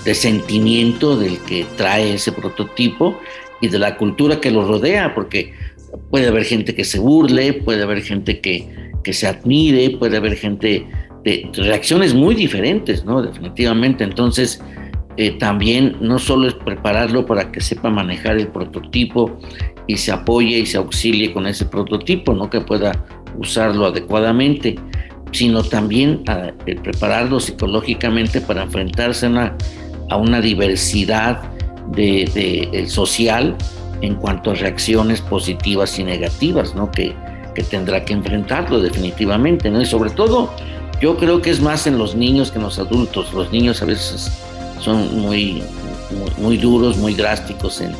de 0.05 0.15
sentimiento 0.15 1.17
del 1.17 1.39
que 1.41 1.67
trae 1.77 2.15
ese 2.15 2.33
prototipo 2.33 3.19
y 3.61 3.69
de 3.69 3.79
la 3.79 3.97
cultura 3.97 4.41
que 4.41 4.51
lo 4.51 4.67
rodea, 4.67 5.15
porque 5.15 5.55
puede 6.11 6.29
haber 6.29 6.45
gente 6.45 6.75
que 6.75 6.85
se 6.85 6.99
burle, 6.99 7.53
puede 7.53 7.83
haber 7.83 8.03
gente 8.03 8.41
que, 8.41 8.93
que 9.03 9.13
se 9.13 9.27
admire, 9.27 9.91
puede 9.91 10.19
haber 10.19 10.37
gente 10.37 10.87
de 11.25 11.51
reacciones 11.55 12.15
muy 12.15 12.35
diferentes, 12.35 13.05
¿no? 13.05 13.21
Definitivamente. 13.23 14.05
Entonces, 14.05 14.63
eh, 15.17 15.33
también 15.39 15.97
no 16.01 16.19
solo 16.19 16.49
es 16.49 16.55
prepararlo 16.55 17.25
para 17.27 17.51
que 17.51 17.61
sepa 17.61 17.91
manejar 17.91 18.37
el 18.37 18.49
prototipo 18.49 19.39
y 19.87 19.97
se 19.97 20.13
apoye 20.13 20.59
y 20.59 20.67
se 20.67 20.77
auxilie 20.79 21.33
con 21.33 21.47
ese 21.47 21.65
prototipo, 21.65 22.35
¿no? 22.35 22.51
Que 22.51 22.61
pueda 22.61 22.93
usarlo 23.39 23.87
adecuadamente, 23.87 24.77
sino 25.33 25.63
también 25.63 26.23
ah, 26.27 26.51
prepararlo 26.83 27.41
psicológicamente 27.41 28.41
para 28.41 28.65
enfrentarse 28.65 29.27
a 30.09 30.17
una, 30.17 30.41
diversidad 30.41 31.43
de, 31.93 32.71
de 32.73 32.87
social 32.89 33.57
en 34.03 34.17
cuanto 34.17 34.51
a 34.51 34.55
reacciones 34.55 35.21
positivas 35.21 35.99
y 35.99 36.05
negativas, 36.05 36.75
¿no? 36.75 36.91
Que, 36.91 37.15
que 37.55 37.63
tendrá 37.63 38.05
que 38.05 38.13
enfrentarlo 38.13 38.81
definitivamente, 38.81 39.71
¿no? 39.71 39.81
Y 39.81 39.87
sobre 39.87 40.11
todo, 40.11 40.53
yo 41.01 41.17
creo 41.17 41.41
que 41.41 41.51
es 41.51 41.61
más 41.61 41.87
en 41.87 41.97
los 41.97 42.15
niños 42.15 42.51
que 42.51 42.59
en 42.59 42.65
los 42.65 42.79
adultos. 42.79 43.33
Los 43.33 43.51
niños 43.51 43.83
a 43.83 43.87
veces 43.87 44.46
son 44.81 45.21
muy, 45.21 45.63
muy, 46.39 46.57
duros, 46.57 46.97
muy 46.97 47.15
drásticos 47.15 47.81
en, 47.81 47.95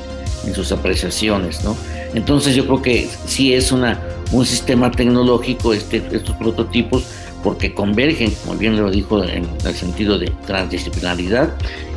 sus 0.55 0.71
apreciaciones, 0.71 1.65
¿no? 1.65 1.77
Entonces 2.15 2.55
yo 2.55 2.67
creo 2.67 2.81
que 2.81 3.11
sí 3.27 3.53
es 3.53 3.73
una, 3.73 4.01
un 4.31 4.47
sistema 4.47 4.93
tecnológico 4.93 5.73
este, 5.73 6.05
estos 6.13 6.37
prototipos 6.37 7.03
porque 7.43 7.75
convergen, 7.75 8.33
como 8.45 8.57
bien 8.57 8.77
lo 8.77 8.91
dijo 8.91 9.25
en 9.25 9.49
el 9.65 9.75
sentido 9.75 10.17
de 10.19 10.33
transdisciplinaridad, 10.47 11.51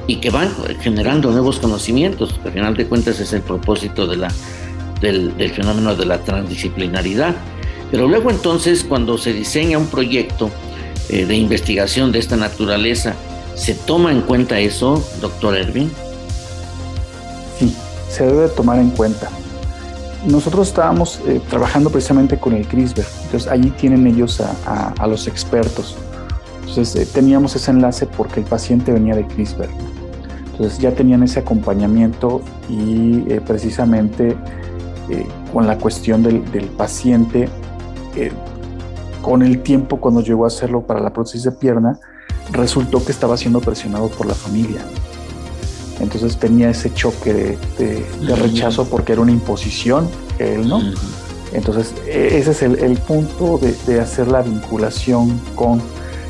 y 0.10 0.16
que 0.16 0.32
van 0.32 0.52
generando 0.82 1.32
nuevos 1.32 1.60
conocimientos, 1.60 2.34
que 2.42 2.48
al 2.48 2.54
final 2.54 2.76
de 2.76 2.88
cuentas 2.88 3.20
es 3.20 3.32
el 3.32 3.42
propósito 3.42 4.08
de 4.08 4.18
la, 4.18 4.34
del, 5.02 5.52
fenómeno 5.52 5.96
de 5.96 6.06
la 6.06 6.18
transdisciplinaridad. 6.24 7.36
Pero 7.92 8.08
luego 8.08 8.32
entonces 8.32 8.84
cuando 8.84 9.20
se 9.20 9.34
diseña 9.34 9.78
un 9.78 9.88
proyecto 9.88 10.50
eh, 11.10 11.26
de 11.26 11.36
investigación 11.36 12.12
de 12.12 12.20
esta 12.20 12.36
naturaleza, 12.38 13.16
¿se 13.60 13.76
toma 13.76 14.12
en 14.12 14.22
cuenta 14.22 14.58
eso, 14.60 15.04
doctor 15.20 15.56
Erwin? 15.56 15.92
Sí, 17.58 17.76
se 18.10 18.26
debe 18.26 18.48
tomar 18.48 18.80
en 18.80 18.90
cuenta. 18.92 19.30
Nosotros 20.26 20.70
estábamos 20.70 21.22
eh, 21.28 21.42
trabajando 21.50 21.90
precisamente 21.90 22.38
con 22.38 22.54
el 22.54 22.66
CRISPR, 22.66 23.06
entonces 23.24 23.52
allí 23.52 23.70
tienen 23.72 24.08
ellos 24.08 24.42
a, 24.42 25.08
los 25.08 25.28
expertos. 25.28 25.98
Entonces 26.62 26.96
eh, 26.96 27.10
teníamos 27.14 27.56
ese 27.56 27.72
enlace 27.72 28.06
porque 28.06 28.40
el 28.40 28.46
paciente 28.46 28.94
venía 28.94 29.16
de 29.16 29.28
CRISPR. 29.28 29.70
Entonces 30.52 30.80
ya 30.80 30.92
tenían 30.92 31.24
ese 31.24 31.40
acompañamiento 31.40 32.42
y 32.70 33.24
eh, 33.32 33.42
precisamente 33.46 34.38
con 35.52 35.66
la 35.66 35.76
cuestión 35.80 36.22
del, 36.22 36.44
paciente, 36.78 37.50
con 39.24 39.42
el 39.42 39.64
tiempo 39.64 40.00
cuando 40.00 40.22
llegó 40.22 40.44
a 40.44 40.48
hacerlo 40.48 40.86
para 40.86 41.00
la 41.00 41.12
prótesis 41.12 41.44
de 41.46 41.52
pierna, 41.52 42.00
resultó 42.52 43.04
que 43.04 43.12
estaba 43.12 43.38
siendo 43.38 43.62
presionado 43.62 44.10
por 44.10 44.28
la 44.28 44.34
familia. 44.34 44.86
Entonces 46.00 46.38
tenía 46.38 46.70
ese 46.70 46.94
choque 46.94 47.58
de, 47.78 48.36
rechazo 48.36 48.86
porque 48.86 49.14
era 49.14 49.22
una 49.22 49.32
imposición 49.32 50.10
él 50.40 50.68
no. 50.68 50.82
Entonces 51.52 51.94
e, 52.08 52.38
ese 52.38 52.52
es 52.52 52.62
el, 52.62 52.98
punto 53.00 53.60
de, 53.60 54.00
hacer 54.00 54.28
la 54.28 54.42
vinculación 54.42 55.40
con... 55.56 55.82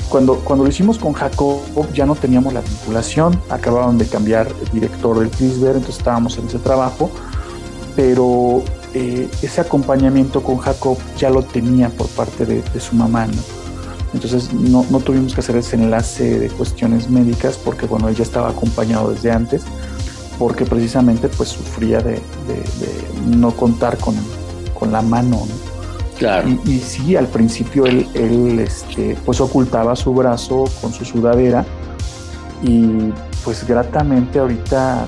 Cuando, 0.09 0.37
cuando 0.37 0.63
lo 0.63 0.71
hicimos 0.71 0.97
con 0.97 1.13
Jacob 1.13 1.59
ya 1.93 2.03
no 2.03 2.15
teníamos 2.15 2.51
la 2.51 2.61
vinculación, 2.61 3.39
acababan 3.47 3.99
de 3.99 4.07
cambiar 4.07 4.47
el 4.47 4.71
director 4.71 5.19
del 5.19 5.29
CRISPR, 5.29 5.67
entonces 5.67 5.99
estábamos 5.99 6.35
en 6.39 6.47
ese 6.47 6.57
trabajo, 6.57 7.11
pero 7.95 8.63
eh, 8.95 9.29
ese 9.43 9.61
acompañamiento 9.61 10.41
con 10.41 10.57
Jacob 10.57 10.97
ya 11.15 11.29
lo 11.29 11.43
tenía 11.43 11.89
por 11.89 12.07
parte 12.07 12.47
de, 12.47 12.79
su 12.79 12.95
mamá, 12.95 13.27
Entonces 14.13 14.51
no, 14.53 14.83
tuvimos 14.99 15.33
que 15.33 15.41
hacer 15.41 15.55
ese 15.57 15.75
enlace 15.75 16.39
de 16.39 16.49
cuestiones 16.49 17.09
médicas 17.09 17.57
porque 17.57 17.85
bueno, 17.85 18.09
él 18.09 18.15
ya 18.15 18.23
estaba 18.23 18.49
acompañado 18.49 19.11
desde 19.11 19.31
antes, 19.31 19.63
porque 20.39 20.65
precisamente 20.65 21.29
pues 21.29 21.49
sufría 21.49 21.99
de, 22.01 22.21
no 23.25 23.51
contar 23.51 23.97
con, 23.97 24.15
con 24.77 24.91
la 24.91 25.01
mano. 25.01 25.45
Claro. 26.17 26.49
Y, 26.65 26.79
sí, 26.79 27.15
al 27.15 27.27
principio 27.27 27.85
él, 27.85 28.59
este, 28.59 29.15
pues 29.25 29.39
ocultaba 29.39 29.95
su 29.95 30.13
brazo 30.13 30.65
con 30.81 30.91
su 30.91 31.05
sudadera 31.05 31.65
y 32.61 33.13
pues 33.45 33.65
gratamente 33.65 34.39
ahorita 34.39 35.05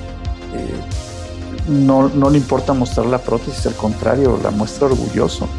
eh, 0.55 1.69
no, 1.69 2.07
no 2.07 2.29
le 2.29 2.37
importa 2.37 2.73
mostrar 2.73 3.07
la 3.07 3.17
prótesis, 3.17 3.65
al 3.65 3.75
contrario, 3.75 4.39
la 4.41 4.51
muestra 4.51 4.87
orgulloso. 4.87 5.49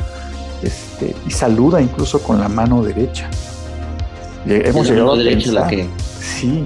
Este, 0.63 1.15
y 1.27 1.31
saluda 1.31 1.81
incluso 1.81 2.23
con 2.23 2.41
la 2.41 2.49
mano 2.49 2.83
derecha. 2.83 3.29
Hemos 4.47 4.89
llegado 4.89 5.13
a 5.13 5.17
pensar, 5.17 5.53
la 5.53 5.67
que... 5.69 5.89
Sí, 6.21 6.65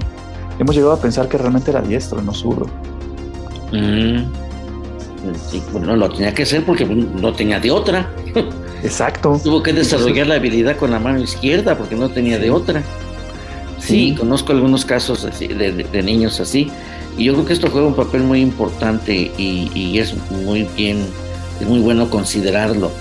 hemos 0.59 0.75
llegado 0.75 0.93
a 0.93 0.99
pensar 0.99 1.27
que 1.27 1.37
realmente 1.37 1.71
era 1.71 1.81
diestro, 1.81 2.21
no 2.21 2.33
zurdo. 2.33 2.67
Mm. 3.71 4.23
Sí, 5.49 5.61
bueno, 5.71 5.95
lo 5.95 6.09
tenía 6.09 6.33
que 6.33 6.43
hacer 6.43 6.63
porque 6.63 6.85
no 6.85 7.33
tenía 7.33 7.59
de 7.59 7.71
otra. 7.71 8.09
Exacto. 8.83 9.39
Tuvo 9.43 9.63
que 9.63 9.73
desarrollar 9.73 10.27
la 10.27 10.35
habilidad 10.35 10.77
con 10.77 10.91
la 10.91 10.99
mano 10.99 11.19
izquierda 11.19 11.77
porque 11.77 11.95
no 11.95 12.09
tenía 12.09 12.39
de 12.39 12.51
otra. 12.51 12.83
Sí, 13.79 14.15
conozco 14.17 14.51
algunos 14.51 14.85
casos 14.85 15.27
de, 15.39 16.03
niños 16.03 16.39
así. 16.39 16.69
Y 17.17 17.25
yo 17.25 17.33
creo 17.33 17.45
que 17.45 17.53
esto 17.53 17.69
juega 17.71 17.87
un 17.87 17.95
papel 17.95 18.21
muy 18.23 18.41
importante 18.41 19.31
y, 19.37 19.97
es 19.97 20.13
muy 20.29 20.67
bien, 20.75 21.05
es 21.59 21.67
muy 21.67 21.79
bueno 21.79 22.09
considerarlo. 22.09 22.91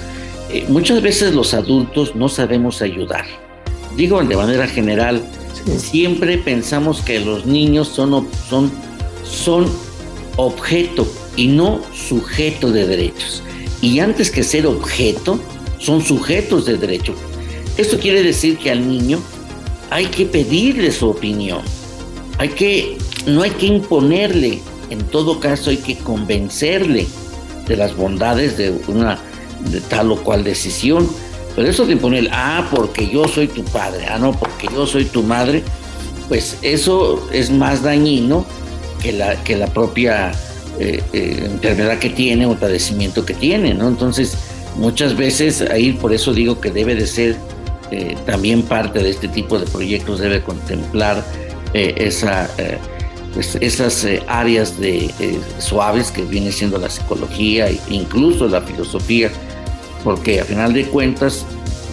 Eh, 0.51 0.65
muchas 0.69 1.03
veces 1.03 1.35
los 1.35 1.55
adultos 1.55 2.15
no 2.15 2.29
sabemos 2.29 2.83
ayudar. 2.83 3.25
Digo 3.97 4.23
de 4.23 4.37
manera 4.37 4.67
general, 4.67 5.23
siempre 5.79 6.39
pensamos 6.39 7.01
que 7.01 7.21
los 7.21 7.47
niños 7.47 7.89
son, 7.89 8.29
son, 8.49 8.71
son 9.25 9.67
objeto 10.37 11.07
y 11.37 11.49
no 11.49 11.81
sujeto 11.93 12.71
de 12.71 12.87
derechos. 12.87 13.43
Y 13.81 14.01
antes 14.01 14.31
que 14.31 14.43
ser 14.43 14.67
objeto, 14.67 15.41
son 15.79 16.03
sujetos 16.03 16.67
de 16.67 16.77
derecho. 16.77 17.15
Esto 17.77 17.99
quiere 17.99 18.23
decir 18.23 18.59
que 18.59 18.71
al 18.71 18.89
niño 18.89 19.21
hay 19.91 20.07
que 20.07 20.27
pedirle 20.27 20.91
su 20.93 21.09
opinión. 21.11 21.61
Hay 22.39 22.51
que 22.51 22.99
no 23.27 23.43
hay 23.43 23.51
que 23.51 23.67
imponerle, 23.67 24.61
en 24.91 25.01
todo 25.05 25.41
caso 25.41 25.71
hay 25.71 25.79
que 25.79 25.97
convencerle 25.97 27.07
de 27.67 27.77
las 27.77 27.97
bondades 27.97 28.57
de 28.57 28.71
una 28.87 29.19
de 29.71 29.81
tal 29.81 30.13
o 30.13 30.17
cual 30.17 30.45
decisión. 30.45 31.09
Pero 31.55 31.69
eso 31.69 31.87
de 31.87 31.95
imponerle, 31.95 32.31
ah, 32.33 32.69
porque 32.71 33.09
yo 33.09 33.27
soy 33.27 33.49
tu 33.49 33.65
padre, 33.65 34.07
ah, 34.11 34.19
no, 34.19 34.33
porque 34.33 34.69
yo 34.73 34.87
soy 34.87 35.07
tu 35.07 35.23
madre, 35.23 35.63
pues 36.29 36.59
eso 36.63 37.27
es 37.33 37.51
más 37.51 37.83
dañino 37.83 38.45
que 39.03 39.13
la, 39.13 39.43
que 39.43 39.57
la 39.57 39.67
propia 39.69 40.33
eh, 40.79 41.03
eh, 41.15 41.49
enfermedad 41.51 41.99
que 41.99 42.11
tiene 42.11 42.45
o 42.45 42.55
padecimiento 42.55 43.25
que 43.25 43.33
tiene, 43.33 43.73
¿no? 43.73 43.89
Entonces, 43.89 44.37
muchas 44.77 45.17
veces 45.17 45.63
ahí 45.63 45.93
por 45.93 46.13
eso 46.13 46.35
digo 46.35 46.61
que 46.61 46.71
debe 46.71 46.95
de 46.95 47.07
ser 47.07 47.37
eh, 47.91 48.15
también 48.27 48.63
parte 48.63 48.99
de 48.99 49.09
este 49.09 49.29
tipo 49.29 49.59
de 49.59 49.65
proyectos, 49.65 50.21
debe 50.21 50.43
contemplar 50.43 51.25
esa 51.73 52.49
pues, 53.35 53.59
esas 53.61 54.07
áreas 54.29 54.79
de, 54.81 55.11
suaves 55.59 56.11
que 56.11 56.23
viene 56.23 56.51
siendo 56.53 56.79
la 56.79 56.89
psicología 56.89 57.69
e 57.69 57.79
incluso 57.91 58.49
la 58.49 58.63
filosofía, 58.63 59.31
porque 60.07 60.41
a 60.41 60.45
final 60.45 60.73
de 60.73 60.87
cuentas, 60.87 61.45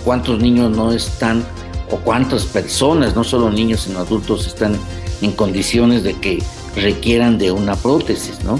¿cuántos 0.06 0.40
niños 0.40 0.70
no 0.70 0.92
están 0.92 1.44
o 1.90 1.98
cuántas 1.98 2.46
personas, 2.46 3.16
no 3.16 3.24
solo 3.24 3.50
niños 3.50 3.82
sino 3.82 3.98
adultos, 3.98 4.46
están 4.46 4.78
en 5.24 5.32
condiciones 5.32 6.04
de 6.04 6.14
que 6.20 6.38
requieran 6.76 7.40
de 7.40 7.52
una 7.52 7.76
prótesis, 7.76 8.44
¿no? 8.44 8.60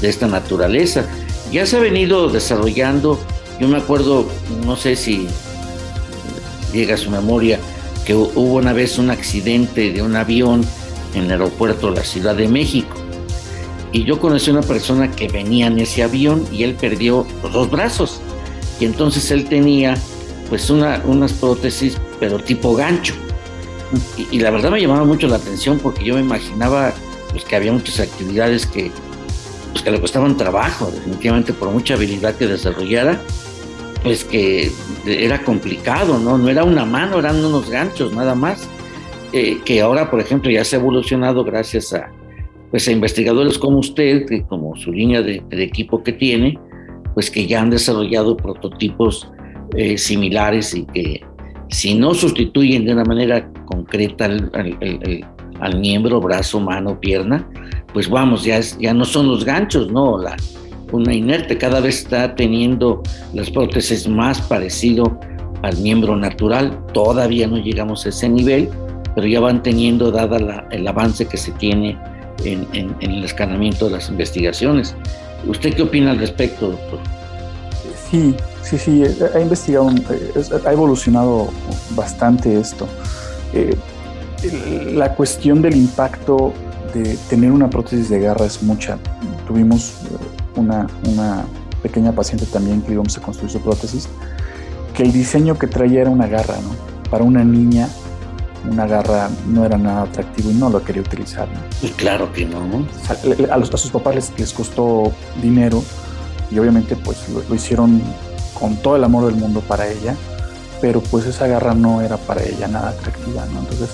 De 0.00 0.08
esta 0.08 0.28
naturaleza. 0.28 1.04
Ya 1.50 1.66
se 1.66 1.78
ha 1.78 1.80
venido 1.80 2.28
desarrollando, 2.28 3.18
yo 3.58 3.66
me 3.66 3.78
acuerdo, 3.78 4.24
no 4.64 4.76
sé 4.76 4.94
si 4.94 5.26
llega 6.72 6.94
a 6.94 6.96
su 6.96 7.10
memoria, 7.10 7.58
que 8.06 8.14
hubo 8.14 8.54
una 8.54 8.72
vez 8.72 9.00
un 9.00 9.10
accidente 9.10 9.90
de 9.90 10.00
un 10.00 10.14
avión 10.14 10.64
en 11.14 11.24
el 11.24 11.32
aeropuerto 11.32 11.90
de 11.90 11.96
la 11.96 12.04
Ciudad 12.04 12.36
de 12.36 12.46
México. 12.46 12.94
Y 13.90 14.04
yo 14.04 14.20
conocí 14.20 14.50
a 14.50 14.52
una 14.52 14.62
persona 14.62 15.10
que 15.10 15.26
venía 15.26 15.66
en 15.66 15.80
ese 15.80 16.04
avión 16.04 16.46
y 16.52 16.62
él 16.62 16.76
perdió 16.76 17.26
los 17.42 17.52
dos 17.52 17.68
brazos. 17.68 18.20
Y 18.80 18.84
entonces 18.84 19.30
él 19.30 19.44
tenía 19.44 19.94
pues 20.48 20.68
una, 20.70 21.02
unas 21.06 21.32
prótesis, 21.32 21.98
pero 22.20 22.38
tipo 22.38 22.74
gancho. 22.74 23.14
Y, 24.30 24.38
la 24.38 24.50
verdad 24.50 24.70
me 24.70 24.80
llamaba 24.80 25.04
mucho 25.04 25.26
la 25.26 25.36
atención 25.36 25.78
porque 25.78 26.04
yo 26.04 26.14
me 26.14 26.20
imaginaba 26.20 26.94
pues, 27.30 27.44
que 27.44 27.56
había 27.56 27.72
muchas 27.72 28.00
actividades 28.00 28.66
que, 28.66 28.90
pues, 29.72 29.84
que 29.84 29.90
le 29.90 30.00
costaban 30.00 30.36
trabajo, 30.36 30.90
definitivamente 30.90 31.52
por 31.52 31.70
mucha 31.70 31.94
habilidad 31.94 32.34
que 32.36 32.46
desarrollara, 32.46 33.20
pues 34.02 34.24
que 34.24 34.72
era 35.06 35.42
complicado, 35.44 36.18
¿no? 36.18 36.38
No 36.38 36.48
era 36.48 36.64
una 36.64 36.84
mano, 36.84 37.18
eran 37.18 37.44
unos 37.44 37.70
ganchos 37.70 38.12
nada 38.12 38.34
más. 38.34 38.68
Eh, 39.32 39.60
que 39.64 39.80
ahora, 39.80 40.10
por 40.10 40.20
ejemplo, 40.20 40.50
ya 40.50 40.64
se 40.64 40.76
ha 40.76 40.78
evolucionado 40.78 41.44
gracias 41.44 41.92
a, 41.94 42.10
pues, 42.70 42.86
a 42.88 42.92
investigadores 42.92 43.58
como 43.58 43.78
usted, 43.78 44.26
que 44.26 44.42
como 44.42 44.76
su 44.76 44.92
línea 44.92 45.22
de, 45.22 45.42
equipo 45.50 46.02
que 46.02 46.12
tiene, 46.12 46.58
pues 47.14 47.30
que 47.30 47.46
ya 47.46 47.60
han 47.60 47.70
desarrollado 47.70 48.36
prototipos 48.36 49.30
eh, 49.76 49.96
similares 49.98 50.74
y 50.74 50.84
que 50.86 51.24
si 51.68 51.94
no 51.94 52.14
sustituyen 52.14 52.84
de 52.84 52.92
una 52.92 53.04
manera 53.04 53.50
concreta 53.66 54.26
al, 54.26 55.80
miembro, 55.80 56.20
brazo, 56.20 56.60
mano, 56.60 56.98
pierna, 57.00 57.48
pues 57.92 58.08
vamos, 58.10 58.44
ya, 58.44 58.60
ya 58.60 58.92
no 58.92 59.04
son 59.04 59.28
los 59.28 59.44
ganchos, 59.44 59.90
¿no? 59.90 60.18
La, 60.18 60.36
una 60.92 61.14
inerte 61.14 61.56
cada 61.56 61.80
vez 61.80 62.02
está 62.02 62.34
teniendo 62.34 63.02
las 63.32 63.50
prótesis 63.50 64.06
más 64.06 64.40
parecido 64.42 65.18
al 65.62 65.76
miembro 65.78 66.16
natural, 66.16 66.78
todavía 66.92 67.46
no 67.46 67.56
llegamos 67.56 68.04
a 68.04 68.10
ese 68.10 68.28
nivel, 68.28 68.68
pero 69.14 69.26
ya 69.26 69.40
van 69.40 69.62
teniendo, 69.62 70.10
dada 70.10 70.66
el 70.70 70.86
avance 70.86 71.26
que 71.26 71.36
se 71.36 71.52
tiene 71.52 71.96
en, 72.44 72.94
el 73.00 73.24
escanamiento 73.24 73.86
de 73.86 73.92
las 73.92 74.08
investigaciones. 74.08 74.94
¿Usted 75.46 75.74
qué 75.74 75.82
opina 75.82 76.12
al 76.12 76.18
respecto, 76.18 76.70
doctor? 76.70 77.00
Sí, 78.10 78.34
sí, 78.62 78.78
sí, 78.78 79.02
ha 79.34 79.40
investigado, 79.40 79.90
ha 80.66 80.72
evolucionado 80.72 81.48
bastante 81.96 82.58
esto. 82.58 82.86
Eh, 83.52 83.76
la 84.92 85.14
cuestión 85.14 85.62
del 85.62 85.76
impacto 85.76 86.52
de 86.94 87.16
tener 87.30 87.50
una 87.50 87.70
prótesis 87.70 88.08
de 88.08 88.20
garra 88.20 88.46
es 88.46 88.62
mucha. 88.62 88.98
Tuvimos 89.46 89.90
eh, 89.90 90.16
una, 90.56 90.86
una 91.08 91.44
pequeña 91.82 92.12
paciente 92.12 92.46
también 92.46 92.82
que 92.82 92.92
íbamos 92.92 93.16
a 93.16 93.20
construir 93.20 93.50
su 93.50 93.60
prótesis, 93.60 94.08
que 94.94 95.02
el 95.02 95.12
diseño 95.12 95.58
que 95.58 95.66
traía 95.66 96.02
era 96.02 96.10
una 96.10 96.26
garra, 96.26 96.56
¿no? 96.56 97.10
Para 97.10 97.24
una 97.24 97.44
niña 97.44 97.88
una 98.70 98.86
garra 98.86 99.28
no 99.46 99.64
era 99.64 99.76
nada 99.76 100.02
atractivo 100.02 100.50
y 100.50 100.54
no 100.54 100.70
lo 100.70 100.82
quería 100.82 101.02
utilizar. 101.02 101.48
Pues 101.80 101.92
claro 101.92 102.32
que 102.32 102.44
no. 102.44 102.86
A, 103.50 103.56
los, 103.56 103.72
a 103.72 103.76
sus 103.76 103.90
papás 103.90 104.32
les, 104.36 104.52
costó 104.52 105.12
dinero 105.40 105.82
y 106.50 106.58
obviamente 106.58 106.96
pues 106.96 107.28
lo, 107.28 107.54
hicieron 107.54 108.02
con 108.58 108.76
todo 108.76 108.96
el 108.96 109.04
amor 109.04 109.26
del 109.26 109.34
mundo 109.34 109.60
para 109.60 109.88
ella, 109.88 110.14
pero 110.80 111.00
pues 111.00 111.26
esa 111.26 111.46
garra 111.46 111.74
no 111.74 112.00
era 112.00 112.16
para 112.16 112.42
ella 112.42 112.68
nada 112.68 112.90
atractiva, 112.90 113.44
¿no? 113.46 113.60
Entonces 113.60 113.90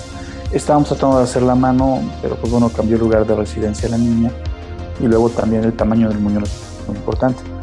estábamos 0.51 0.89
tratando 0.89 1.17
de 1.17 1.23
hacer 1.23 1.43
la 1.43 1.55
mano, 1.55 2.01
pero 2.21 2.35
pues 2.35 2.51
bueno, 2.51 2.69
cambió 2.69 2.97
el 2.97 3.01
lugar 3.01 3.25
de 3.25 3.35
residencia 3.35 3.89
la 3.89 3.97
niña 3.97 4.31
y 4.99 5.07
luego 5.07 5.29
también 5.29 5.63
el 5.63 5.73
tamaño 5.73 6.09
del 6.09 6.19
muñón 6.19 6.43
es 6.43 6.51
muy 6.87 6.97
importante 6.97 7.58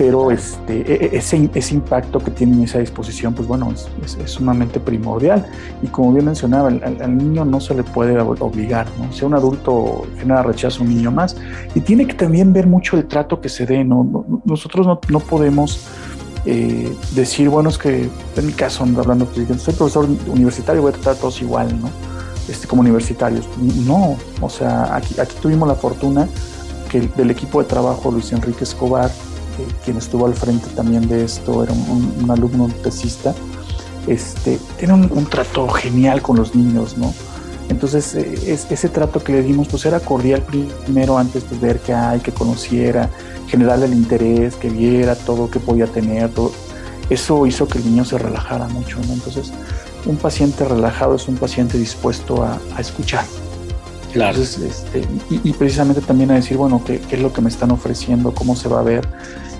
pero 0.00 0.30
este, 0.30 0.80
e, 0.80 0.94
e, 0.94 1.18
ese, 1.18 1.50
ese, 1.52 1.74
impacto 1.74 2.20
que 2.20 2.30
tiene 2.30 2.64
esa 2.64 2.78
disposición, 2.78 3.34
pues 3.34 3.46
bueno, 3.46 3.70
es, 3.70 3.86
sumamente 4.24 4.80
primordial. 4.80 5.44
Y 5.82 5.88
como 5.88 6.14
bien 6.14 6.24
mencionaba, 6.24 6.68
al, 6.68 7.18
niño 7.18 7.44
no 7.44 7.60
se 7.60 7.74
le 7.74 7.82
puede 7.82 8.18
obligar, 8.18 8.86
¿no? 8.98 9.12
Si 9.12 9.26
un 9.26 9.34
adulto 9.34 10.06
genera 10.16 10.42
rechazo, 10.42 10.84
un 10.84 10.88
niño 10.88 11.10
más. 11.10 11.36
Y 11.74 11.80
tiene 11.80 12.06
que 12.06 12.14
también 12.14 12.50
ver 12.54 12.66
mucho 12.66 12.96
el 12.96 13.04
trato 13.04 13.42
que 13.42 13.50
se 13.50 13.66
dé, 13.66 13.84
¿no? 13.84 14.24
Nosotros 14.46 14.86
no, 14.86 15.20
podemos 15.20 15.86
eh, 16.46 16.90
decir, 17.14 17.50
bueno, 17.50 17.68
es 17.68 17.76
que 17.76 18.08
en 18.36 18.46
mi 18.46 18.54
caso, 18.54 18.84
hablando, 18.84 19.26
pues, 19.26 19.46
soy 19.60 19.74
profesor 19.74 20.08
universitario, 20.28 20.80
voy 20.80 20.92
a 20.92 20.94
tratar 20.94 21.12
a 21.12 21.16
todos 21.16 21.42
igual, 21.42 21.78
¿no? 21.78 21.90
este, 22.48 22.66
como 22.66 22.80
universitarios. 22.80 23.46
No, 23.84 24.16
o 24.40 24.48
sea, 24.48 24.96
aquí, 24.96 25.14
tuvimos 25.42 25.68
la 25.68 25.74
fortuna 25.74 26.26
que 26.90 27.02
del 27.02 27.30
equipo 27.30 27.60
de 27.60 27.68
trabajo 27.68 28.10
Luis 28.10 28.32
Enrique 28.32 28.64
Escobar, 28.64 29.10
quien 29.84 29.96
estuvo 29.96 30.26
al 30.26 30.34
frente 30.34 30.68
también 30.74 31.08
de 31.08 31.24
esto, 31.24 31.62
era 31.62 31.72
un, 31.72 32.30
alumno 32.30 32.68
tesista, 32.82 33.34
este, 34.06 34.58
tiene 34.78 34.94
un, 34.94 35.26
trato 35.26 35.68
genial 35.68 36.22
con 36.22 36.36
los 36.36 36.54
niños, 36.54 36.96
¿no? 36.96 37.12
Entonces, 37.68 38.14
eh, 38.16 38.58
ese 38.68 38.88
trato 38.88 39.22
que 39.22 39.32
le 39.32 39.42
dimos, 39.42 39.68
pues 39.68 39.86
era 39.86 40.00
cordial 40.00 40.42
primero, 40.42 41.18
antes 41.18 41.44
pues 41.44 41.60
ver 41.60 41.78
qué 41.78 41.94
hay, 41.94 42.18
que 42.18 42.32
conociera, 42.32 43.08
generarle 43.46 43.86
el 43.86 43.94
interés, 43.94 44.56
que 44.56 44.68
viera 44.68 45.14
todo 45.14 45.50
que 45.50 45.60
podía 45.60 45.86
tener, 45.86 46.30
todo. 46.30 46.52
Eso 47.10 47.46
hizo 47.46 47.68
que 47.68 47.78
el 47.78 47.84
niño 47.84 48.04
se 48.04 48.18
relajara 48.18 48.66
mucho. 48.68 48.98
Entonces, 49.08 49.52
un 50.06 50.16
paciente 50.16 50.64
relajado 50.64 51.14
es 51.14 51.28
un 51.28 51.36
paciente 51.36 51.78
dispuesto 51.78 52.42
a, 52.42 52.58
escuchar. 52.78 53.24
Claro. 54.12 54.40
Este, 54.40 55.04
y, 55.30 55.52
precisamente 55.52 56.00
también 56.00 56.30
a 56.30 56.34
decir, 56.34 56.56
bueno, 56.56 56.82
¿qué, 56.84 57.00
es 57.10 57.20
lo 57.20 57.32
que 57.32 57.40
me 57.40 57.48
están 57.48 57.70
ofreciendo? 57.70 58.32
¿Cómo 58.32 58.56
se 58.56 58.68
va 58.68 58.80
a 58.80 58.82
ver? 58.82 59.06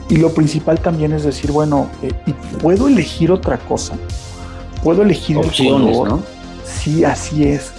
Y 0.08 0.16
lo 0.16 0.34
principal 0.34 0.80
también 0.80 1.12
es 1.12 1.22
decir, 1.22 1.52
bueno, 1.52 1.88
eh, 2.02 2.10
¿y 2.26 2.32
puedo 2.58 2.88
elegir 2.88 3.30
otra 3.30 3.58
cosa? 3.58 3.94
¿Puedo 4.82 5.02
elegir 5.02 5.36
Opciones, 5.36 5.96
el 5.96 6.04
¿no? 6.04 6.22
Sí, 6.64 7.04
así 7.04 7.44
es. 7.44 7.70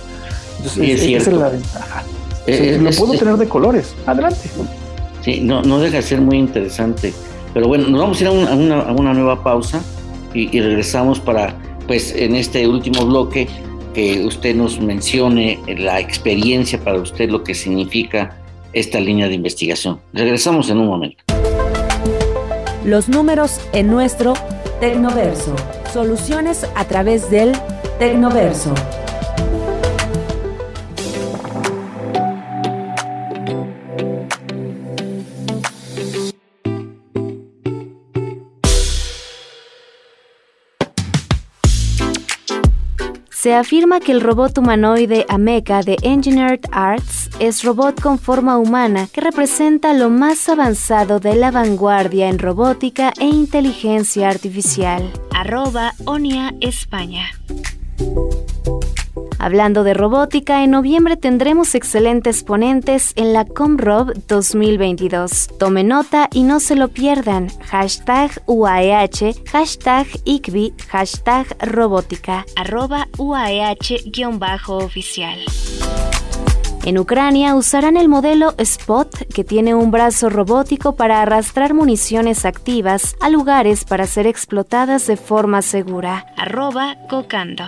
Entonces, 0.57 1.01
esa 1.01 1.31
es 1.31 1.37
la 1.37 1.49
ventaja. 1.49 2.03
Eh, 2.47 2.79
lo 2.81 2.91
puedo 2.91 3.13
tener 3.13 3.35
de 3.35 3.47
colores. 3.47 3.93
Adelante. 4.05 4.49
Sí, 5.23 5.41
no, 5.41 5.61
no 5.61 5.79
deja 5.79 5.97
de 5.97 6.03
ser 6.03 6.21
muy 6.21 6.37
interesante. 6.37 7.13
Pero 7.53 7.67
bueno, 7.67 7.87
nos 7.89 7.99
vamos 7.99 8.19
a 8.19 8.21
ir 8.21 8.27
a 8.27 8.31
una, 8.31 8.81
a 8.81 8.91
una 8.93 9.13
nueva 9.13 9.43
pausa 9.43 9.81
y, 10.33 10.55
y 10.55 10.61
regresamos 10.61 11.19
para 11.19 11.55
pues 11.87 12.13
en 12.15 12.35
este 12.35 12.65
último 12.67 13.05
bloque 13.05 13.49
que 13.93 14.23
usted 14.25 14.55
nos 14.55 14.79
mencione 14.79 15.59
la 15.67 15.99
experiencia 15.99 16.79
para 16.79 16.99
usted, 16.99 17.29
lo 17.29 17.43
que 17.43 17.53
significa 17.53 18.37
esta 18.73 18.99
línea 18.99 19.27
de 19.27 19.35
investigación. 19.35 19.99
Regresamos 20.13 20.69
en 20.69 20.77
un 20.77 20.87
momento. 20.87 21.23
Los 22.85 23.09
números 23.09 23.59
en 23.73 23.87
nuestro 23.87 24.33
Tecnoverso. 24.79 25.55
Soluciones 25.93 26.65
a 26.75 26.85
través 26.85 27.29
del 27.29 27.51
Tecnoverso. 27.99 28.73
Se 43.41 43.55
afirma 43.55 43.99
que 43.99 44.11
el 44.11 44.21
robot 44.21 44.59
humanoide 44.59 45.25
Ameca 45.27 45.81
de 45.81 45.97
Engineered 46.03 46.59
Arts 46.71 47.31
es 47.39 47.63
robot 47.63 47.99
con 47.99 48.19
forma 48.19 48.59
humana 48.59 49.07
que 49.11 49.19
representa 49.19 49.93
lo 49.93 50.11
más 50.11 50.47
avanzado 50.47 51.19
de 51.19 51.33
la 51.33 51.49
vanguardia 51.49 52.29
en 52.29 52.37
robótica 52.37 53.11
e 53.19 53.25
inteligencia 53.25 54.29
artificial. 54.29 55.11
Arroba 55.31 55.95
ONIA 56.05 56.53
España. 56.61 57.31
Hablando 59.41 59.83
de 59.83 59.93
robótica, 59.95 60.63
en 60.63 60.69
noviembre 60.69 61.17
tendremos 61.17 61.73
excelentes 61.73 62.43
ponentes 62.43 63.13
en 63.15 63.33
la 63.33 63.43
Comrob 63.43 64.13
2022. 64.27 65.49
Tome 65.57 65.83
nota 65.83 66.29
y 66.31 66.43
no 66.43 66.59
se 66.59 66.75
lo 66.75 66.89
pierdan. 66.89 67.49
Hashtag 67.61 68.43
UAEH, 68.45 69.33
hashtag 69.51 70.05
ICBI, 70.25 70.75
hashtag 70.89 71.47
robótica, 71.59 72.45
arroba 72.55 73.07
UAEH-oficial. 73.17 75.39
En 76.85 76.99
Ucrania 76.99 77.55
usarán 77.55 77.97
el 77.97 78.09
modelo 78.09 78.53
Spot, 78.59 79.09
que 79.33 79.43
tiene 79.43 79.73
un 79.73 79.89
brazo 79.89 80.29
robótico 80.29 80.95
para 80.95 81.23
arrastrar 81.23 81.73
municiones 81.73 82.45
activas 82.45 83.15
a 83.19 83.29
lugares 83.29 83.85
para 83.85 84.05
ser 84.05 84.27
explotadas 84.27 85.07
de 85.07 85.17
forma 85.17 85.63
segura. 85.63 86.27
Arroba 86.37 86.97
Cocando 87.09 87.63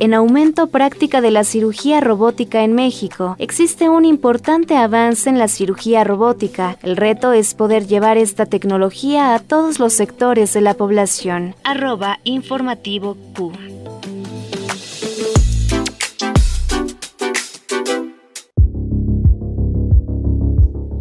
en 0.00 0.14
aumento 0.14 0.68
práctica 0.68 1.20
de 1.20 1.30
la 1.30 1.44
cirugía 1.44 2.00
robótica 2.00 2.62
en 2.62 2.74
México. 2.74 3.36
Existe 3.38 3.88
un 3.88 4.04
importante 4.04 4.76
avance 4.76 5.28
en 5.28 5.38
la 5.38 5.48
cirugía 5.48 6.04
robótica. 6.04 6.76
El 6.82 6.96
reto 6.96 7.32
es 7.32 7.54
poder 7.54 7.86
llevar 7.86 8.16
esta 8.16 8.46
tecnología 8.46 9.34
a 9.34 9.40
todos 9.40 9.78
los 9.78 9.92
sectores 9.92 10.52
de 10.52 10.60
la 10.60 10.74
población. 10.74 11.54
Arroba 11.64 12.18
informativo 12.24 13.16
Q. 13.34 13.52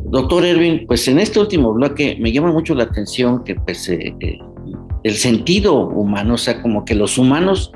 Doctor 0.09 0.45
Erwin, 0.45 0.87
pues 0.87 1.07
en 1.09 1.19
este 1.19 1.39
último 1.39 1.73
bloque 1.73 2.17
me 2.19 2.31
llama 2.31 2.51
mucho 2.51 2.73
la 2.73 2.85
atención 2.85 3.43
que 3.43 3.55
pues, 3.55 3.89
eh, 3.89 4.15
eh, 4.19 4.39
el 5.03 5.13
sentido 5.15 5.75
humano, 5.75 6.35
o 6.35 6.37
sea, 6.37 6.61
como 6.61 6.85
que 6.85 6.95
los 6.95 7.17
humanos 7.17 7.71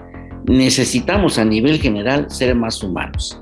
necesitamos 0.45 1.37
a 1.37 1.45
nivel 1.45 1.79
general 1.79 2.25
ser 2.29 2.55
más 2.55 2.81
humanos. 2.83 3.41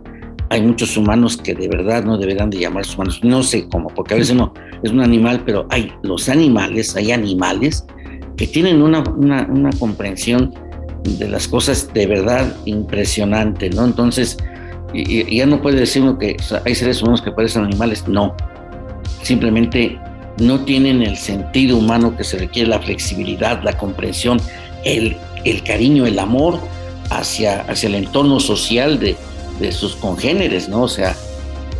Hay 0.52 0.62
muchos 0.62 0.98
humanos 0.98 1.38
que 1.38 1.54
de 1.54 1.68
verdad 1.68 2.04
no 2.04 2.18
deberán 2.18 2.50
de 2.50 2.60
llamarse 2.60 2.96
humanos, 2.96 3.20
no 3.24 3.44
sé 3.44 3.68
cómo, 3.70 3.90
porque 3.90 4.16
a 4.16 4.18
veces 4.18 4.36
no 4.36 4.54
es 4.82 4.92
un 4.92 5.02
animal, 5.02 5.44
pero 5.46 5.68
hay 5.70 5.92
los 6.02 6.28
animales, 6.28 6.96
hay 6.96 7.12
animales 7.12 7.86
que 8.36 8.48
tienen 8.48 8.82
una, 8.82 9.04
una, 9.04 9.70
comprensión 9.80 10.54
de 11.04 11.28
las 11.28 11.48
cosas 11.48 11.94
de 11.94 12.08
verdad 12.08 12.56
impresionante, 12.66 13.70
¿no? 13.70 13.86
Entonces, 13.86 14.38
ya 14.94 15.46
no 15.46 15.62
puede 15.62 15.82
decir 15.82 16.02
uno 16.02 16.18
que 16.18 16.38
hay 16.66 16.74
seres 16.74 17.02
humanos 17.02 17.22
que 17.22 17.32
parecen 17.32 17.66
animales, 17.66 18.08
no. 18.08 18.36
Simplemente 19.22 20.00
no 20.40 20.62
tienen 20.62 21.04
el 21.04 21.18
sentido 21.18 21.78
humano 21.78 22.16
que 22.16 22.24
se 22.24 22.40
requiere, 22.40 22.70
la 22.70 22.80
flexibilidad, 22.80 23.62
la 23.62 23.78
comprensión, 23.78 24.40
el, 24.84 25.16
el 25.44 25.62
cariño, 25.64 26.08
el 26.08 26.18
amor 26.18 26.60
hacia, 27.10 27.62
hacia 27.62 27.88
el 27.88 27.96
entorno 27.96 28.40
social 28.40 29.00
de, 29.00 29.18
sus 29.72 29.98
congéneres, 29.98 30.70
¿no? 30.70 30.84
O 30.84 30.88
sea, 30.88 31.18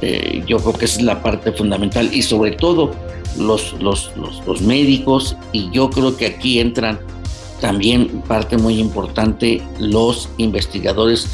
eh, 0.02 0.44
yo 0.46 0.58
creo 0.60 0.74
que 0.74 0.84
esa 0.84 1.00
es 1.00 1.06
la 1.06 1.24
parte 1.24 1.54
fundamental 1.54 2.10
y 2.14 2.24
sobre 2.24 2.52
todo 2.52 2.92
los, 3.38 3.74
los, 3.80 4.12
los, 4.18 4.62
médicos 4.62 5.38
y 5.54 5.70
yo 5.72 5.90
creo 5.90 6.18
que 6.18 6.26
aquí 6.26 6.60
entran 6.60 7.00
también 7.62 8.22
parte 8.28 8.58
muy 8.58 8.80
importante 8.80 9.62
los 9.78 10.30
investigadores 10.38 11.28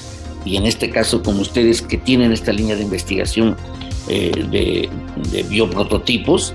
y 0.45 0.57
en 0.57 0.67
este 0.67 0.91
caso 0.91 1.23
como 1.23 1.41
ustedes 1.41 1.81
que 1.81 1.97
tienen 1.97 2.31
esta 2.31 2.53
línea 2.53 2.75
de 2.75 2.83
investigación 2.83 3.55
eh, 4.07 4.31
de, 4.51 5.43
bioprototipos 5.49 6.53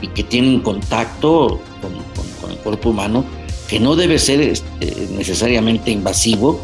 y 0.00 0.08
que 0.08 0.22
tienen 0.22 0.60
contacto 0.60 1.60
con, 1.82 2.50
el 2.50 2.56
cuerpo 2.58 2.90
humano, 2.90 3.24
que 3.68 3.80
no 3.80 3.96
debe 3.96 4.18
ser 4.18 4.40
este, 4.40 5.08
necesariamente 5.10 5.90
invasivo, 5.90 6.60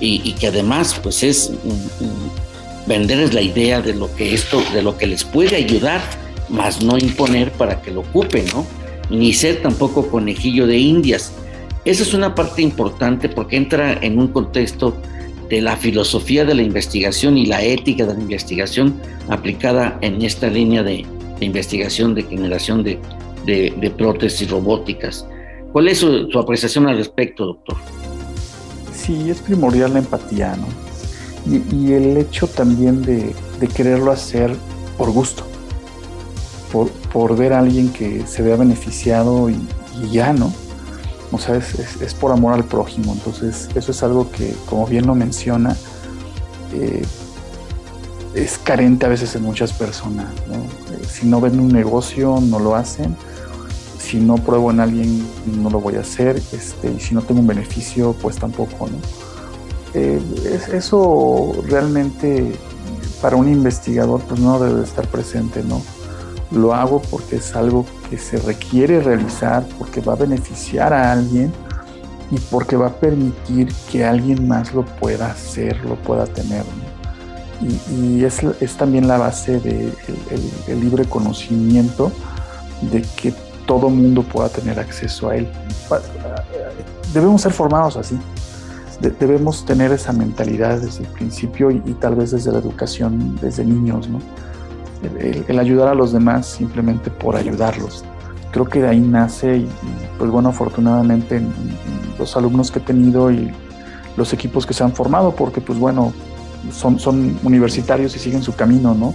y, 0.00 0.32
que 0.32 0.48
además 0.48 0.98
pues 1.02 1.22
es 1.22 1.52
venderles 2.86 3.32
la 3.32 3.42
idea 3.42 3.80
de 3.80 3.94
lo 3.94 4.14
que 4.14 4.34
esto, 4.34 4.62
de 4.72 4.82
lo 4.82 4.96
que 4.98 5.06
les 5.06 5.24
puede 5.24 5.56
ayudar, 5.56 6.02
más 6.48 6.82
no 6.82 6.98
imponer 6.98 7.50
para 7.52 7.80
que 7.80 7.90
lo 7.90 8.00
ocupen, 8.00 8.44
¿no? 8.52 8.66
Ni 9.10 9.32
ser 9.32 9.62
tampoco 9.62 10.08
conejillo 10.08 10.66
de 10.66 10.78
indias. 10.78 11.32
Esa 11.84 12.02
es 12.02 12.14
una 12.14 12.34
parte 12.34 12.62
importante 12.62 13.28
porque 13.28 13.56
entra 13.56 13.98
en 14.00 14.18
un 14.18 14.28
contexto 14.28 14.96
de 15.48 15.60
la 15.60 15.76
filosofía 15.76 16.44
de 16.44 16.54
la 16.54 16.62
investigación 16.62 17.36
y 17.36 17.46
la 17.46 17.62
ética 17.62 18.06
de 18.06 18.14
la 18.14 18.20
investigación 18.20 19.00
aplicada 19.28 19.98
en 20.00 20.22
esta 20.22 20.48
línea 20.48 20.82
de, 20.82 21.04
investigación 21.40 22.14
de 22.14 22.22
generación 22.22 22.82
de, 22.82 22.98
de, 23.44 23.90
prótesis 23.98 24.50
robóticas. 24.50 25.26
¿Cuál 25.72 25.88
es 25.88 25.98
su 25.98 26.38
apreciación 26.38 26.86
al 26.86 26.96
respecto, 26.96 27.46
doctor? 27.46 27.76
Sí, 29.04 29.30
es 29.30 29.40
primordial 29.40 29.92
la 29.92 29.98
empatía, 30.00 30.56
¿no? 30.56 30.66
Y, 31.46 31.92
el 31.92 32.16
hecho 32.16 32.46
también 32.46 33.02
de, 33.02 33.34
quererlo 33.74 34.12
hacer 34.12 34.54
por 34.96 35.10
gusto, 35.10 35.44
por, 37.12 37.36
ver 37.36 37.52
a 37.52 37.58
alguien 37.58 37.90
que 37.90 38.26
se 38.26 38.42
vea 38.42 38.56
beneficiado 38.56 39.50
y, 39.50 39.60
ya, 40.10 40.32
¿no? 40.32 40.52
O 41.32 41.38
sea, 41.38 41.56
es, 41.56 42.14
por 42.14 42.32
amor 42.32 42.54
al 42.54 42.64
prójimo. 42.64 43.12
Entonces, 43.12 43.68
eso 43.74 43.90
es 43.90 44.02
algo 44.02 44.30
que, 44.30 44.54
como 44.66 44.86
bien 44.86 45.06
lo 45.06 45.14
menciona, 45.14 45.76
eh, 46.72 47.02
es 48.34 48.58
carente 48.58 49.06
a 49.06 49.08
veces 49.10 49.34
en 49.36 49.42
muchas 49.42 49.72
personas. 49.72 50.26
¿no? 50.48 50.54
Eh, 50.54 51.04
si 51.08 51.26
no 51.26 51.40
ven 51.40 51.60
un 51.60 51.68
negocio, 51.68 52.38
no 52.40 52.58
lo 52.58 52.74
hacen 52.74 53.16
si 54.04 54.18
no 54.18 54.36
pruebo 54.36 54.70
en 54.70 54.80
alguien 54.80 55.26
no 55.46 55.70
lo 55.70 55.80
voy 55.80 55.96
a 55.96 56.00
hacer 56.00 56.36
este, 56.52 56.92
y 56.92 57.00
si 57.00 57.14
no 57.14 57.22
tengo 57.22 57.40
un 57.40 57.46
beneficio 57.46 58.14
pues 58.20 58.36
tampoco 58.36 58.88
¿no? 58.88 58.98
Eh, 59.94 60.20
eso 60.72 61.54
realmente 61.66 62.52
para 63.22 63.36
un 63.36 63.48
investigador 63.48 64.20
pues 64.22 64.40
no 64.40 64.58
debe 64.58 64.82
estar 64.82 65.06
presente 65.08 65.62
no 65.62 65.80
lo 66.50 66.74
hago 66.74 67.00
porque 67.02 67.36
es 67.36 67.54
algo 67.56 67.86
que 68.10 68.18
se 68.18 68.36
requiere 68.38 69.00
realizar 69.00 69.64
porque 69.78 70.00
va 70.00 70.12
a 70.12 70.16
beneficiar 70.16 70.92
a 70.92 71.12
alguien 71.12 71.52
y 72.30 72.38
porque 72.50 72.76
va 72.76 72.88
a 72.88 72.92
permitir 72.92 73.72
que 73.90 74.04
alguien 74.04 74.48
más 74.48 74.72
lo 74.74 74.84
pueda 74.84 75.30
hacer, 75.30 75.84
lo 75.84 75.96
pueda 75.96 76.26
tener. 76.26 76.64
Y, 77.90 78.24
es, 78.24 78.42
también 78.76 79.06
la 79.08 79.18
base 79.18 79.60
del 79.60 79.92
de 80.66 80.76
libre 80.76 81.04
conocimiento 81.04 82.10
de 82.92 83.02
que 83.02 83.32
todo 83.66 83.90
mundo 83.90 84.22
pueda 84.22 84.48
tener 84.48 84.78
acceso 84.78 85.28
a 85.28 85.36
él. 85.36 85.48
Debemos 87.12 87.42
ser 87.42 87.52
formados 87.52 87.96
así. 87.96 88.18
debemos 89.00 89.64
tener 89.64 89.92
esa 89.92 90.12
mentalidad 90.12 90.80
desde 90.80 91.04
el 91.04 91.10
principio 91.10 91.70
y, 91.70 91.80
tal 92.00 92.14
vez 92.14 92.30
desde 92.30 92.52
la 92.52 92.58
educación, 92.58 93.36
desde 93.40 93.64
niños, 93.64 94.08
¿no? 94.08 94.20
el, 95.48 95.58
ayudar 95.58 95.88
a 95.88 95.94
los 95.94 96.12
demás 96.12 96.46
simplemente 96.46 97.10
por 97.10 97.36
ayudarlos. 97.36 98.04
Creo 98.52 98.66
que 98.66 98.80
de 98.80 98.88
ahí 98.88 99.00
nace 99.00 99.58
y, 99.58 99.68
pues 100.18 100.30
bueno, 100.30 100.50
afortunadamente 100.50 101.42
los 102.18 102.36
alumnos 102.36 102.70
que 102.70 102.78
he 102.78 102.82
tenido 102.82 103.30
y 103.30 103.52
los 104.16 104.32
equipos 104.32 104.64
que 104.64 104.74
se 104.74 104.84
han 104.84 104.92
formado, 104.92 105.32
porque 105.34 105.60
pues 105.60 105.78
bueno, 105.78 106.12
son, 106.72 106.98
son 106.98 107.38
universitarios 107.42 108.14
y 108.16 108.18
siguen 108.18 108.42
su 108.42 108.54
camino, 108.54 108.94
¿no? 108.94 109.12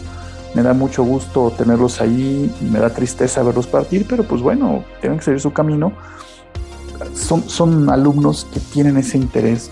Me 0.55 0.63
da 0.63 0.73
mucho 0.73 1.03
gusto 1.03 1.53
tenerlos 1.55 2.01
ahí 2.01 2.51
y 2.59 2.65
me 2.65 2.79
da 2.79 2.89
tristeza 2.89 3.43
verlos 3.43 3.67
partir, 3.67 4.05
pero 4.07 4.23
pues 4.23 4.41
bueno, 4.41 4.83
tienen 4.99 5.19
que 5.19 5.25
seguir 5.25 5.41
su 5.41 5.53
camino. 5.53 5.93
Son, 7.13 7.47
son 7.47 7.89
alumnos 7.89 8.47
que 8.51 8.59
tienen 8.59 8.97
ese 8.97 9.17
interés. 9.17 9.69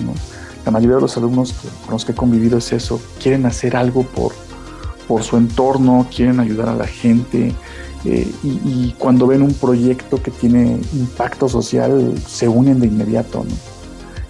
La 0.66 0.72
mayoría 0.72 0.96
de 0.96 1.02
los 1.02 1.18
alumnos 1.18 1.54
con 1.84 1.94
los 1.94 2.06
que 2.06 2.12
he 2.12 2.16
convivido 2.16 2.58
es 2.58 2.72
eso, 2.74 3.02
quieren 3.22 3.46
hacer 3.46 3.76
algo 3.76 4.04
por, 4.04 4.34
por 5.08 5.24
su 5.24 5.38
entorno, 5.38 6.08
quieren 6.14 6.40
ayudar 6.40 6.70
a 6.70 6.76
la 6.76 6.88
gente 6.88 7.56
eh, 8.06 8.32
y, 8.44 8.94
cuando 8.98 9.28
ven 9.28 9.42
un 9.42 9.54
proyecto 9.54 10.22
que 10.22 10.32
tiene 10.32 10.80
impacto 10.94 11.50
social 11.50 12.14
se 12.26 12.48
unen 12.48 12.80
de 12.80 12.88
inmediato 12.88 13.44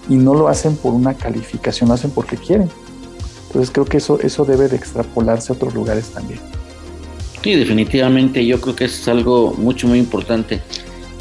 y 0.10 0.16
no 0.16 0.34
lo 0.34 0.48
hacen 0.48 0.76
por 0.78 0.94
una 0.94 1.14
calificación, 1.14 1.90
lo 1.90 1.96
hacen 1.96 2.12
porque 2.12 2.38
quieren. 2.38 2.70
Entonces 3.48 3.72
creo 3.72 3.86
que 3.86 3.98
eso, 3.98 4.20
eso 4.22 4.46
debe 4.46 4.68
de 4.68 4.76
extrapolarse 4.76 5.52
a 5.52 5.56
otros 5.56 5.74
lugares 5.74 6.10
también. 6.10 6.40
Sí, 7.44 7.56
definitivamente 7.56 8.46
yo 8.46 8.60
creo 8.60 8.76
que 8.76 8.86
es 8.86 9.08
algo 9.08 9.54
mucho, 9.58 9.88
muy 9.88 10.00
importante. 10.00 10.62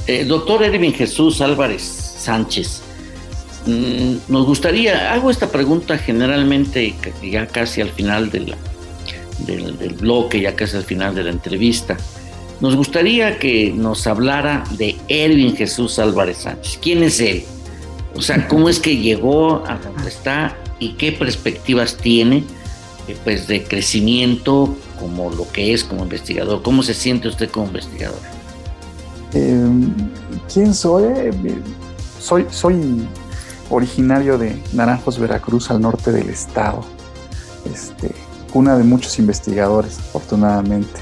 Eh, 0.07 0.25
doctor 0.25 0.63
Erwin 0.63 0.93
Jesús 0.93 1.41
Álvarez 1.41 1.83
Sánchez, 1.83 2.83
mm, 3.67 4.33
nos 4.33 4.47
gustaría, 4.47 5.13
hago 5.13 5.31
esta 5.31 5.49
pregunta 5.49 5.99
generalmente 5.99 6.95
ya 7.23 7.47
casi 7.47 7.81
al 7.81 7.91
final 7.91 8.31
de 8.31 8.41
la, 8.41 8.57
del, 9.47 9.95
bloque, 9.95 10.41
ya 10.41 10.57
casi 10.57 10.77
al 10.77 10.85
final 10.85 11.15
de 11.15 11.25
la 11.25 11.31
entrevista. 11.31 11.97
Nos 12.61 12.75
gustaría 12.75 13.39
que 13.39 13.73
nos 13.73 14.07
hablara 14.07 14.65
de 14.79 14.97
Erwin 15.09 15.55
Jesús 15.55 15.99
Álvarez 15.99 16.39
Sánchez. 16.39 16.79
¿Quién 16.81 17.03
es 17.03 17.21
él? 17.21 17.45
O 18.15 18.23
sea, 18.23 18.49
¿cómo 18.49 18.69
es 18.69 18.81
que 18.81 18.97
llegó 18.97 19.63
a 19.67 19.77
donde 19.77 20.09
está 20.09 20.57
y 20.79 20.95
qué 20.95 21.13
perspectivas 21.13 21.97
tiene 21.97 22.45
eh, 23.09 23.17
pues, 23.25 23.47
de 23.47 23.65
crecimiento 23.65 24.77
como 24.99 25.31
lo 25.31 25.51
que 25.51 25.73
es 25.73 25.85
como 25.85 26.03
investigador? 26.03 26.63
¿Cómo 26.63 26.83
se 26.83 26.95
siente 26.95 27.29
usted 27.29 27.51
como 27.51 27.67
investigador? 27.67 28.19
Em, 29.33 29.93
¿Quién 30.53 30.75
soy? 30.75 31.05
Soy, 32.21 32.47
soy 32.51 33.07
originario 33.71 34.39
de 34.39 34.61
Naranjos, 34.73 35.19
Veracruz, 35.19 35.71
al 35.71 35.81
norte 35.81 36.13
del 36.13 36.31
estado. 36.31 36.85
Este, 37.73 38.15
una 38.55 38.77
de 38.77 38.85
muchos 38.85 39.19
investigadores, 39.19 39.99
afortunadamente, 39.99 41.01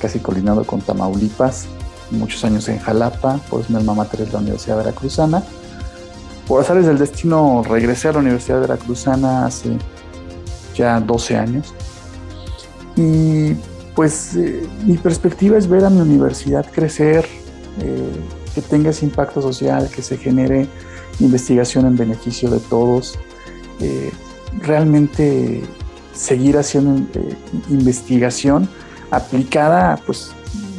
casi 0.00 0.20
colinado 0.20 0.64
con 0.64 0.80
Tamaulipas, 0.80 1.66
muchos 2.10 2.44
años 2.44 2.68
en 2.68 2.78
Jalapa, 2.78 3.40
pues 3.50 3.68
mi 3.68 3.76
alma 3.76 3.94
mater 3.94 4.22
es 4.22 4.32
la 4.32 4.38
Universidad 4.38 4.78
Veracruzana. 4.78 5.42
Por 6.46 6.60
azares 6.60 6.86
del 6.86 6.98
destino 6.98 7.62
regresé 7.62 8.08
a 8.08 8.12
la 8.12 8.18
Universidad 8.18 8.60
Veracruzana 8.60 9.46
hace 9.46 9.76
ya 10.74 11.00
12 11.00 11.36
años. 11.36 11.74
Y 12.96 13.54
pues 13.94 14.36
eh, 14.36 14.66
mi 14.84 14.96
perspectiva 14.96 15.56
es 15.56 15.68
ver 15.68 15.84
a 15.84 15.90
mi 15.90 16.00
universidad 16.00 16.66
crecer, 16.70 17.26
eh, 17.80 18.10
que 18.54 18.60
tenga 18.60 18.90
ese 18.90 19.04
impacto 19.04 19.40
social, 19.40 19.88
que 19.94 20.02
se 20.02 20.16
genere 20.16 20.68
investigación 21.20 21.86
en 21.86 21.96
beneficio 21.96 22.50
de 22.50 22.60
todos. 22.60 23.18
Eh, 23.80 24.12
realmente 24.60 25.62
seguir 26.12 26.56
haciendo 26.58 27.04
investigación 27.70 28.68
aplicada, 29.10 29.98
pues 30.06 30.32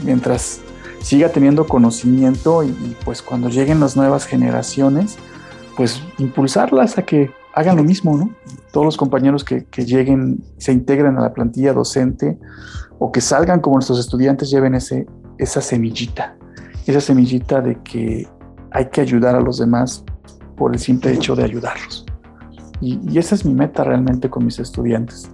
mientras 0.04 0.60
siga 1.02 1.30
teniendo 1.30 1.68
conocimiento 1.68 2.64
y, 2.64 2.96
pues 3.04 3.22
cuando 3.22 3.50
lleguen 3.50 3.80
las 3.80 3.96
nuevas 3.96 4.26
generaciones, 4.26 5.18
pues 5.76 6.02
impulsarlas 6.18 6.98
a 6.98 7.04
que 7.04 7.32
hagan 7.54 7.78
lo 7.78 7.84
mismo, 7.84 8.18
¿no? 8.18 8.30
Todos 8.72 8.86
los 8.86 8.98
compañeros 8.98 9.44
que, 9.44 9.66
lleguen, 9.78 10.44
se 10.58 10.74
integren 10.74 11.18
a 11.18 11.22
la 11.22 11.34
plantilla 11.34 11.74
docente 11.74 12.38
o 13.00 13.12
que 13.12 13.22
salgan 13.22 13.60
como 13.60 13.78
nuestros 13.78 14.00
estudiantes 14.00 14.50
lleven 14.50 14.76
ese, 14.76 15.08
esa 15.38 15.62
semillita, 15.62 16.36
esa 16.86 17.02
semillita 17.02 17.62
de 17.62 17.82
que 17.82 18.28
hay 18.72 18.86
que 18.88 19.02
ayudar 19.02 19.36
a 19.36 19.40
los 19.40 19.58
demás 19.58 20.04
por 20.58 20.74
el 20.74 20.80
simple 20.80 21.14
hecho 21.14 21.36
de 21.36 21.44
ayudarlos. 21.44 22.06
Y, 22.82 23.18
esa 23.18 23.36
es 23.36 23.46
mi 23.46 23.54
meta 23.54 23.84
realmente 23.84 24.30
con 24.30 24.46
mis 24.46 24.60
estudiantes. 24.60 25.30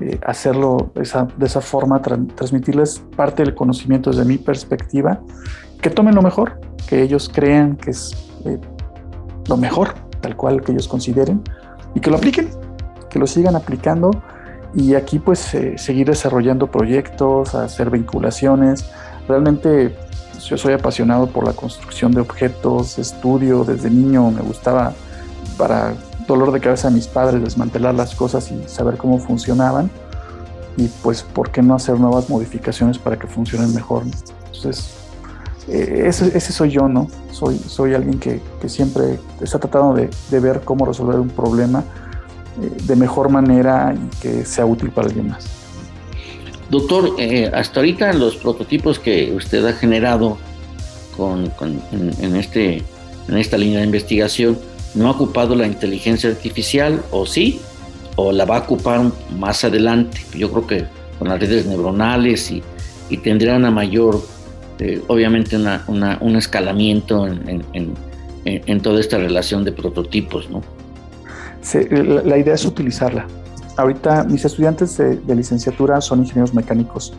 Eh, 0.00 0.18
hacerlo 0.26 0.90
de 0.94 1.02
esa 1.46 1.60
forma, 1.60 2.00
transmitirles 2.00 3.04
parte 3.16 3.44
del 3.44 3.54
conocimiento 3.54 4.10
desde 4.10 4.24
mi 4.24 4.38
perspectiva, 4.38 5.20
que 5.82 5.90
tomen 5.90 6.14
lo 6.14 6.22
mejor, 6.22 6.58
que 6.88 7.02
ellos 7.02 7.30
crean 7.32 7.76
que 7.76 7.90
es 7.90 8.16
eh, 8.46 8.58
lo 9.50 9.56
mejor, 9.58 9.94
tal 10.20 10.36
cual 10.36 10.62
que 10.62 10.72
ellos 10.72 10.88
consideren, 10.88 11.42
y 11.94 12.00
que 12.00 12.10
lo 12.10 12.16
apliquen, 12.16 12.48
que 13.10 13.18
lo 13.18 13.26
sigan 13.26 13.56
aplicando 13.56 14.10
y 14.74 14.94
aquí 14.94 15.18
pues 15.18 15.52
eh, 15.54 15.76
seguir 15.76 16.06
desarrollando 16.06 16.68
proyectos, 16.68 17.54
hacer 17.54 17.90
vinculaciones. 17.90 18.86
Realmente 19.28 19.96
yo 20.44 20.56
soy 20.56 20.72
apasionado 20.72 21.26
por 21.26 21.44
la 21.44 21.52
construcción 21.52 22.12
de 22.12 22.20
objetos, 22.20 22.98
estudio, 22.98 23.64
desde 23.64 23.90
niño 23.90 24.30
me 24.30 24.40
gustaba 24.40 24.94
para 25.58 25.94
dolor 26.26 26.52
de 26.52 26.60
cabeza 26.60 26.88
a 26.88 26.90
mis 26.92 27.08
padres 27.08 27.42
desmantelar 27.42 27.94
las 27.94 28.14
cosas 28.14 28.50
y 28.52 28.68
saber 28.68 28.96
cómo 28.96 29.18
funcionaban. 29.18 29.90
Y 30.76 30.86
pues, 31.02 31.22
¿por 31.22 31.50
qué 31.50 31.62
no 31.62 31.74
hacer 31.74 31.98
nuevas 31.98 32.30
modificaciones 32.30 32.98
para 32.98 33.18
que 33.18 33.26
funcionen 33.26 33.74
mejor? 33.74 34.04
Entonces, 34.46 34.99
eh, 35.68 36.04
ese, 36.06 36.52
soy 36.52 36.70
yo, 36.70 36.88
¿no? 36.88 37.08
Soy, 37.30 37.58
soy 37.58 37.94
alguien 37.94 38.18
que, 38.18 38.40
siempre 38.66 39.18
está 39.40 39.58
tratando 39.58 39.94
de, 39.94 40.40
ver 40.40 40.62
cómo 40.64 40.86
resolver 40.86 41.16
un 41.20 41.28
problema 41.28 41.84
eh, 42.60 42.82
de 42.84 42.96
mejor 42.96 43.28
manera 43.28 43.94
y 43.94 44.16
que 44.20 44.44
sea 44.44 44.66
útil 44.66 44.90
para 44.90 45.08
alguien 45.08 45.28
más. 45.28 45.46
Doctor, 46.70 47.16
eh, 47.18 47.50
hasta 47.52 47.80
ahorita 47.80 48.12
los 48.12 48.36
prototipos 48.36 48.98
que 48.98 49.32
usted 49.34 49.64
ha 49.66 49.72
generado 49.72 50.38
con, 51.16 51.52
en, 51.92 52.36
este, 52.36 52.82
en 53.28 53.36
esta 53.36 53.58
línea 53.58 53.80
de 53.80 53.86
investigación, 53.86 54.58
no 54.94 55.08
ha 55.08 55.10
ocupado 55.10 55.54
la 55.54 55.66
inteligencia 55.66 56.30
artificial, 56.30 57.02
o 57.10 57.26
sí, 57.26 57.60
o 58.16 58.32
la 58.32 58.44
va 58.44 58.58
a 58.58 58.60
ocupar 58.60 59.10
más 59.38 59.64
adelante. 59.64 60.20
Yo 60.34 60.50
creo 60.50 60.66
que 60.66 60.84
con 61.18 61.28
las 61.28 61.38
redes 61.38 61.66
neuronales 61.66 62.50
y, 62.50 62.62
tendrá 63.18 63.56
una 63.56 63.70
mayor, 63.70 64.22
eh, 64.80 65.02
obviamente, 65.08 65.56
un 65.56 66.36
escalamiento 66.36 67.26
en, 67.26 68.80
toda 68.82 69.00
esta 69.00 69.18
relación 69.18 69.64
de 69.64 69.72
prototipos, 69.72 70.48
¿no? 70.50 70.62
la, 72.24 72.38
idea 72.38 72.54
es 72.54 72.64
utilizarla. 72.64 73.26
Ahorita 73.76 74.24
mis 74.24 74.44
estudiantes 74.44 74.96
de, 74.96 75.34
licenciatura 75.34 76.00
son 76.00 76.20
ingenieros 76.20 76.54
mecánicos, 76.54 77.12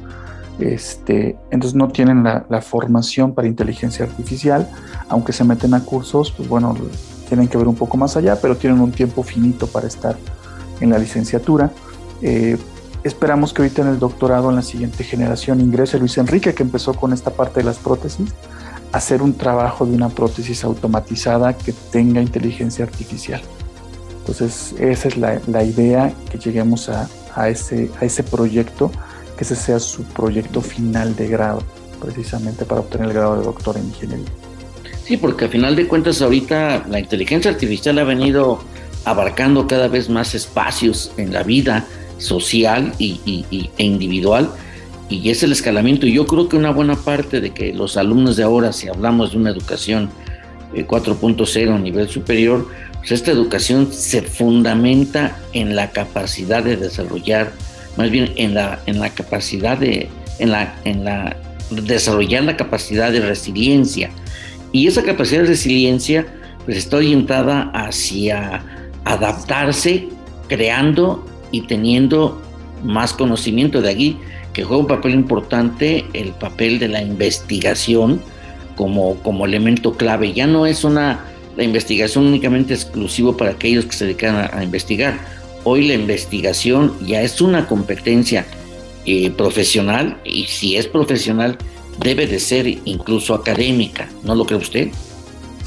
este, 0.60 1.38
entonces 1.52 1.76
no 1.76 1.88
tienen 1.90 2.24
la, 2.24 2.46
la, 2.50 2.62
formación 2.62 3.34
para 3.34 3.48
inteligencia 3.48 4.06
artificial, 4.06 4.68
aunque 5.08 5.32
se 5.32 5.44
meten 5.44 5.74
a 5.74 5.84
cursos, 5.84 6.32
pues 6.32 6.50
bueno, 6.50 6.76
tienen 7.30 7.48
que 7.48 7.58
ver 7.58 7.68
un 7.68 7.76
poco 7.76 7.96
más 7.96 8.18
allá, 8.18 8.38
pero 8.42 8.58
tienen 8.58 8.80
un 8.82 8.92
tiempo 8.92 9.24
finito 9.24 9.68
para 9.68 9.88
estar 9.88 10.18
en 10.82 10.90
la 10.90 10.98
licenciatura. 10.98 11.72
Eh, 12.22 12.58
esperamos 13.04 13.54
que 13.54 13.62
ahorita 13.62 13.82
en 13.82 13.88
el 13.90 14.00
doctorado, 14.00 14.50
en 14.50 14.56
la 14.58 14.62
siguiente 14.62 15.04
generación, 15.04 15.62
ingrese 15.62 16.00
Luis 16.00 16.18
Enrique, 16.18 16.54
que 16.54 16.64
empezó 16.64 16.94
con 16.94 17.14
esta 17.14 17.32
parte 17.32 17.62
de 17.62 17.66
las 17.66 17.78
prótesis, 17.78 18.34
a 18.92 18.98
hacer 18.98 19.22
un 19.22 19.34
trabajo 19.34 19.86
de 19.86 19.96
una 19.96 20.10
prótesis 20.10 20.64
automatizada 20.64 21.58
que 21.58 21.74
tenga 21.92 22.22
inteligencia 22.22 22.86
artificial. 22.86 23.42
Entonces, 24.20 24.76
esa 24.80 25.08
es 25.08 25.18
la, 25.18 25.64
idea, 25.64 26.14
que 26.30 26.38
lleguemos 26.38 26.90
a, 26.90 27.10
a, 27.36 27.50
ese, 27.50 27.90
a 28.00 28.06
ese 28.06 28.24
proyecto, 28.24 28.92
que 29.38 29.44
ese 29.44 29.56
sea 29.56 29.80
su 29.80 30.04
proyecto 30.04 30.62
final 30.62 31.16
de 31.16 31.28
grado, 31.28 31.64
precisamente 32.00 32.66
para 32.66 32.82
obtener 32.82 33.08
el 33.08 33.14
grado 33.14 33.38
de 33.38 33.46
doctor 33.46 33.78
en 33.78 33.86
ingeniería. 33.86 34.30
Sí, 35.04 35.18
porque 35.18 35.46
a 35.46 35.50
final 35.50 35.76
de 35.76 35.88
cuentas 35.88 36.22
ahorita 36.22 36.86
la 36.88 37.00
inteligencia 37.00 37.50
artificial 37.50 37.98
ha 37.98 38.04
venido 38.04 38.60
abarcando 39.06 39.68
cada 39.68 39.88
vez 39.88 40.10
más 40.10 40.36
espacios 40.36 41.12
en 41.18 41.34
la 41.34 41.44
vida 41.44 41.88
social 42.22 42.94
y, 42.98 43.46
e 43.78 43.84
individual 43.84 44.50
y 45.10 45.30
es 45.30 45.44
el 45.44 45.52
escalamiento. 45.52 46.08
Y 46.08 46.14
yo 46.14 46.26
creo 46.26 46.48
que 46.48 46.56
una 46.56 46.72
buena 46.72 46.96
parte 46.96 47.42
de 47.42 47.52
que 47.52 47.74
los 47.74 47.98
alumnos 47.98 48.38
de 48.38 48.44
ahora, 48.44 48.72
si 48.72 48.88
hablamos 48.88 49.32
de 49.32 49.38
una 49.38 49.50
educación 49.50 50.10
4.0 50.74 51.58
eh, 51.58 51.70
a 51.70 51.78
nivel 51.78 52.08
superior, 52.08 52.68
pues 53.00 53.12
esta 53.12 53.32
educación 53.32 53.92
se 53.92 54.22
fundamenta 54.22 55.38
en 55.54 55.76
la 55.76 55.92
capacidad 55.92 56.64
de 56.64 56.78
desarrollar, 56.78 57.52
más 57.98 58.10
bien 58.10 58.32
en 58.36 58.54
la, 58.54 58.80
en 58.86 59.00
la 59.00 59.10
capacidad 59.10 59.78
de, 59.78 60.08
en 60.40 60.52
la, 60.52 60.76
en 60.86 61.04
la, 61.04 61.36
desarrollar 61.72 62.44
la 62.44 62.56
capacidad 62.56 63.12
de 63.12 63.22
resiliencia. 63.22 64.12
Y 64.72 64.88
esa 64.88 65.04
capacidad 65.04 65.42
de 65.42 65.48
resiliencia 65.48 66.26
pues 66.66 66.78
está 66.78 66.98
orientada 66.98 67.72
hacia 67.74 68.64
adaptarse, 69.04 70.08
creando 70.48 71.26
y 71.52 71.62
teniendo 71.62 72.42
más 72.84 73.14
conocimiento 73.14 73.82
de 73.82 73.90
allí, 73.90 74.18
que 74.54 74.64
juega 74.64 74.82
un 74.82 74.88
papel 74.88 75.14
importante 75.14 76.06
el 76.14 76.32
papel 76.32 76.80
de 76.80 76.88
la 76.88 77.02
investigación 77.02 78.22
como, 78.76 79.16
como 79.18 79.46
elemento 79.46 79.94
clave. 79.94 80.34
Ya 80.34 80.48
no 80.48 80.66
es 80.66 80.84
una 80.84 81.26
la 81.56 81.64
investigación 81.64 82.28
únicamente 82.28 82.74
exclusivo 82.74 83.36
para 83.36 83.52
aquellos 83.52 83.86
que 83.86 83.94
se 83.94 84.06
dedican 84.06 84.50
a, 84.54 84.64
investigar. 84.64 85.20
Hoy 85.64 85.88
la 85.88 85.96
investigación 85.96 86.94
ya 87.06 87.22
es 87.22 87.42
una 87.42 87.68
competencia 87.68 88.46
eh, 89.06 89.30
profesional 89.32 90.18
y 90.24 90.46
si 90.46 90.78
es 90.78 90.88
profesional 90.88 91.58
debe 92.00 92.26
de 92.26 92.40
ser 92.40 92.68
incluso 92.86 93.34
académica, 93.34 94.10
¿no 94.24 94.34
lo 94.34 94.46
cree 94.46 94.60
usted? 94.60 94.90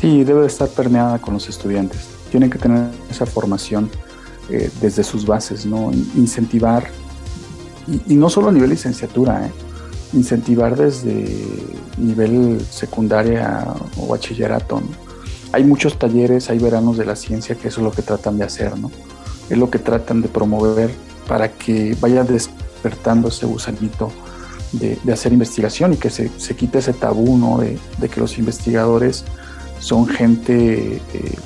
Sí, 0.01 0.25
debe 0.25 0.41
de 0.41 0.47
estar 0.47 0.69
permeada 0.69 1.19
con 1.19 1.35
los 1.35 1.49
estudiantes. 1.49 2.09
Tienen 2.31 2.51
que 2.51 2.59
tener 2.59 2.89
esa 3.11 3.27
formación 3.27 3.91
eh, 4.51 4.71
desde 4.81 5.05
sus 5.05 5.27
bases, 5.27 5.67
¿no? 5.67 5.91
Incentivar, 6.17 6.89
y, 7.87 8.15
no 8.15 8.29
solo 8.29 8.49
a 8.49 8.53
nivel 8.53 8.71
licenciatura, 8.71 9.47
¿eh? 9.47 9.51
incentivar 10.13 10.77
desde 10.77 11.27
nivel 11.99 12.61
secundaria 12.71 13.67
o 13.97 14.07
bachillerato, 14.07 14.81
hay 15.53 15.65
muchos 15.65 15.99
talleres, 15.99 16.51
hay 16.51 16.59
veranos 16.59 16.97
de 16.97 17.05
la 17.05 17.15
ciencia 17.15 17.55
que 17.55 17.69
eso 17.69 17.81
es 17.81 17.85
lo 17.85 17.93
que 17.93 18.03
tratan 18.03 18.39
de 18.39 18.45
hacer, 18.45 18.77
¿no? 18.77 18.91
Es 19.49 19.57
lo 19.57 19.71
que 19.71 19.79
tratan 19.79 20.21
de 20.21 20.29
promover 20.29 20.91
para 21.29 21.53
que 21.53 21.97
vaya 22.01 22.25
despertando 22.25 23.29
ese 23.29 23.47
gusanito 23.47 24.11
de, 24.73 25.13
hacer 25.13 25.33
investigación 25.33 25.93
y 25.95 25.97
que 25.97 26.11
se, 26.11 26.29
quite 26.57 26.79
ese 26.79 26.93
tabú, 26.93 27.39
¿no? 27.39 27.59
De, 27.59 27.79
que 28.09 28.21
los 28.21 28.39
investigadores 28.39 29.25
son 29.79 30.07
gente, 30.07 30.97
eh, 30.97 31.39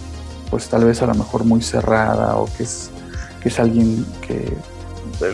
pues 0.51 0.69
tal 0.69 0.85
vez 0.85 1.03
a 1.03 1.07
lo 1.07 1.15
mejor 1.15 1.45
muy 1.45 1.63
cerrada 1.63 2.37
o 2.37 2.47
que 2.57 2.63
es, 2.63 2.91
que 3.41 3.49
es 3.49 3.59
alguien 3.59 4.07
que, 4.27 4.53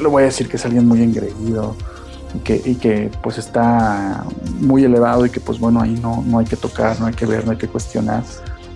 lo 0.00 0.10
voy 0.10 0.22
a 0.22 0.26
decir 0.26 0.48
que 0.48 0.56
es 0.56 0.64
alguien 0.64 0.86
muy 0.86 1.02
engreído, 1.02 1.76
y 2.34 2.38
que, 2.38 2.62
y 2.64 2.74
que, 2.74 3.10
pues 3.22 3.38
está 3.38 4.24
muy 4.60 4.84
elevado 4.84 5.24
y 5.26 5.30
que 5.30 5.40
pues 5.40 5.58
bueno 5.58 5.80
ahí 5.80 5.98
no, 6.02 6.24
no 6.26 6.38
hay 6.38 6.46
que 6.46 6.56
tocar, 6.56 6.98
no 7.00 7.06
hay 7.06 7.14
que 7.14 7.26
ver, 7.26 7.44
no 7.44 7.52
hay 7.52 7.58
que 7.58 7.68
cuestionar 7.68 8.24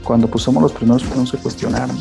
cuando 0.05 0.29
pues 0.29 0.45
somos 0.45 0.63
los 0.63 0.73
primeros 0.73 1.03
que 1.03 1.15
no 1.15 1.27
se 1.27 1.37
cuestionaron. 1.37 1.97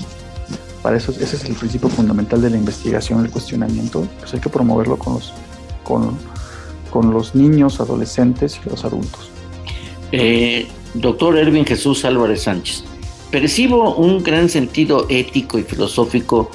Para 0.82 0.96
eso 0.96 1.12
ese 1.12 1.36
es 1.36 1.44
el 1.44 1.56
principio 1.56 1.90
fundamental 1.90 2.42
de 2.42 2.52
la 2.52 2.58
investigación, 2.58 3.26
el 3.26 3.32
cuestionamiento, 3.32 4.08
pues 4.20 4.34
hay 4.34 4.40
que 4.40 4.50
promoverlo 4.50 4.98
con 4.98 5.16
los, 5.16 5.34
con, 5.84 6.18
con 6.90 7.12
los 7.12 7.36
niños, 7.36 7.82
adolescentes 7.82 8.60
y 8.64 8.70
los 8.70 8.86
adultos. 8.86 9.30
Eh, 10.12 10.68
doctor 10.94 11.38
Erwin 11.38 11.66
Jesús 11.66 12.06
Álvarez 12.06 12.44
Sánchez, 12.44 12.86
percibo 13.32 13.96
un 13.96 14.24
gran 14.24 14.50
sentido 14.50 15.06
ético 15.10 15.60
y 15.60 15.64
filosófico 15.64 16.50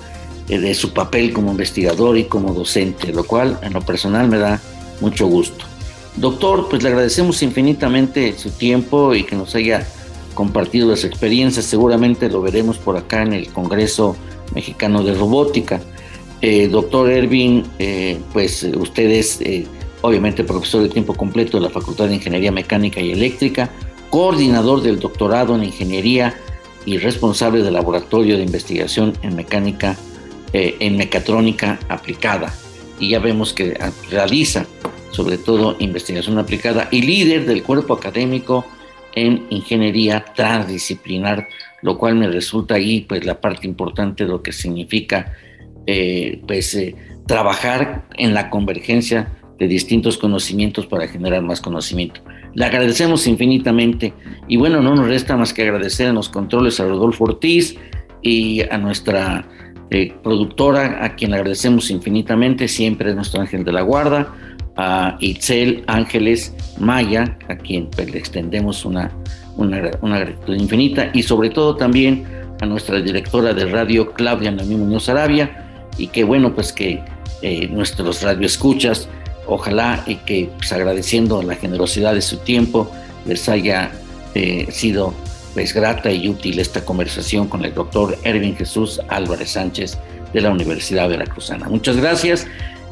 eh, 0.49 0.59
de 0.59 0.75
su 0.75 0.93
papel 0.93 1.33
como 1.33 1.51
investigador 1.51 2.17
y 2.19 2.25
como 2.25 2.53
docente, 2.53 3.13
lo 3.13 3.25
cual 3.25 3.59
en 3.63 3.73
lo 3.73 3.81
personal 3.81 4.29
me 4.29 4.39
da 4.39 4.61
mucho 5.01 5.27
gusto. 5.27 5.65
Doctor, 6.17 6.69
pues 6.69 6.83
le 6.83 6.91
agradecemos 6.91 7.43
infinitamente 7.43 8.35
su 8.37 8.51
tiempo 8.51 9.15
y 9.15 9.25
que 9.25 9.37
nos 9.37 9.55
haya 9.55 9.87
compartido 10.35 10.89
las 10.89 11.05
experiencias, 11.05 11.67
seguramente 11.67 12.29
lo 12.29 12.43
veremos 12.43 12.79
por 12.79 12.97
acá 12.97 13.23
en 13.23 13.33
el 13.33 13.49
Congreso 13.49 14.17
Mexicano 14.55 15.03
de 15.03 15.15
Robótica. 15.15 15.81
Eh, 16.41 16.69
doctor 16.69 17.09
Ervin, 17.11 17.65
eh, 17.79 18.19
pues 18.33 18.65
usted 18.65 19.11
es 19.11 19.41
obviamente 20.01 20.43
profesor 20.43 20.83
de 20.83 20.89
tiempo 20.89 21.15
completo 21.15 21.59
de 21.59 21.63
la 21.63 21.71
Facultad 21.71 22.09
de 22.09 22.15
Ingeniería 22.15 22.51
Mecánica 22.51 23.01
y 23.01 23.13
Eléctrica, 23.13 23.71
coordinador 24.11 24.83
del 24.83 24.99
doctorado 24.99 25.55
en 25.55 25.65
Ingeniería 25.65 26.35
y 26.85 26.99
responsable 26.99 27.63
del 27.63 27.75
Laboratorio 27.75 28.37
de 28.37 28.45
Investigación 28.45 29.13
en 29.23 29.37
Mecánica, 29.37 29.97
en 30.53 30.97
Mecatrónica 30.97 31.79
Aplicada. 31.89 32.53
Y 32.99 33.11
ya 33.11 33.19
vemos 33.19 33.53
que 33.53 33.79
realiza 34.11 34.67
sobre 35.13 35.39
todo 35.39 35.77
investigación 35.79 36.39
aplicada 36.39 36.89
y 36.91 37.03
líder 37.03 37.47
del 37.47 37.63
cuerpo 37.63 37.95
académico 37.95 38.67
en 39.15 39.47
ingeniería 39.51 40.25
transdisciplinar, 40.35 41.49
lo 41.83 41.99
cual 41.99 42.17
me 42.17 42.27
resulta 42.29 42.75
ahí 42.75 43.03
pues 43.03 43.25
la 43.25 43.41
parte 43.41 43.67
importante 43.67 44.25
de 44.25 44.31
lo 44.31 44.43
que 44.43 44.53
significa 44.53 45.35
eh, 45.87 46.41
pues 46.47 46.75
eh, 46.75 46.97
trabajar 47.27 48.05
en 48.17 48.35
la 48.35 48.51
convergencia 48.51 49.33
de 49.63 49.69
distintos 49.69 50.19
conocimientos 50.19 50.87
para 50.87 51.07
generar 51.07 51.41
más 51.41 51.61
conocimiento. 51.61 52.21
Le 52.53 52.65
agradecemos 52.65 53.29
infinitamente 53.29 54.13
y 54.49 54.57
bueno, 54.57 54.83
no 54.83 54.97
nos 54.97 55.07
resta 55.07 55.37
más 55.37 55.55
que 55.55 55.63
agradecer 55.63 56.09
en 56.09 56.17
los 56.17 56.29
controles 56.29 56.81
a 56.81 56.85
Rodolfo 56.85 57.23
Ortiz 57.23 57.77
y 58.23 58.63
a 58.63 58.77
nuestra 58.77 59.47
eh, 59.91 60.13
productora, 60.21 61.05
a 61.05 61.15
quien 61.15 61.31
le 61.31 61.37
agradecemos 61.37 61.93
infinitamente, 61.93 62.67
siempre 62.67 63.15
nuestro 63.15 63.41
ángel 63.41 63.63
de 63.63 63.71
la 63.71 63.83
guarda, 63.83 64.35
a 64.77 65.17
Itzel 65.21 65.85
Ángeles 65.87 66.53
Maya, 66.81 67.39
a 67.49 67.55
quien 67.55 67.87
pues, 67.87 68.11
le 68.11 68.19
extendemos 68.19 68.85
una, 68.85 69.13
una, 69.57 70.19
gratitud 70.19 70.57
infinita, 70.57 71.09
y 71.15 71.23
sobre 71.23 71.51
todo 71.51 71.77
también 71.77 72.25
a 72.61 72.67
nuestra 72.67 73.01
directora 73.01 73.55
de 73.55 73.67
radio, 73.67 74.13
Claudia 74.13 74.51
Namí 74.51 74.75
Muñoz 74.75 75.09
Arabia, 75.09 75.69
y 75.99 76.09
que 76.09 76.25
bueno, 76.25 76.53
pues 76.53 76.73
que 76.73 77.01
eh, 77.43 77.69
nuestros 77.69 78.23
radioescuchas, 78.23 79.09
ojalá 79.47 80.03
y 80.07 80.17
que 80.17 80.51
pues, 80.57 80.73
agradeciendo 80.73 81.43
la 81.43 81.55
generosidad 81.57 82.15
de 82.15 82.23
su 82.23 82.39
tiempo, 82.39 82.91
les 83.27 83.49
haya 83.49 83.93
eh, 84.35 84.67
sido 84.71 85.15
pues 85.55 85.75
grata 85.75 86.11
y 86.11 86.29
útil 86.29 86.59
esta 86.59 86.85
conversación 86.85 87.47
con 87.47 87.65
el 87.65 87.75
doctor 87.75 88.17
Erwin 88.25 88.57
Jesús 88.57 89.01
Álvarez 89.09 89.51
Sánchez 89.51 89.99
de 90.33 90.41
la 90.41 90.51
Universidad 90.51 91.09
Veracruzana. 91.09 91.69
Muchas 91.69 91.97
gracias 91.97 92.47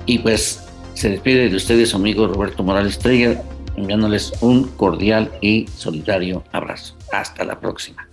y 0.06 0.18
pues 0.18 0.62
se 0.94 1.10
despide 1.10 1.48
de 1.48 1.56
ustedes 1.56 1.90
su 1.90 1.96
amigo 1.96 2.26
Roberto 2.26 2.62
Morales 2.62 2.92
Estrella, 2.92 3.42
enviándoles 3.76 4.32
un 4.40 4.64
cordial 4.68 5.30
y 5.40 5.66
solidario 5.74 6.44
abrazo. 6.52 6.94
Hasta 7.12 7.44
la 7.44 7.58
próxima. 7.58 8.06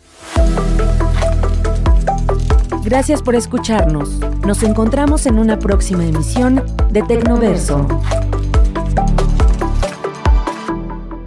Gracias 2.87 3.21
por 3.21 3.35
escucharnos. 3.35 4.17
Nos 4.45 4.63
encontramos 4.63 5.25
en 5.25 5.39
una 5.39 5.59
próxima 5.59 6.05
emisión 6.05 6.63
de 6.89 7.01
Tecnoverso. 7.01 7.85